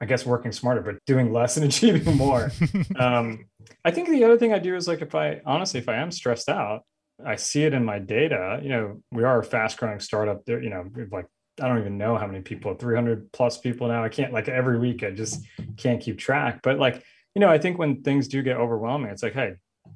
I 0.00 0.04
guess 0.04 0.24
working 0.24 0.52
smarter, 0.52 0.80
but 0.80 1.04
doing 1.06 1.32
less 1.32 1.56
and 1.56 1.66
achieving 1.70 2.16
more. 2.16 2.52
um, 2.96 3.46
I 3.84 3.90
think 3.90 4.10
the 4.10 4.22
other 4.22 4.38
thing 4.38 4.52
I 4.52 4.60
do 4.60 4.76
is 4.76 4.86
like 4.86 5.02
if 5.02 5.16
I 5.16 5.40
honestly, 5.44 5.80
if 5.80 5.88
I 5.88 5.96
am 5.96 6.12
stressed 6.12 6.48
out, 6.48 6.82
I 7.26 7.36
see 7.36 7.64
it 7.64 7.74
in 7.74 7.84
my 7.84 7.98
data. 7.98 8.60
You 8.62 8.68
know, 8.68 9.02
we 9.10 9.24
are 9.24 9.40
a 9.40 9.44
fast 9.44 9.78
growing 9.78 10.00
startup. 10.00 10.44
There, 10.44 10.62
you 10.62 10.70
know, 10.70 10.88
like 11.10 11.26
I 11.60 11.68
don't 11.68 11.78
even 11.78 11.98
know 11.98 12.16
how 12.16 12.26
many 12.26 12.40
people, 12.40 12.74
300 12.74 13.32
plus 13.32 13.58
people 13.58 13.88
now. 13.88 14.02
I 14.02 14.08
can't 14.08 14.32
like 14.32 14.48
every 14.48 14.78
week, 14.78 15.02
I 15.02 15.10
just 15.10 15.44
can't 15.76 16.00
keep 16.00 16.18
track. 16.18 16.60
But 16.62 16.78
like 16.78 17.02
you 17.34 17.40
know, 17.40 17.48
I 17.48 17.58
think 17.58 17.78
when 17.78 18.02
things 18.02 18.28
do 18.28 18.42
get 18.42 18.56
overwhelming, 18.56 19.10
it's 19.10 19.22
like, 19.22 19.32
hey, 19.32 19.54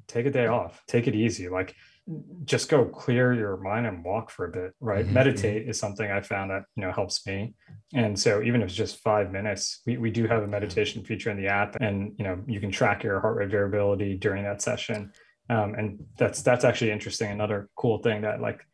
take 0.08 0.26
a 0.26 0.30
day 0.30 0.46
off, 0.46 0.82
take 0.86 1.06
it 1.06 1.14
easy. 1.14 1.48
Like 1.48 1.74
just 2.44 2.68
go 2.68 2.84
clear 2.84 3.34
your 3.34 3.56
mind 3.56 3.86
and 3.86 4.04
walk 4.04 4.30
for 4.30 4.46
a 4.46 4.50
bit, 4.50 4.72
right? 4.80 5.04
Mm-hmm. 5.04 5.14
Meditate 5.14 5.62
mm-hmm. 5.62 5.70
is 5.70 5.78
something 5.78 6.08
I 6.08 6.20
found 6.20 6.50
that, 6.50 6.62
you 6.76 6.82
know, 6.82 6.92
helps 6.92 7.26
me. 7.26 7.54
And 7.94 8.18
so 8.18 8.42
even 8.42 8.62
if 8.62 8.68
it's 8.68 8.76
just 8.76 9.02
five 9.02 9.32
minutes, 9.32 9.82
we, 9.86 9.96
we 9.96 10.10
do 10.10 10.26
have 10.26 10.42
a 10.42 10.46
meditation 10.46 11.04
feature 11.04 11.30
in 11.30 11.36
the 11.36 11.48
app 11.48 11.76
and, 11.80 12.12
you 12.16 12.24
know, 12.24 12.40
you 12.46 12.60
can 12.60 12.70
track 12.70 13.02
your 13.02 13.20
heart 13.20 13.36
rate 13.36 13.50
variability 13.50 14.16
during 14.16 14.44
that 14.44 14.62
session. 14.62 15.12
Um, 15.48 15.74
and 15.74 16.04
that's, 16.18 16.42
that's 16.42 16.64
actually 16.64 16.90
interesting. 16.90 17.30
Another 17.30 17.68
cool 17.76 17.98
thing 17.98 18.22
that 18.22 18.40
like 18.40 18.66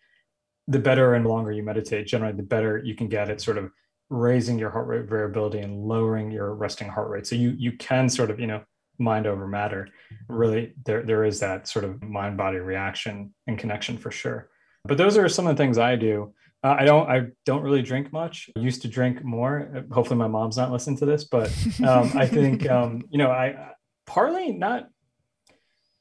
the 0.68 0.78
better 0.78 1.14
and 1.14 1.26
longer 1.26 1.52
you 1.52 1.62
meditate, 1.62 2.06
generally 2.06 2.34
the 2.34 2.42
better 2.42 2.78
you 2.78 2.94
can 2.94 3.08
get 3.08 3.28
at 3.28 3.40
sort 3.40 3.58
of 3.58 3.70
raising 4.10 4.58
your 4.58 4.70
heart 4.70 4.86
rate 4.86 5.08
variability 5.08 5.58
and 5.58 5.84
lowering 5.84 6.30
your 6.30 6.54
resting 6.54 6.88
heart 6.88 7.08
rate. 7.08 7.26
So 7.26 7.34
you 7.34 7.54
you 7.58 7.72
can 7.72 8.08
sort 8.08 8.30
of 8.30 8.38
you 8.38 8.46
know 8.46 8.62
mind 8.98 9.26
over 9.26 9.46
matter. 9.46 9.88
Really, 10.28 10.74
there 10.84 11.02
there 11.02 11.24
is 11.24 11.40
that 11.40 11.66
sort 11.66 11.84
of 11.84 12.02
mind 12.02 12.36
body 12.36 12.58
reaction 12.58 13.34
and 13.46 13.58
connection 13.58 13.98
for 13.98 14.10
sure. 14.10 14.50
But 14.84 14.98
those 14.98 15.16
are 15.16 15.28
some 15.28 15.46
of 15.46 15.56
the 15.56 15.62
things 15.62 15.78
I 15.78 15.96
do. 15.96 16.34
Uh, 16.62 16.76
I 16.78 16.84
don't 16.84 17.10
I 17.10 17.26
don't 17.44 17.62
really 17.62 17.82
drink 17.82 18.12
much. 18.12 18.50
I 18.56 18.60
used 18.60 18.82
to 18.82 18.88
drink 18.88 19.24
more. 19.24 19.84
Hopefully, 19.90 20.18
my 20.18 20.28
mom's 20.28 20.56
not 20.56 20.70
listening 20.70 20.98
to 20.98 21.06
this, 21.06 21.24
but 21.24 21.48
um, 21.84 22.12
I 22.14 22.26
think 22.26 22.68
um, 22.70 23.02
you 23.10 23.18
know 23.18 23.30
I 23.30 23.72
partly 24.06 24.52
not 24.52 24.88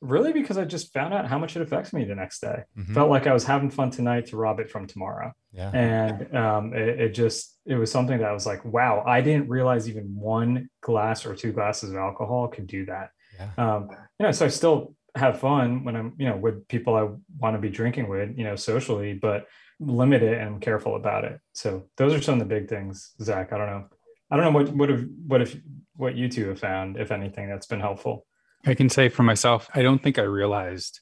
really 0.01 0.33
because 0.33 0.57
I 0.57 0.65
just 0.65 0.91
found 0.91 1.13
out 1.13 1.27
how 1.27 1.37
much 1.37 1.55
it 1.55 1.61
affects 1.61 1.93
me 1.93 2.03
the 2.03 2.15
next 2.15 2.41
day. 2.41 2.63
Mm-hmm. 2.77 2.93
Felt 2.93 3.09
like 3.09 3.27
I 3.27 3.33
was 3.33 3.43
having 3.43 3.69
fun 3.69 3.91
tonight 3.91 4.25
to 4.27 4.37
rob 4.37 4.59
it 4.59 4.69
from 4.69 4.87
tomorrow. 4.87 5.31
Yeah. 5.53 5.69
And 5.69 6.35
um, 6.35 6.73
it, 6.73 6.99
it, 6.99 7.09
just, 7.09 7.57
it 7.65 7.75
was 7.75 7.91
something 7.91 8.17
that 8.17 8.27
I 8.27 8.33
was 8.33 8.45
like, 8.45 8.65
wow, 8.65 9.03
I 9.05 9.21
didn't 9.21 9.47
realize 9.47 9.87
even 9.87 10.15
one 10.15 10.69
glass 10.81 11.25
or 11.25 11.35
two 11.35 11.51
glasses 11.51 11.91
of 11.91 11.97
alcohol 11.97 12.47
could 12.47 12.67
do 12.67 12.85
that. 12.87 13.11
Yeah. 13.39 13.49
Um, 13.57 13.89
you 14.19 14.25
know, 14.25 14.31
so 14.31 14.45
I 14.45 14.49
still 14.49 14.95
have 15.15 15.39
fun 15.39 15.83
when 15.83 15.95
I'm, 15.95 16.13
you 16.17 16.27
know, 16.27 16.37
with 16.37 16.67
people 16.67 16.95
I 16.95 17.07
want 17.37 17.55
to 17.55 17.59
be 17.59 17.69
drinking 17.69 18.09
with, 18.09 18.37
you 18.37 18.43
know, 18.43 18.55
socially, 18.55 19.13
but 19.13 19.45
limit 19.79 20.23
it 20.23 20.39
and 20.39 20.61
careful 20.61 20.95
about 20.95 21.25
it. 21.25 21.39
So 21.53 21.89
those 21.97 22.13
are 22.13 22.21
some 22.21 22.35
of 22.35 22.39
the 22.39 22.55
big 22.55 22.69
things, 22.69 23.13
Zach. 23.21 23.53
I 23.53 23.57
don't 23.57 23.67
know. 23.67 23.85
I 24.31 24.37
don't 24.37 24.45
know 24.45 24.59
what, 24.59 24.69
what 24.69 24.89
if, 24.89 25.01
what 25.27 25.41
if, 25.41 25.57
what 25.95 26.15
you 26.15 26.29
two 26.29 26.47
have 26.49 26.59
found, 26.59 26.97
if 26.97 27.11
anything, 27.11 27.49
that's 27.49 27.67
been 27.67 27.81
helpful. 27.81 28.25
I 28.65 28.73
can 28.73 28.89
say 28.89 29.09
for 29.09 29.23
myself, 29.23 29.69
I 29.73 29.81
don't 29.81 30.01
think 30.01 30.19
I 30.19 30.23
realized 30.23 30.99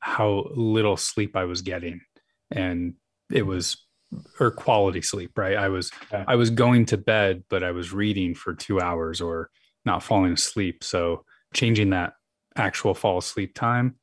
how 0.00 0.46
little 0.54 0.96
sleep 0.96 1.36
I 1.36 1.44
was 1.44 1.62
getting. 1.62 2.00
And 2.50 2.94
it 3.32 3.46
was 3.46 3.76
or 4.38 4.50
quality 4.50 5.02
sleep, 5.02 5.36
right? 5.36 5.56
I 5.56 5.68
was 5.68 5.90
yeah. 6.12 6.24
I 6.28 6.36
was 6.36 6.50
going 6.50 6.86
to 6.86 6.96
bed, 6.96 7.44
but 7.50 7.62
I 7.62 7.72
was 7.72 7.92
reading 7.92 8.34
for 8.34 8.54
two 8.54 8.80
hours 8.80 9.20
or 9.20 9.50
not 9.84 10.02
falling 10.02 10.32
asleep. 10.32 10.84
So 10.84 11.24
changing 11.52 11.90
that 11.90 12.12
actual 12.56 12.94
fall 12.94 13.18
asleep 13.18 13.54
time 13.54 13.96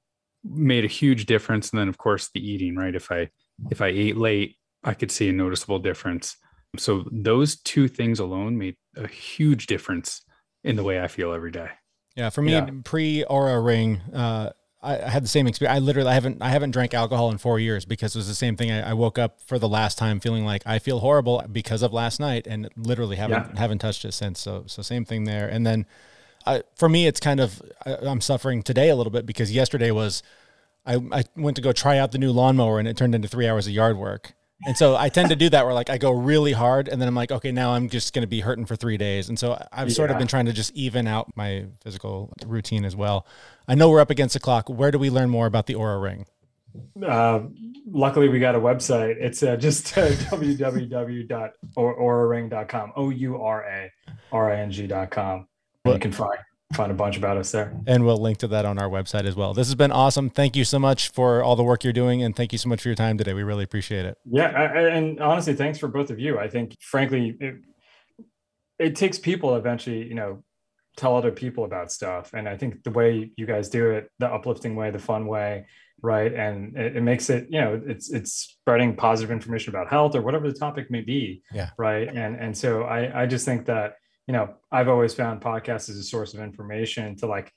made 0.44 0.84
a 0.84 0.90
huge 0.90 1.26
difference. 1.26 1.72
And 1.72 1.80
then 1.80 1.88
of 1.88 1.98
course 1.98 2.30
the 2.34 2.46
eating, 2.46 2.76
right? 2.76 2.96
If 2.96 3.12
I 3.12 3.30
if 3.70 3.82
I 3.82 3.88
ate 3.88 4.18
late, 4.18 4.58
I 4.84 4.94
could 4.94 5.12
see 5.12 5.30
a 5.30 5.34
noticeable 5.34 5.80
difference. 5.80 6.36
So 6.78 7.06
those 7.12 7.62
two 7.62 7.88
things 7.88 8.20
alone 8.20 8.58
made 8.58 8.76
a 8.96 9.08
huge 9.08 9.68
difference 9.68 10.24
in 10.64 10.76
the 10.76 10.84
way 10.84 11.02
I 11.02 11.08
feel 11.08 11.34
every 11.34 11.52
day. 11.52 11.70
Yeah, 12.16 12.30
for 12.30 12.42
me, 12.42 12.52
yeah. 12.54 12.70
pre 12.84 13.24
Oura 13.30 13.64
Ring, 13.64 14.02
uh, 14.14 14.52
I, 14.82 15.02
I 15.02 15.10
had 15.10 15.24
the 15.24 15.28
same 15.28 15.48
experience. 15.48 15.76
I 15.76 15.80
literally 15.80 16.10
I 16.10 16.14
haven't 16.14 16.42
I 16.42 16.50
haven't 16.50 16.72
drank 16.72 16.94
alcohol 16.94 17.32
in 17.32 17.38
four 17.38 17.60
years 17.60 17.86
because 17.86 18.16
it 18.16 18.20
was 18.20 18.28
the 18.28 18.36
same 18.36 18.58
thing. 18.58 18.72
I, 18.72 18.90
I 18.90 18.94
woke 18.94 19.18
up 19.18 19.40
for 19.42 19.60
the 19.60 19.70
last 19.70 19.98
time 19.98 20.20
feeling 20.20 20.44
like 20.46 20.64
I 20.66 20.80
feel 20.80 21.00
horrible 21.00 21.44
because 21.52 21.82
of 21.82 21.94
last 21.94 22.20
night, 22.20 22.48
and 22.48 22.70
literally 22.76 23.16
haven't 23.16 23.54
Yeah. 23.54 23.60
haven't 23.60 23.80
touched 23.80 24.06
it 24.06 24.14
since. 24.14 24.40
So 24.40 24.64
so 24.68 24.82
same 24.82 25.06
thing 25.06 25.24
there. 25.26 25.48
And 25.48 25.66
then 25.66 25.86
I, 26.46 26.64
for 26.76 26.90
me, 26.90 27.06
it's 27.08 27.20
kind 27.20 27.40
of 27.40 27.62
I, 27.86 27.96
I'm 28.02 28.22
suffering 28.22 28.64
today 28.64 28.90
a 28.90 28.96
little 28.96 29.12
bit 29.12 29.26
because 29.26 29.52
yesterday 29.52 29.92
was 29.92 30.24
I 30.86 30.96
I 31.12 31.24
went 31.38 31.56
to 31.58 31.62
go 31.62 31.72
try 31.72 31.98
out 31.98 32.12
the 32.12 32.18
new 32.18 32.32
lawnmower 32.32 32.80
and 32.80 32.88
it 32.88 32.98
turned 32.98 33.14
into 33.16 33.28
three 33.28 33.48
hours 33.48 33.68
of 33.68 33.74
yard 33.74 33.98
work. 33.98 34.34
And 34.66 34.78
so 34.78 34.96
I 34.96 35.10
tend 35.10 35.30
to 35.30 35.36
do 35.36 35.50
that 35.50 35.66
where 35.66 35.74
like 35.74 35.90
I 35.90 35.98
go 35.98 36.12
really 36.12 36.52
hard 36.52 36.88
and 36.88 37.02
then 37.02 37.08
I'm 37.08 37.16
like, 37.16 37.32
okay, 37.32 37.52
now 37.52 37.74
I'm 37.74 37.90
just 37.90 38.14
going 38.14 38.22
to 38.22 38.28
be 38.28 38.42
hurting 38.42 38.66
for 38.66 38.76
three 38.76 38.98
days. 38.98 39.28
And 39.30 39.40
so 39.40 39.60
I've 39.72 39.92
sort 39.92 40.12
of 40.12 40.20
been 40.20 40.28
trying 40.28 40.46
to 40.46 40.54
just 40.54 40.72
even 40.76 41.08
out 41.08 41.36
my 41.36 41.66
physical 41.84 42.32
routine 42.46 42.86
as 42.86 42.96
well. 42.96 43.26
I 43.68 43.74
know 43.76 43.90
we're 43.90 44.02
up 44.02 44.12
against 44.12 44.34
the 44.34 44.40
clock. 44.40 44.70
Where 44.70 44.92
do 44.92 45.00
we 45.00 45.10
learn 45.10 45.30
more 45.30 45.48
about 45.48 45.66
the 45.66 45.74
Oura 45.74 46.02
Ring? 46.02 46.26
Uh, 47.06 47.42
luckily, 47.90 48.30
we 48.30 48.40
got 48.40 48.56
a 48.56 48.60
website. 48.60 49.18
It's 49.20 49.44
uh, 49.44 49.58
just 49.58 49.98
uh, 49.98 50.08
www.ouraring.com. 50.10 52.94
O 52.96 53.10
U 53.10 53.42
R 53.42 53.64
A 53.64 53.92
R 54.32 54.52
I 54.52 54.60
N 54.60 54.72
G.com. 54.72 55.48
And 55.86 55.94
you 55.96 56.00
can 56.00 56.12
find 56.12 56.38
find 56.74 56.92
a 56.92 56.96
bunch 56.96 57.18
about 57.18 57.38
us 57.38 57.52
there. 57.52 57.74
And 57.88 58.06
we'll 58.06 58.18
link 58.18 58.38
to 58.40 58.48
that 58.50 58.66
on 58.66 58.78
our 58.80 58.90
website 58.90 59.26
as 59.26 59.36
well. 59.36 59.54
This 59.54 59.68
has 59.68 59.76
been 59.76 59.92
awesome. 59.92 60.30
Thank 60.30 60.56
you 60.56 60.64
so 60.64 60.80
much 60.80 61.10
for 61.10 61.44
all 61.44 61.56
the 61.56 61.64
work 61.64 61.84
you're 61.84 61.94
doing. 61.94 62.24
And 62.24 62.36
thank 62.36 62.52
you 62.52 62.58
so 62.58 62.70
much 62.70 62.82
for 62.82 62.90
your 62.90 62.96
time 62.96 63.18
today. 63.18 63.34
We 63.34 63.44
really 63.44 63.64
appreciate 63.64 64.06
it. 64.06 64.18
Yeah, 64.26 64.48
I, 64.48 64.88
and 64.90 65.20
honestly, 65.20 65.54
thanks 65.54 65.80
for 65.80 65.88
both 65.88 66.10
of 66.10 66.20
you. 66.20 66.40
I 66.40 66.48
think, 66.48 66.76
frankly, 66.82 67.38
it, 67.40 67.56
it 68.80 68.96
takes 68.96 69.20
people 69.20 69.52
to 69.52 69.56
eventually, 69.56 70.08
you 70.08 70.16
know, 70.16 70.44
tell 70.98 71.16
other 71.16 71.32
people 71.32 71.64
about 71.64 71.92
stuff. 71.92 72.34
And 72.34 72.50
I 72.50 72.58
think 72.58 72.84
the 72.84 72.92
way 72.92 73.32
you 73.38 73.46
guys 73.46 73.70
do 73.70 73.92
it, 73.92 74.10
the 74.20 74.28
uplifting 74.28 74.76
way, 74.76 74.92
the 74.92 75.00
fun 75.00 75.26
way, 75.26 75.66
right, 76.02 76.34
and 76.34 76.76
it, 76.76 76.98
it 76.98 77.02
makes 77.02 77.30
it, 77.30 77.48
you 77.50 77.62
know, 77.62 77.82
it's 77.86 78.12
it's 78.12 78.34
spreading 78.34 78.96
positive 78.96 79.32
information 79.32 79.70
about 79.70 79.90
health 79.90 80.16
or 80.16 80.22
whatever 80.22 80.52
the 80.52 80.58
topic 80.58 80.92
may 80.92 81.02
be. 81.02 81.44
Yeah. 81.54 81.70
Right. 81.78 82.10
And 82.10 82.36
and 82.36 82.58
so 82.58 82.84
I 82.84 83.22
I 83.22 83.26
just 83.26 83.46
think 83.46 83.68
that 83.68 83.96
you 84.32 84.38
know 84.38 84.54
I've 84.72 84.88
always 84.88 85.14
found 85.14 85.42
podcasts 85.42 85.90
as 85.90 85.98
a 85.98 86.04
source 86.04 86.34
of 86.34 86.40
information 86.40 87.18
to 87.18 87.26
like. 87.28 87.52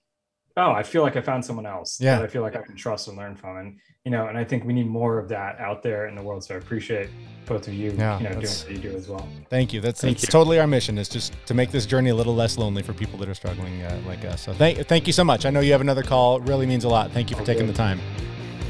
Oh, 0.57 0.71
I 0.71 0.83
feel 0.85 1.03
like 1.03 1.17
I 1.17 1.21
found 1.21 1.45
someone 1.45 1.67
else 1.67 1.99
Yeah. 2.01 2.15
that 2.17 2.25
I 2.25 2.29
feel 2.29 2.43
like 2.43 2.55
I 2.57 2.63
can 2.63 2.77
trust 2.77 3.07
and 3.09 3.17
learn 3.17 3.35
from. 3.37 3.57
And 3.59 3.79
you 4.05 4.11
know, 4.13 4.27
and 4.29 4.37
I 4.39 4.45
think 4.45 4.65
we 4.65 4.73
need 4.73 4.87
more 4.89 5.19
of 5.21 5.29
that 5.29 5.59
out 5.61 5.83
there 5.85 6.07
in 6.09 6.15
the 6.17 6.23
world. 6.23 6.43
So 6.45 6.55
I 6.55 6.59
appreciate 6.59 7.09
both 7.47 7.67
of 7.69 7.75
you, 7.75 7.91
Yeah, 7.91 8.19
you 8.19 8.25
know, 8.25 8.31
doing 8.31 8.41
that's- 8.41 8.65
what 8.65 8.73
you 8.73 8.79
do 8.79 8.97
as 8.97 9.09
well. 9.09 9.29
Thank 9.51 9.73
you. 9.73 9.81
That's, 9.81 10.01
Thank 10.01 10.19
that's 10.19 10.29
you. 10.29 10.33
totally 10.33 10.59
our 10.61 10.67
mission 10.69 10.97
is 10.99 11.09
just 11.09 11.33
to 11.47 11.55
make 11.55 11.71
this 11.73 11.87
journey 11.87 12.11
a 12.11 12.15
little 12.15 12.35
less 12.37 12.57
lonely 12.59 12.83
for 12.83 12.93
people 12.93 13.19
that 13.21 13.29
are 13.29 13.35
struggling 13.35 13.83
uh, 13.83 14.01
like 14.07 14.25
us. 14.25 14.43
So 14.43 14.53
thank, 14.53 14.79
thank 14.87 15.07
you 15.09 15.13
so 15.13 15.25
much. 15.25 15.45
I 15.45 15.51
know 15.51 15.59
you 15.61 15.73
have 15.73 15.81
another 15.81 16.03
call. 16.05 16.37
It 16.37 16.43
really 16.45 16.67
means 16.67 16.85
a 16.85 16.89
lot. 16.89 17.11
Thank 17.13 17.31
you 17.31 17.37
for 17.37 17.43
All 17.43 17.47
taking 17.47 17.67
good. 17.67 17.75
the 17.75 17.79
time. 17.79 18.01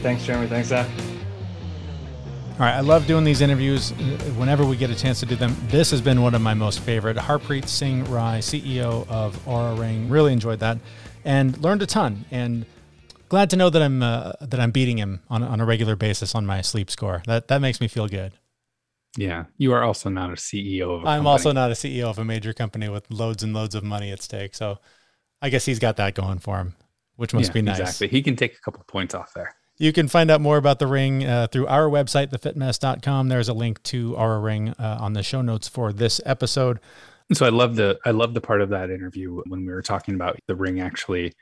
Thanks, 0.03 0.25
Jeremy. 0.25 0.47
Thanks, 0.47 0.69
Zach. 0.69 0.89
All 2.55 2.61
right, 2.61 2.75
I 2.77 2.81
love 2.81 3.09
doing 3.09 3.25
these 3.25 3.41
interviews 3.41 3.91
whenever 4.37 4.65
we 4.65 4.77
get 4.77 4.89
a 4.89 4.95
chance 4.95 5.19
to 5.21 5.27
do 5.27 5.35
them. 5.35 5.57
This 5.67 5.91
has 5.91 6.01
been 6.01 6.23
one 6.23 6.37
of 6.37 6.41
my 6.41 6.55
most 6.55 6.79
favorite. 6.81 7.17
Harpreet 7.17 7.67
Singh 7.67 8.05
Rai, 8.05 8.39
CEO 8.39 9.09
of 9.09 9.37
Oura 9.45 9.77
Ring, 9.77 10.09
really 10.09 10.33
enjoyed 10.33 10.61
that 10.61 10.79
and 11.25 11.59
learned 11.59 11.83
a 11.83 11.87
ton. 11.87 12.25
And 12.31 12.65
glad 13.29 13.51
to 13.51 13.57
know 13.57 13.71
that 13.71 13.83
I'm 13.83 14.01
uh, 14.05 14.33
that 14.41 14.61
I'm 14.61 14.71
beating 14.71 14.99
him 14.99 15.21
on, 15.29 15.43
on 15.43 15.61
a 15.61 15.65
regular 15.65 15.97
basis 15.97 16.33
on 16.37 16.47
my 16.47 16.61
sleep 16.63 16.93
score. 16.93 17.25
That 17.27 17.49
that 17.49 17.61
makes 17.61 17.81
me 17.81 17.89
feel 17.89 18.07
good. 18.07 18.35
Yeah. 19.17 19.45
You 19.59 19.73
are 19.73 19.83
also 19.83 20.09
not 20.09 20.31
a 20.31 20.37
CEO 20.37 20.97
of 20.97 21.05
a 21.05 21.07
I'm 21.09 21.25
company. 21.25 21.29
also 21.29 21.53
not 21.53 21.71
a 21.73 21.75
CEO 21.75 22.05
of 22.05 22.19
a 22.21 22.25
major 22.25 22.53
company 22.53 22.89
with 22.89 23.11
loads 23.11 23.43
and 23.43 23.53
loads 23.53 23.75
of 23.75 23.83
money 23.83 24.13
at 24.13 24.23
stake, 24.23 24.55
so 24.55 24.79
I 25.43 25.49
guess 25.51 25.65
he's 25.65 25.81
got 25.81 25.97
that 25.97 26.15
going 26.15 26.39
for 26.39 26.59
him, 26.59 26.75
which 27.17 27.35
must 27.35 27.49
Yeah, 27.49 27.53
be 27.53 27.63
nice. 27.63 27.81
Exactly. 27.81 28.09
He 28.09 28.23
can 28.23 28.37
take 28.37 28.55
a 28.57 28.61
couple 28.61 28.85
points 28.87 29.15
off 29.15 29.33
there. 29.35 29.55
You 29.77 29.93
can 29.93 30.07
find 30.07 30.31
out 30.31 30.41
more 30.41 30.57
about 30.57 30.79
the 30.79 30.87
ring 30.87 31.25
uh, 31.25 31.49
through 31.51 31.67
our 31.67 31.89
website, 31.89 32.31
thefitmess.com. 32.31 33.29
There's 33.29 33.49
a 33.49 33.55
link 33.55 33.83
to 33.85 34.17
our 34.17 34.41
ring 34.41 34.69
uh, 34.71 34.99
on 35.01 35.15
the 35.15 35.23
show 35.23 35.43
notes 35.43 35.67
for 35.67 35.93
this 35.93 36.21
episode. 36.25 36.79
So 37.33 37.45
I 37.47 37.49
love 37.49 37.75
the 37.77 37.99
I 38.05 38.11
love 38.11 38.35
the 38.35 38.41
part 38.41 38.61
of 38.61 38.69
that 38.69 38.91
interview 38.91 39.41
when 39.47 39.65
we 39.67 39.73
were 39.73 39.83
talking 39.83 40.15
about 40.15 40.39
the 40.47 40.55
ring 40.55 40.81
actually 40.81 41.33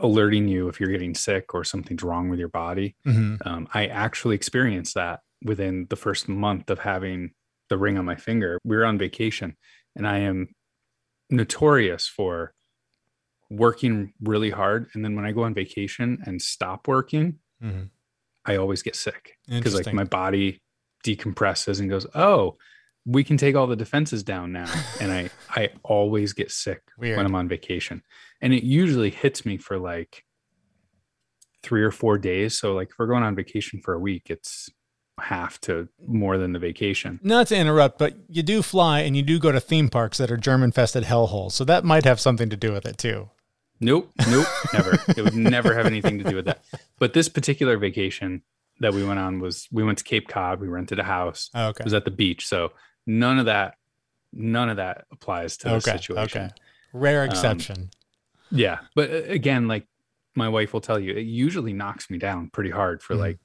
alerting 0.00 0.48
you 0.48 0.68
if 0.68 0.80
you're 0.80 0.90
getting 0.90 1.14
sick 1.14 1.54
or 1.54 1.64
something's 1.64 2.02
wrong 2.02 2.28
with 2.28 2.38
your 2.38 2.48
body. 2.48 2.96
Mhm. 3.06 3.46
Um, 3.46 3.68
I 3.74 3.86
actually 3.86 4.36
experienced 4.36 4.94
that 4.94 5.20
within 5.44 5.86
the 5.90 5.96
first 5.96 6.28
month 6.28 6.70
of 6.70 6.80
having 6.80 7.32
the 7.68 7.76
ring 7.76 7.98
on 7.98 8.04
my 8.04 8.16
finger. 8.16 8.58
We 8.64 8.76
were 8.76 8.86
on 8.86 8.96
vacation, 8.96 9.56
and 9.94 10.08
I 10.08 10.18
am 10.18 10.48
notorious 11.30 12.08
for 12.08 12.54
working 13.50 14.12
really 14.22 14.50
hard. 14.50 14.88
And 14.94 15.04
then 15.04 15.14
when 15.14 15.24
I 15.24 15.32
go 15.32 15.42
on 15.42 15.54
vacation 15.54 16.18
and 16.24 16.40
stop 16.40 16.88
working, 16.88 17.38
Mhm. 17.62 17.90
I 18.44 18.56
always 18.56 18.82
get 18.82 18.96
sick 18.96 19.36
because 19.48 19.74
like 19.74 19.92
my 19.92 20.04
body 20.04 20.60
decompresses 21.04 21.80
and 21.80 21.90
goes, 21.90 22.06
"Oh, 22.14 22.56
we 23.04 23.24
can 23.24 23.36
take 23.36 23.56
all 23.56 23.66
the 23.66 23.76
defenses 23.76 24.22
down 24.22 24.52
now." 24.52 24.66
and 25.00 25.12
I 25.12 25.30
I 25.50 25.70
always 25.82 26.32
get 26.32 26.50
sick 26.50 26.82
Weird. 26.98 27.16
when 27.16 27.26
I'm 27.26 27.34
on 27.34 27.48
vacation, 27.48 28.02
and 28.40 28.54
it 28.54 28.62
usually 28.62 29.10
hits 29.10 29.44
me 29.44 29.58
for 29.58 29.78
like 29.78 30.24
three 31.62 31.82
or 31.82 31.90
four 31.90 32.18
days. 32.18 32.58
So 32.58 32.74
like 32.74 32.90
if 32.90 32.98
we're 32.98 33.06
going 33.06 33.22
on 33.22 33.34
vacation 33.34 33.80
for 33.82 33.94
a 33.94 33.98
week, 33.98 34.30
it's 34.30 34.70
half 35.20 35.60
to 35.62 35.88
more 36.06 36.38
than 36.38 36.52
the 36.52 36.58
vacation. 36.58 37.18
Not 37.22 37.48
to 37.48 37.56
interrupt, 37.56 37.98
but 37.98 38.16
you 38.28 38.42
do 38.42 38.62
fly 38.62 39.00
and 39.00 39.16
you 39.16 39.22
do 39.22 39.38
go 39.38 39.52
to 39.52 39.60
theme 39.60 39.88
parks 39.88 40.18
that 40.18 40.30
are 40.30 40.36
germ 40.36 40.62
infested 40.62 41.04
hellholes. 41.04 41.52
So 41.52 41.64
that 41.64 41.84
might 41.84 42.04
have 42.04 42.20
something 42.20 42.48
to 42.50 42.56
do 42.56 42.72
with 42.72 42.86
it 42.86 42.98
too. 42.98 43.30
Nope, 43.80 44.10
nope, 44.28 44.46
never. 44.72 44.98
It 45.16 45.22
would 45.22 45.34
never 45.36 45.74
have 45.74 45.86
anything 45.86 46.18
to 46.18 46.24
do 46.24 46.36
with 46.36 46.46
that. 46.46 46.62
But 46.98 47.12
this 47.12 47.28
particular 47.28 47.76
vacation 47.78 48.42
that 48.80 48.92
we 48.94 49.04
went 49.04 49.18
on 49.20 49.40
was 49.40 49.68
we 49.72 49.82
went 49.84 49.98
to 49.98 50.04
Cape 50.04 50.28
Cod. 50.28 50.60
We 50.60 50.68
rented 50.68 50.98
a 50.98 51.04
house. 51.04 51.50
Oh, 51.54 51.68
okay. 51.68 51.82
It 51.82 51.84
was 51.84 51.94
at 51.94 52.04
the 52.04 52.10
beach. 52.10 52.46
So 52.46 52.72
none 53.06 53.38
of 53.38 53.46
that, 53.46 53.74
none 54.32 54.68
of 54.68 54.76
that 54.76 55.04
applies 55.12 55.56
to 55.58 55.68
this 55.68 55.86
Okay. 55.86 55.96
situation. 55.98 56.42
Okay. 56.42 56.54
Rare 56.92 57.22
Um, 57.24 57.30
exception. 57.30 57.90
Yeah. 58.50 58.78
But 58.94 59.10
uh, 59.10 59.14
again, 59.28 59.68
like 59.68 59.86
my 60.34 60.48
wife 60.48 60.72
will 60.72 60.80
tell 60.80 60.98
you, 60.98 61.12
it 61.14 61.26
usually 61.26 61.72
knocks 61.72 62.08
me 62.10 62.18
down 62.18 62.50
pretty 62.50 62.70
hard 62.70 63.02
for 63.02 63.14
Mhm. 63.14 63.18
like 63.18 63.38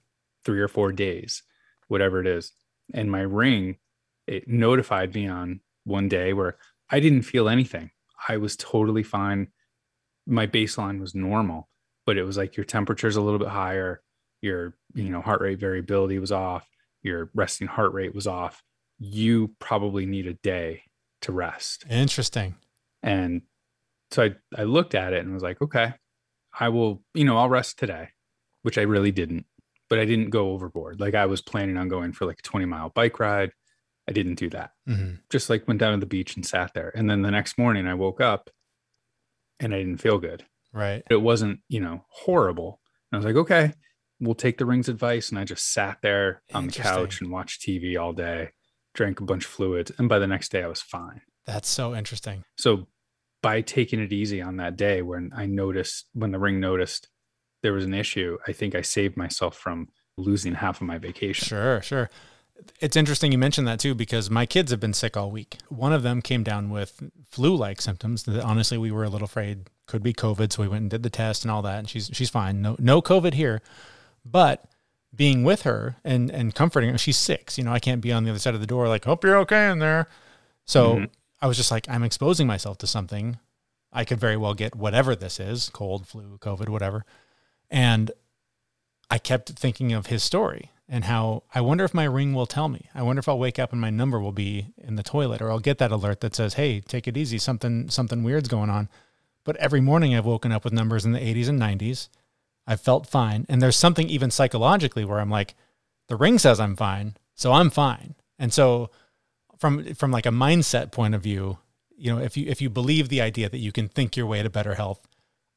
three 0.45 0.59
or 0.59 0.67
four 0.67 0.91
days, 0.91 1.43
whatever 1.87 2.19
it 2.19 2.27
is. 2.27 2.51
And 2.93 3.11
my 3.11 3.21
ring, 3.21 3.77
it 4.27 4.47
notified 4.47 5.13
me 5.13 5.27
on 5.27 5.61
one 5.83 6.07
day 6.07 6.33
where 6.33 6.57
I 6.89 6.99
didn't 6.99 7.23
feel 7.23 7.49
anything. 7.49 7.91
I 8.29 8.37
was 8.37 8.55
totally 8.55 9.03
fine. 9.03 9.47
My 10.25 10.47
baseline 10.47 10.99
was 10.99 11.13
normal, 11.15 11.69
but 12.05 12.17
it 12.17 12.23
was 12.23 12.37
like 12.37 12.55
your 12.55 12.65
temperature's 12.65 13.15
a 13.15 13.21
little 13.21 13.39
bit 13.39 13.49
higher, 13.49 14.01
your, 14.41 14.75
you 14.93 15.09
know, 15.09 15.21
heart 15.21 15.41
rate 15.41 15.59
variability 15.59 16.19
was 16.19 16.31
off, 16.31 16.67
your 17.01 17.29
resting 17.33 17.67
heart 17.67 17.93
rate 17.93 18.15
was 18.15 18.27
off. 18.27 18.63
You 18.99 19.55
probably 19.59 20.05
need 20.05 20.27
a 20.27 20.33
day 20.33 20.83
to 21.21 21.31
rest. 21.31 21.85
Interesting. 21.89 22.55
And 23.01 23.41
so 24.11 24.23
I, 24.23 24.35
I 24.55 24.63
looked 24.63 24.95
at 24.95 25.13
it 25.13 25.25
and 25.25 25.33
was 25.33 25.43
like, 25.43 25.61
okay, 25.61 25.93
I 26.57 26.69
will, 26.69 27.03
you 27.13 27.25
know, 27.25 27.37
I'll 27.37 27.49
rest 27.49 27.79
today, 27.79 28.09
which 28.61 28.77
I 28.77 28.83
really 28.83 29.11
didn't, 29.11 29.45
but 29.89 29.99
I 29.99 30.05
didn't 30.05 30.29
go 30.29 30.51
overboard. 30.51 30.99
Like 30.99 31.15
I 31.15 31.25
was 31.25 31.41
planning 31.41 31.77
on 31.77 31.89
going 31.89 32.13
for 32.13 32.25
like 32.25 32.39
a 32.39 32.43
20 32.43 32.65
mile 32.65 32.89
bike 32.89 33.19
ride. 33.19 33.51
I 34.07 34.11
didn't 34.11 34.35
do 34.35 34.49
that. 34.51 34.71
hmm 34.85 35.13
Just 35.29 35.49
like 35.49 35.67
went 35.67 35.79
down 35.79 35.93
to 35.93 35.99
the 35.99 36.05
beach 36.05 36.35
and 36.35 36.45
sat 36.45 36.73
there. 36.73 36.91
And 36.95 37.09
then 37.09 37.21
the 37.21 37.31
next 37.31 37.57
morning 37.57 37.87
I 37.87 37.93
woke 37.93 38.21
up 38.21 38.49
and 39.63 39.73
I 39.73 39.79
didn't 39.79 39.97
feel 39.97 40.19
good. 40.19 40.45
Right. 40.73 41.03
It 41.09 41.21
wasn't, 41.21 41.59
you 41.69 41.79
know, 41.79 42.05
horrible. 42.09 42.79
And 43.11 43.17
I 43.17 43.19
was 43.19 43.25
like, 43.25 43.41
okay, 43.43 43.73
we'll 44.19 44.35
take 44.35 44.57
the 44.57 44.65
ring's 44.65 44.89
advice. 44.89 45.29
And 45.29 45.39
I 45.39 45.43
just 45.43 45.71
sat 45.71 45.99
there 46.01 46.41
on 46.53 46.67
the 46.67 46.73
couch 46.73 47.21
and 47.21 47.31
watched 47.31 47.61
TV 47.61 47.99
all 47.99 48.13
day, 48.13 48.49
drank 48.93 49.19
a 49.19 49.25
bunch 49.25 49.45
of 49.45 49.51
fluids. 49.51 49.91
And 49.97 50.09
by 50.09 50.19
the 50.19 50.27
next 50.27 50.51
day 50.51 50.63
I 50.63 50.67
was 50.67 50.81
fine. 50.81 51.21
That's 51.45 51.69
so 51.69 51.95
interesting. 51.95 52.43
So 52.57 52.87
by 53.41 53.61
taking 53.61 53.99
it 53.99 54.13
easy 54.13 54.41
on 54.41 54.57
that 54.57 54.77
day 54.77 55.01
when 55.01 55.31
I 55.35 55.45
noticed 55.45 56.07
when 56.13 56.31
the 56.31 56.39
ring 56.39 56.59
noticed 56.59 57.09
there 57.61 57.73
was 57.73 57.85
an 57.85 57.93
issue, 57.93 58.37
I 58.47 58.53
think 58.53 58.75
I 58.75 58.81
saved 58.81 59.17
myself 59.17 59.57
from 59.57 59.89
losing 60.17 60.55
half 60.55 60.81
of 60.81 60.87
my 60.87 60.97
vacation. 60.97 61.47
Sure, 61.47 61.81
sure. 61.81 62.09
It's 62.79 62.95
interesting 62.95 63.31
you 63.31 63.37
mentioned 63.37 63.67
that 63.67 63.79
too 63.79 63.95
because 63.95 64.29
my 64.29 64.45
kids 64.45 64.71
have 64.71 64.79
been 64.79 64.93
sick 64.93 65.17
all 65.17 65.31
week. 65.31 65.57
One 65.69 65.93
of 65.93 66.03
them 66.03 66.21
came 66.21 66.43
down 66.43 66.69
with 66.69 67.01
flu-like 67.29 67.81
symptoms 67.81 68.23
that 68.23 68.41
honestly 68.43 68.77
we 68.77 68.91
were 68.91 69.03
a 69.03 69.09
little 69.09 69.25
afraid 69.25 69.69
could 69.85 70.03
be 70.03 70.13
COVID, 70.13 70.51
so 70.53 70.61
we 70.61 70.67
went 70.67 70.81
and 70.81 70.89
did 70.89 71.03
the 71.03 71.09
test 71.09 71.43
and 71.43 71.51
all 71.51 71.61
that, 71.63 71.79
and 71.79 71.89
she's 71.89 72.09
she's 72.13 72.29
fine. 72.29 72.61
No 72.61 72.75
no 72.79 73.01
COVID 73.01 73.33
here, 73.33 73.61
but 74.23 74.65
being 75.15 75.43
with 75.43 75.63
her 75.63 75.97
and 76.03 76.29
and 76.31 76.55
comforting 76.55 76.89
her, 76.91 76.97
she's 76.97 77.17
six. 77.17 77.57
You 77.57 77.63
know, 77.63 77.73
I 77.73 77.79
can't 77.79 78.01
be 78.01 78.11
on 78.11 78.23
the 78.23 78.29
other 78.29 78.39
side 78.39 78.53
of 78.55 78.61
the 78.61 78.67
door 78.67 78.87
like, 78.87 79.05
hope 79.05 79.23
you're 79.23 79.37
okay 79.39 79.69
in 79.69 79.79
there. 79.79 80.07
So 80.65 80.95
Mhm. 80.95 81.09
I 81.41 81.47
was 81.47 81.57
just 81.57 81.71
like, 81.71 81.87
I'm 81.89 82.03
exposing 82.03 82.47
myself 82.47 82.77
to 82.79 82.87
something. 82.87 83.37
I 83.91 84.05
could 84.05 84.19
very 84.19 84.37
well 84.37 84.53
get 84.53 84.75
whatever 84.75 85.15
this 85.15 85.39
is, 85.39 85.69
cold, 85.69 86.07
flu, 86.07 86.37
COVID, 86.39 86.69
whatever. 86.69 87.05
And 87.69 88.11
I 89.09 89.17
kept 89.17 89.49
thinking 89.49 89.91
of 89.91 90.07
his 90.07 90.23
story 90.23 90.71
and 90.93 91.05
how 91.05 91.41
I 91.55 91.59
wonder 91.61 91.83
if 91.83 91.93
my 91.95 92.03
ring 92.03 92.33
will 92.35 92.45
tell 92.45 92.69
me. 92.69 92.87
I 92.93 93.01
wonder 93.01 93.19
if 93.19 93.27
I'll 93.27 93.39
wake 93.39 93.57
up 93.57 93.71
and 93.71 93.81
my 93.81 93.89
number 93.89 94.19
will 94.19 94.31
be 94.31 94.67
in 94.77 94.95
the 94.95 95.01
toilet 95.01 95.41
or 95.41 95.49
I'll 95.49 95.59
get 95.59 95.79
that 95.79 95.91
alert 95.91 96.21
that 96.21 96.35
says, 96.35 96.53
"Hey, 96.53 96.81
take 96.81 97.07
it 97.07 97.17
easy. 97.17 97.39
Something 97.39 97.89
something 97.89 98.21
weird's 98.23 98.47
going 98.47 98.69
on." 98.69 98.89
But 99.43 99.57
every 99.57 99.81
morning 99.81 100.13
I've 100.15 100.25
woken 100.25 100.51
up 100.51 100.63
with 100.63 100.71
numbers 100.71 101.03
in 101.03 101.11
the 101.11 101.19
80s 101.19 101.49
and 101.49 101.59
90s. 101.59 102.09
I've 102.67 102.79
felt 102.79 103.07
fine. 103.07 103.45
And 103.49 103.59
there's 103.59 103.75
something 103.75 104.07
even 104.07 104.29
psychologically 104.29 105.03
where 105.03 105.19
I'm 105.19 105.31
like, 105.31 105.55
the 106.09 106.15
ring 106.15 106.37
says 106.37 106.59
I'm 106.59 106.75
fine, 106.75 107.17
so 107.33 107.51
I'm 107.53 107.71
fine. 107.71 108.13
And 108.37 108.53
so 108.53 108.91
from 109.57 109.95
from 109.95 110.11
like 110.11 110.27
a 110.27 110.29
mindset 110.45 110.91
point 110.91 111.15
of 111.15 111.23
view, 111.23 111.57
you 111.97 112.13
know, 112.13 112.21
if 112.21 112.37
you 112.37 112.45
if 112.47 112.61
you 112.61 112.69
believe 112.69 113.09
the 113.09 113.19
idea 113.21 113.49
that 113.49 113.57
you 113.57 113.71
can 113.71 113.87
think 113.87 114.15
your 114.15 114.27
way 114.27 114.43
to 114.43 114.49
better 114.49 114.75
health, 114.75 115.01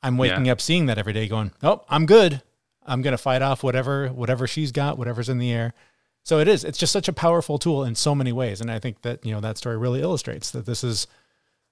I'm 0.02 0.16
waking 0.16 0.46
Yeah. 0.46 0.52
up 0.52 0.60
seeing 0.62 0.86
that 0.86 0.96
every 0.98 1.12
day 1.12 1.28
going, 1.28 1.52
"Oh, 1.62 1.82
I'm 1.90 2.06
good. 2.06 2.40
I'm 2.86 3.02
going 3.02 3.12
to 3.12 3.18
fight 3.18 3.42
off 3.42 3.62
whatever 3.62 4.08
whatever 4.08 4.46
she's 4.46 4.72
got, 4.72 4.98
whatever's 4.98 5.28
in 5.28 5.38
the 5.38 5.52
air." 5.52 5.74
So 6.22 6.38
it 6.40 6.48
is. 6.48 6.64
It's 6.64 6.78
just 6.78 6.92
such 6.92 7.08
a 7.08 7.12
powerful 7.12 7.58
tool 7.58 7.84
in 7.84 7.94
so 7.94 8.14
many 8.14 8.32
ways, 8.32 8.60
and 8.60 8.70
I 8.70 8.78
think 8.78 9.02
that 9.02 9.24
you 9.24 9.32
know 9.32 9.40
that 9.40 9.58
story 9.58 9.76
really 9.76 10.00
illustrates 10.00 10.50
that 10.50 10.66
this 10.66 10.82
is 10.82 11.06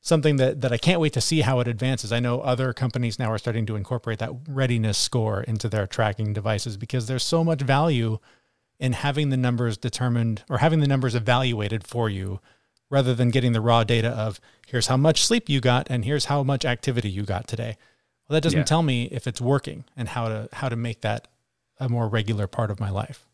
something 0.01 0.37
that 0.37 0.61
that 0.61 0.73
I 0.73 0.79
can't 0.79 1.01
wait 1.01 1.13
to 1.15 1.21
see 1.21 1.41
how 1.41 1.61
it 1.61 1.69
advances. 1.69 2.13
I 2.13 2.21
know 2.21 2.41
other 2.41 2.73
companies 2.73 3.19
now 3.19 3.33
are 3.33 3.39
starting 3.39 3.67
to 3.67 3.77
incorporate 3.77 4.19
that 4.21 4.33
readiness 4.49 4.99
score 4.99 5.43
into 5.43 5.69
their 5.69 5.87
tracking 5.87 6.33
devices 6.33 6.77
because 6.77 7.07
there's 7.07 7.25
so 7.25 7.43
much 7.43 7.63
value 7.63 8.19
in 8.79 8.93
having 8.93 9.31
the 9.31 9.37
numbers 9.37 9.77
determined 9.77 10.45
or 10.51 10.59
having 10.59 10.81
the 10.81 10.87
numbers 10.87 11.15
evaluated 11.15 11.87
for 11.87 12.11
you 12.11 12.41
rather 12.91 13.15
than 13.15 13.31
getting 13.31 13.53
the 13.53 13.61
raw 13.61 13.83
data 13.83 14.11
of 14.11 14.41
here's 14.67 14.89
how 14.89 14.97
much 14.97 15.25
sleep 15.25 15.49
you 15.49 15.61
got 15.61 15.87
and 15.91 16.05
here's 16.05 16.27
how 16.27 16.43
much 16.43 16.65
activity 16.65 17.11
you 17.11 17.23
got 17.23 17.49
today. 17.49 17.77
Well, 18.29 18.35
that 18.35 18.43
doesn't 18.43 18.61
Yeah. 18.61 18.65
tell 18.65 18.83
me 18.83 19.05
if 19.11 19.27
it's 19.27 19.41
working 19.41 19.85
and 19.97 20.09
how 20.09 20.29
to 20.29 20.49
how 20.53 20.69
to 20.69 20.77
make 20.77 21.03
that 21.03 21.29
a 21.79 21.89
more 21.89 22.09
regular 22.09 22.47
part 22.47 22.71
of 22.71 22.81
my 22.81 22.91
life. 22.91 23.27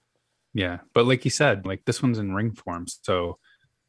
Yeah. 0.52 0.78
But 0.94 1.06
like 1.06 1.24
you 1.24 1.30
said, 1.30 1.64
like 1.66 1.84
this 1.84 2.02
one's 2.02 2.18
in 2.18 2.34
ring 2.34 2.52
form. 2.52 2.86
So 2.88 3.38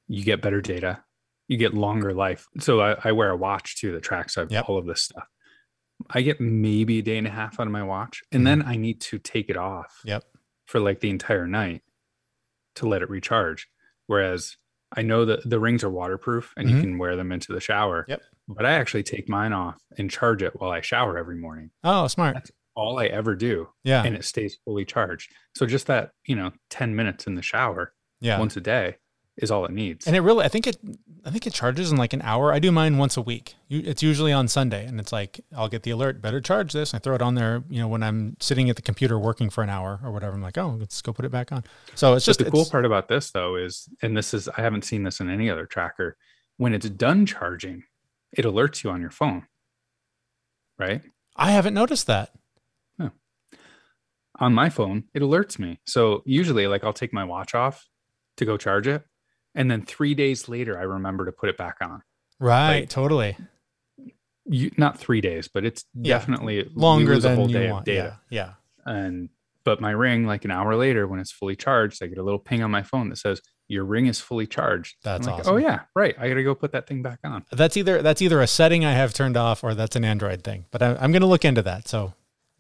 you 0.08 0.24
get 0.24 0.41
better 0.41 0.62
data, 0.62 1.04
you 1.47 1.58
get 1.58 1.74
longer 1.74 2.14
life. 2.14 2.47
So 2.60 2.82
I, 2.82 2.97
I 3.04 3.12
wear 3.14 3.30
a 3.32 3.36
watch 3.38 3.78
too 3.80 3.91
that 3.93 4.02
tracks 4.04 4.38
all 4.38 4.45
Yep. 4.49 4.66
all 4.70 4.78
of 4.78 4.86
this 4.86 5.02
stuff. 5.04 5.28
I 6.10 6.22
get 6.22 6.39
maybe 6.41 6.99
a 6.99 7.02
day 7.04 7.18
and 7.18 7.28
a 7.28 7.32
half 7.32 7.60
out 7.60 7.68
of 7.68 7.72
my 7.74 7.84
watch, 7.84 8.22
and 8.32 8.41
Mhm. 8.41 8.45
then 8.45 8.62
I 8.64 8.76
need 8.76 8.99
to 9.02 9.20
take 9.20 9.49
it 9.49 9.58
off 9.58 10.02
Yep. 10.04 10.24
for 10.66 10.80
like 10.80 10.99
the 10.99 11.10
entire 11.10 11.47
night 11.47 11.84
to 12.76 12.88
let 12.88 13.02
it 13.02 13.10
recharge. 13.10 13.68
Whereas 14.08 14.58
I 14.95 15.01
know 15.03 15.25
that 15.25 15.49
the 15.49 15.59
rings 15.59 15.83
are 15.83 15.89
waterproof 15.89 16.53
and 16.57 16.67
Mhm. 16.67 16.75
you 16.75 16.81
can 16.81 16.97
wear 16.97 17.15
them 17.15 17.31
into 17.31 17.53
the 17.53 17.61
shower. 17.61 18.05
Yep. 18.09 18.21
But 18.47 18.65
I 18.65 18.71
actually 18.71 19.03
take 19.03 19.29
mine 19.29 19.53
off 19.53 19.81
and 19.97 20.09
charge 20.11 20.43
it 20.43 20.59
while 20.59 20.71
I 20.71 20.81
shower 20.81 21.17
every 21.17 21.37
morning. 21.37 21.71
Oh, 21.83 22.07
smart. 22.07 22.33
That's 22.33 22.51
all 22.75 22.99
I 22.99 23.05
ever 23.05 23.35
do. 23.35 23.69
Yeah. 23.83 24.03
And 24.03 24.15
it 24.15 24.25
stays 24.25 24.57
fully 24.65 24.85
charged. 24.85 25.31
So 25.55 25.65
just 25.65 25.87
that, 25.87 26.11
you 26.25 26.35
know, 26.35 26.51
10 26.69 26.95
minutes 26.95 27.27
in 27.27 27.35
the 27.35 27.41
shower 27.41 27.93
yeah. 28.19 28.39
once 28.39 28.57
a 28.57 28.61
day 28.61 28.97
is 29.41 29.51
all 29.51 29.65
it 29.65 29.71
needs. 29.71 30.07
And 30.07 30.15
it 30.15 30.21
really, 30.21 30.45
I 30.45 30.47
think 30.47 30.67
it, 30.67 30.77
I 31.25 31.31
think 31.31 31.45
it 31.45 31.53
charges 31.53 31.91
in 31.91 31.97
like 31.97 32.13
an 32.13 32.21
hour. 32.21 32.53
I 32.53 32.59
do 32.59 32.71
mine 32.71 32.97
once 32.97 33.17
a 33.17 33.21
week. 33.21 33.55
It's 33.69 34.01
usually 34.01 34.31
on 34.31 34.47
Sunday, 34.47 34.85
and 34.85 34.99
it's 34.99 35.11
like 35.11 35.41
I'll 35.55 35.67
get 35.67 35.83
the 35.83 35.91
alert, 35.91 36.21
better 36.21 36.39
charge 36.39 36.71
this. 36.73 36.93
I 36.93 36.99
throw 36.99 37.15
it 37.15 37.21
on 37.21 37.35
there, 37.35 37.63
you 37.69 37.79
know, 37.79 37.87
when 37.87 38.03
I'm 38.03 38.37
sitting 38.39 38.69
at 38.69 38.75
the 38.75 38.81
computer 38.81 39.19
working 39.19 39.49
for 39.49 39.63
an 39.63 39.69
hour 39.69 39.99
or 40.03 40.11
whatever. 40.11 40.35
I'm 40.35 40.41
like, 40.41 40.57
oh, 40.57 40.77
let's 40.79 41.01
go 41.01 41.11
put 41.11 41.25
it 41.25 41.31
back 41.31 41.51
on. 41.51 41.63
So 41.95 42.13
it's 42.13 42.25
Just 42.25 42.39
just 42.39 42.45
the 42.45 42.51
cool 42.51 42.65
part 42.65 42.85
about 42.85 43.07
this 43.07 43.31
though 43.31 43.55
is, 43.55 43.89
and 44.01 44.15
this 44.15 44.33
is, 44.33 44.47
I 44.47 44.61
haven't 44.61 44.85
seen 44.85 45.03
this 45.03 45.19
in 45.19 45.29
any 45.29 45.49
other 45.49 45.65
tracker. 45.65 46.17
When 46.57 46.73
it's 46.73 46.87
done 46.87 47.25
charging, 47.25 47.83
it 48.31 48.45
alerts 48.45 48.83
you 48.83 48.91
on 48.91 49.01
your 49.01 49.09
phone, 49.09 49.47
right? 50.77 51.01
I 51.35 51.51
haven't 51.51 51.73
noticed 51.73 52.07
that. 52.07 52.31
On 54.39 54.55
my 54.55 54.69
phone, 54.69 55.03
it 55.13 55.21
alerts 55.21 55.59
me. 55.59 55.79
So 55.85 56.23
usually, 56.25 56.65
like, 56.65 56.83
I'll 56.83 56.93
take 56.93 57.13
my 57.13 57.23
watch 57.23 57.53
off 57.53 57.87
to 58.37 58.45
go 58.45 58.57
charge 58.57 58.87
it. 58.87 59.05
And 59.56 59.70
then 59.70 59.82
three 59.86 60.14
days 60.16 60.47
later, 60.47 60.80
I 60.80 60.84
remember 60.84 61.26
to 61.26 61.32
put 61.32 61.49
it 61.49 61.58
back 61.58 61.78
on. 61.82 62.02
Right. 62.39 62.82
Like, 62.82 62.89
totally. 62.89 63.36
You, 64.45 64.72
not 64.78 64.97
three 64.97 65.22
days, 65.22 65.47
but 65.47 65.64
it's 65.66 65.86
Yeah. 65.93 66.18
definitely 66.18 66.68
Longer 66.74 67.20
than 67.20 67.34
a 67.34 67.36
whole 67.36 67.47
day 67.47 67.70
want. 67.70 67.82
of 67.82 67.86
data. 67.86 68.20
Yeah. 68.30 68.54
and 68.86 69.30
but 69.64 69.80
my 69.80 69.91
ring 69.91 70.26
like 70.26 70.43
an 70.43 70.49
hour 70.49 70.76
later 70.76 71.06
when 71.08 71.20
it's 71.20 71.32
fully 71.32 71.56
charged 71.56 72.02
i 72.02 72.08
get 72.08 72.18
a 72.18 72.24
little 72.24 72.39
ping 72.39 72.64
on 72.64 72.72
my 72.72 72.82
phone 72.82 73.10
that 73.10 73.18
says 73.18 73.39
your 73.68 73.86
ring 73.86 74.08
is 74.08 74.20
fully 74.20 74.47
charged 74.47 74.95
That's 75.04 75.28
like, 75.28 75.36
oh, 75.36 75.39
awesome. 75.41 75.54
oh 75.54 75.58
yeah 75.58 75.82
right 75.95 76.16
i 76.20 76.28
gotta 76.28 76.41
go 76.41 76.56
put 76.56 76.72
that 76.72 76.88
thing 76.88 77.04
back 77.04 77.20
on 77.24 77.45
That's 77.52 77.78
either 77.78 78.02
that's 78.02 78.24
either 78.24 78.41
a 78.41 78.47
setting 78.47 78.84
I 78.86 78.93
have 78.93 79.14
turned 79.14 79.38
off 79.38 79.64
or 79.64 79.76
that's 79.76 79.95
an 79.95 80.04
Android 80.04 80.43
thing. 80.43 80.66
But 80.72 80.82
I, 80.82 80.95
I'm 80.95 81.12
going 81.12 81.22
to 81.22 81.28
look 81.28 81.45
into 81.45 81.62
that. 81.62 81.88
So. 81.88 82.14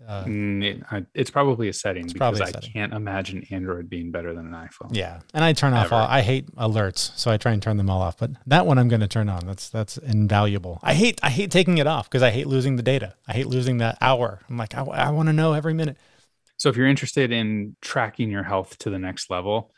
Uh, 0.07 0.25
Mm, 0.25 0.63
it- 0.63 0.83
I- 0.91 1.05
it's 1.13 1.29
probably 1.29 1.69
a 1.69 1.73
setting 1.73 2.03
because 2.07 2.17
probably 2.17 2.41
a 2.41 2.43
i 2.45 2.51
setting. 2.51 2.71
can't 2.71 2.93
imagine 2.93 3.45
android 3.51 3.87
being 3.89 4.11
better 4.11 4.33
than 4.33 4.47
an 4.47 4.67
iphone 4.67 4.89
Yeah, 4.95 5.19
and 5.33 5.43
I 5.43 5.53
turn 5.53 5.73
off 5.73 5.91
all. 5.91 6.07
I 6.07 6.21
hate 6.21 6.47
alerts, 6.55 7.15
so 7.17 7.29
I 7.29 7.37
try 7.37 7.51
and 7.51 7.61
turn 7.61 7.77
them 7.77 7.89
all 7.89 8.01
off. 8.01 8.17
But 8.17 8.31
that 8.47 8.65
one 8.65 8.77
I'm 8.79 8.87
going 8.87 9.01
to 9.01 9.07
turn 9.07 9.29
on. 9.29 9.45
That's 9.45 9.69
that's 9.69 9.97
invaluable. 9.97 10.79
I 10.81 10.93
hate 10.95 11.19
I 11.21 11.29
hate 11.29 11.51
taking 11.51 11.77
it 11.77 11.87
off 11.87 12.09
because 12.09 12.23
I 12.23 12.31
hate 12.31 12.47
losing 12.47 12.75
the 12.77 12.83
data. 12.83 13.15
I 13.27 13.33
hate 13.33 13.47
losing 13.47 13.77
that 13.77 13.97
hour. 14.01 14.39
I'm 14.49 14.57
like 14.57 14.73
I, 14.75 14.81
I 14.83 15.09
want 15.11 15.27
to 15.29 15.33
know 15.33 15.53
every 15.53 15.73
minute. 15.73 15.97
so 16.57 16.69
if 16.69 16.75
you're 16.77 16.87
interested 16.87 17.31
in 17.31 17.75
tracking 17.81 18.29
your 18.31 18.43
health 18.43 18.77
to 18.79 18.89
the 18.89 18.99
next 18.99 19.29
level 19.29 19.71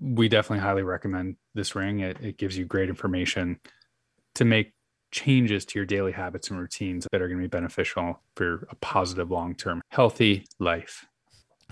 we 0.00 0.28
definitely 0.28 0.60
highly 0.62 0.82
recommend 0.84 1.34
this 1.54 1.74
ring 1.74 2.00
it, 2.00 2.16
it 2.20 2.38
gives 2.38 2.56
you 2.56 2.64
great 2.64 2.88
information 2.88 3.58
to 4.36 4.44
make 4.44 4.72
changes 5.12 5.64
to 5.66 5.78
your 5.78 5.86
daily 5.86 6.12
habits 6.12 6.50
and 6.50 6.58
routines 6.58 7.06
that 7.12 7.22
are 7.22 7.28
going 7.28 7.38
to 7.38 7.44
be 7.44 7.48
beneficial 7.48 8.20
for 8.34 8.66
a 8.70 8.74
positive 8.76 9.30
long-term 9.30 9.80
healthy 9.90 10.44
life 10.58 11.06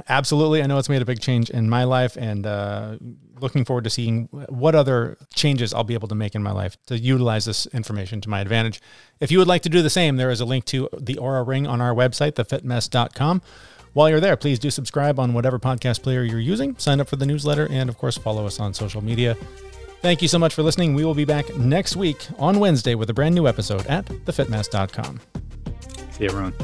Absolutely, 0.09 0.63
I 0.63 0.67
know 0.67 0.79
it's 0.79 0.89
made 0.89 1.03
a 1.03 1.07
big 1.07 1.21
change 1.21 1.51
in 1.51 1.69
my 1.69 1.85
life, 1.85 2.17
and 2.17 2.47
uh, 2.47 2.97
looking 3.41 3.65
forward 3.65 3.85
to 3.85 3.91
seeing 3.91 4.29
what 4.49 4.75
other 4.75 5.19
changes 5.35 5.75
I'll 5.75 5.85
be 5.85 5.95
able 5.95 6.09
to 6.09 6.15
make 6.15 6.35
in 6.35 6.43
my 6.43 6.53
life 6.53 6.77
to 6.87 6.99
utilize 6.99 7.45
this 7.45 7.67
information 7.67 8.21
to 8.23 8.29
my 8.29 8.41
advantage. 8.41 8.81
If 9.21 9.31
you 9.31 9.39
would 9.39 9.49
like 9.49 9.63
to 9.63 9.69
do 9.69 9.83
the 9.83 9.91
same, 9.91 10.17
there 10.17 10.31
is 10.31 10.41
a 10.41 10.45
link 10.45 10.65
to 10.67 10.89
the 10.97 11.17
Oura 11.17 11.47
Ring 11.47 11.67
on 11.67 11.81
our 11.81 11.95
website, 11.95 12.33
thefitmess.com. 12.33 13.43
While 13.93 14.09
you're 14.09 14.21
there, 14.21 14.37
please 14.37 14.59
do 14.59 14.71
subscribe 14.71 15.19
on 15.19 15.35
whatever 15.35 15.59
podcast 15.59 16.03
player 16.03 16.23
you're 16.23 16.39
using, 16.39 16.77
sign 16.79 17.01
up 17.01 17.09
for 17.09 17.17
the 17.17 17.27
newsletter, 17.27 17.67
and 17.71 17.91
of 17.91 17.99
course, 17.99 18.17
follow 18.17 18.47
us 18.47 18.61
on 18.61 18.73
social 18.73 19.03
media. 19.03 19.37
Thank 20.03 20.23
you 20.23 20.29
so 20.29 20.39
much 20.39 20.55
for 20.55 20.63
listening. 20.63 20.95
We 20.95 21.05
will 21.05 21.15
be 21.15 21.27
back 21.27 21.55
next 21.57 21.95
week 21.95 22.27
on 22.39 22.59
Wednesday 22.59 22.95
with 22.95 23.11
a 23.11 23.15
brand 23.15 23.35
new 23.35 23.47
episode 23.47 23.87
at 23.87 24.07
thefitmess.com. 24.07 25.21
see 26.13 26.25
you 26.25 26.31
everyone 26.31 26.55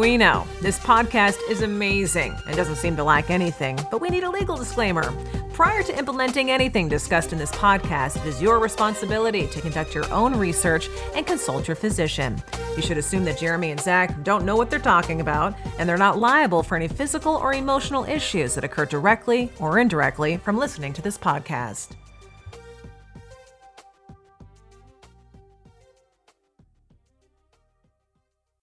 We 0.00 0.18
know 0.18 0.46
this 0.60 0.78
podcast 0.78 1.38
is 1.48 1.62
amazing 1.62 2.36
and 2.46 2.56
doesn't 2.56 2.76
seem 2.76 2.96
to 2.96 3.04
lack 3.04 3.30
anything, 3.30 3.78
but 3.90 4.02
we 4.02 4.10
need 4.10 4.24
a 4.24 4.30
legal 4.30 4.56
disclaimer. 4.56 5.12
Prior 5.54 5.84
to 5.84 5.96
implementing 5.96 6.50
anything 6.50 6.88
discussed 6.88 7.32
in 7.32 7.38
this 7.38 7.52
podcast, 7.52 8.16
it 8.16 8.26
is 8.26 8.42
your 8.42 8.58
responsibility 8.58 9.46
to 9.46 9.60
conduct 9.60 9.94
your 9.94 10.12
own 10.12 10.34
research 10.34 10.88
and 11.14 11.24
consult 11.24 11.68
your 11.68 11.76
physician. 11.76 12.42
You 12.74 12.82
should 12.82 12.98
assume 12.98 13.24
that 13.26 13.38
Jeremy 13.38 13.70
and 13.70 13.78
Zach 13.78 14.20
don't 14.24 14.44
know 14.44 14.56
what 14.56 14.68
they're 14.68 14.80
talking 14.80 15.20
about, 15.20 15.54
and 15.78 15.88
they're 15.88 15.96
not 15.96 16.18
liable 16.18 16.64
for 16.64 16.74
any 16.74 16.88
physical 16.88 17.36
or 17.36 17.54
emotional 17.54 18.02
issues 18.02 18.56
that 18.56 18.64
occur 18.64 18.84
directly 18.84 19.52
or 19.60 19.78
indirectly 19.78 20.38
from 20.38 20.58
listening 20.58 20.92
to 20.94 21.02
this 21.02 21.16
podcast. 21.16 21.90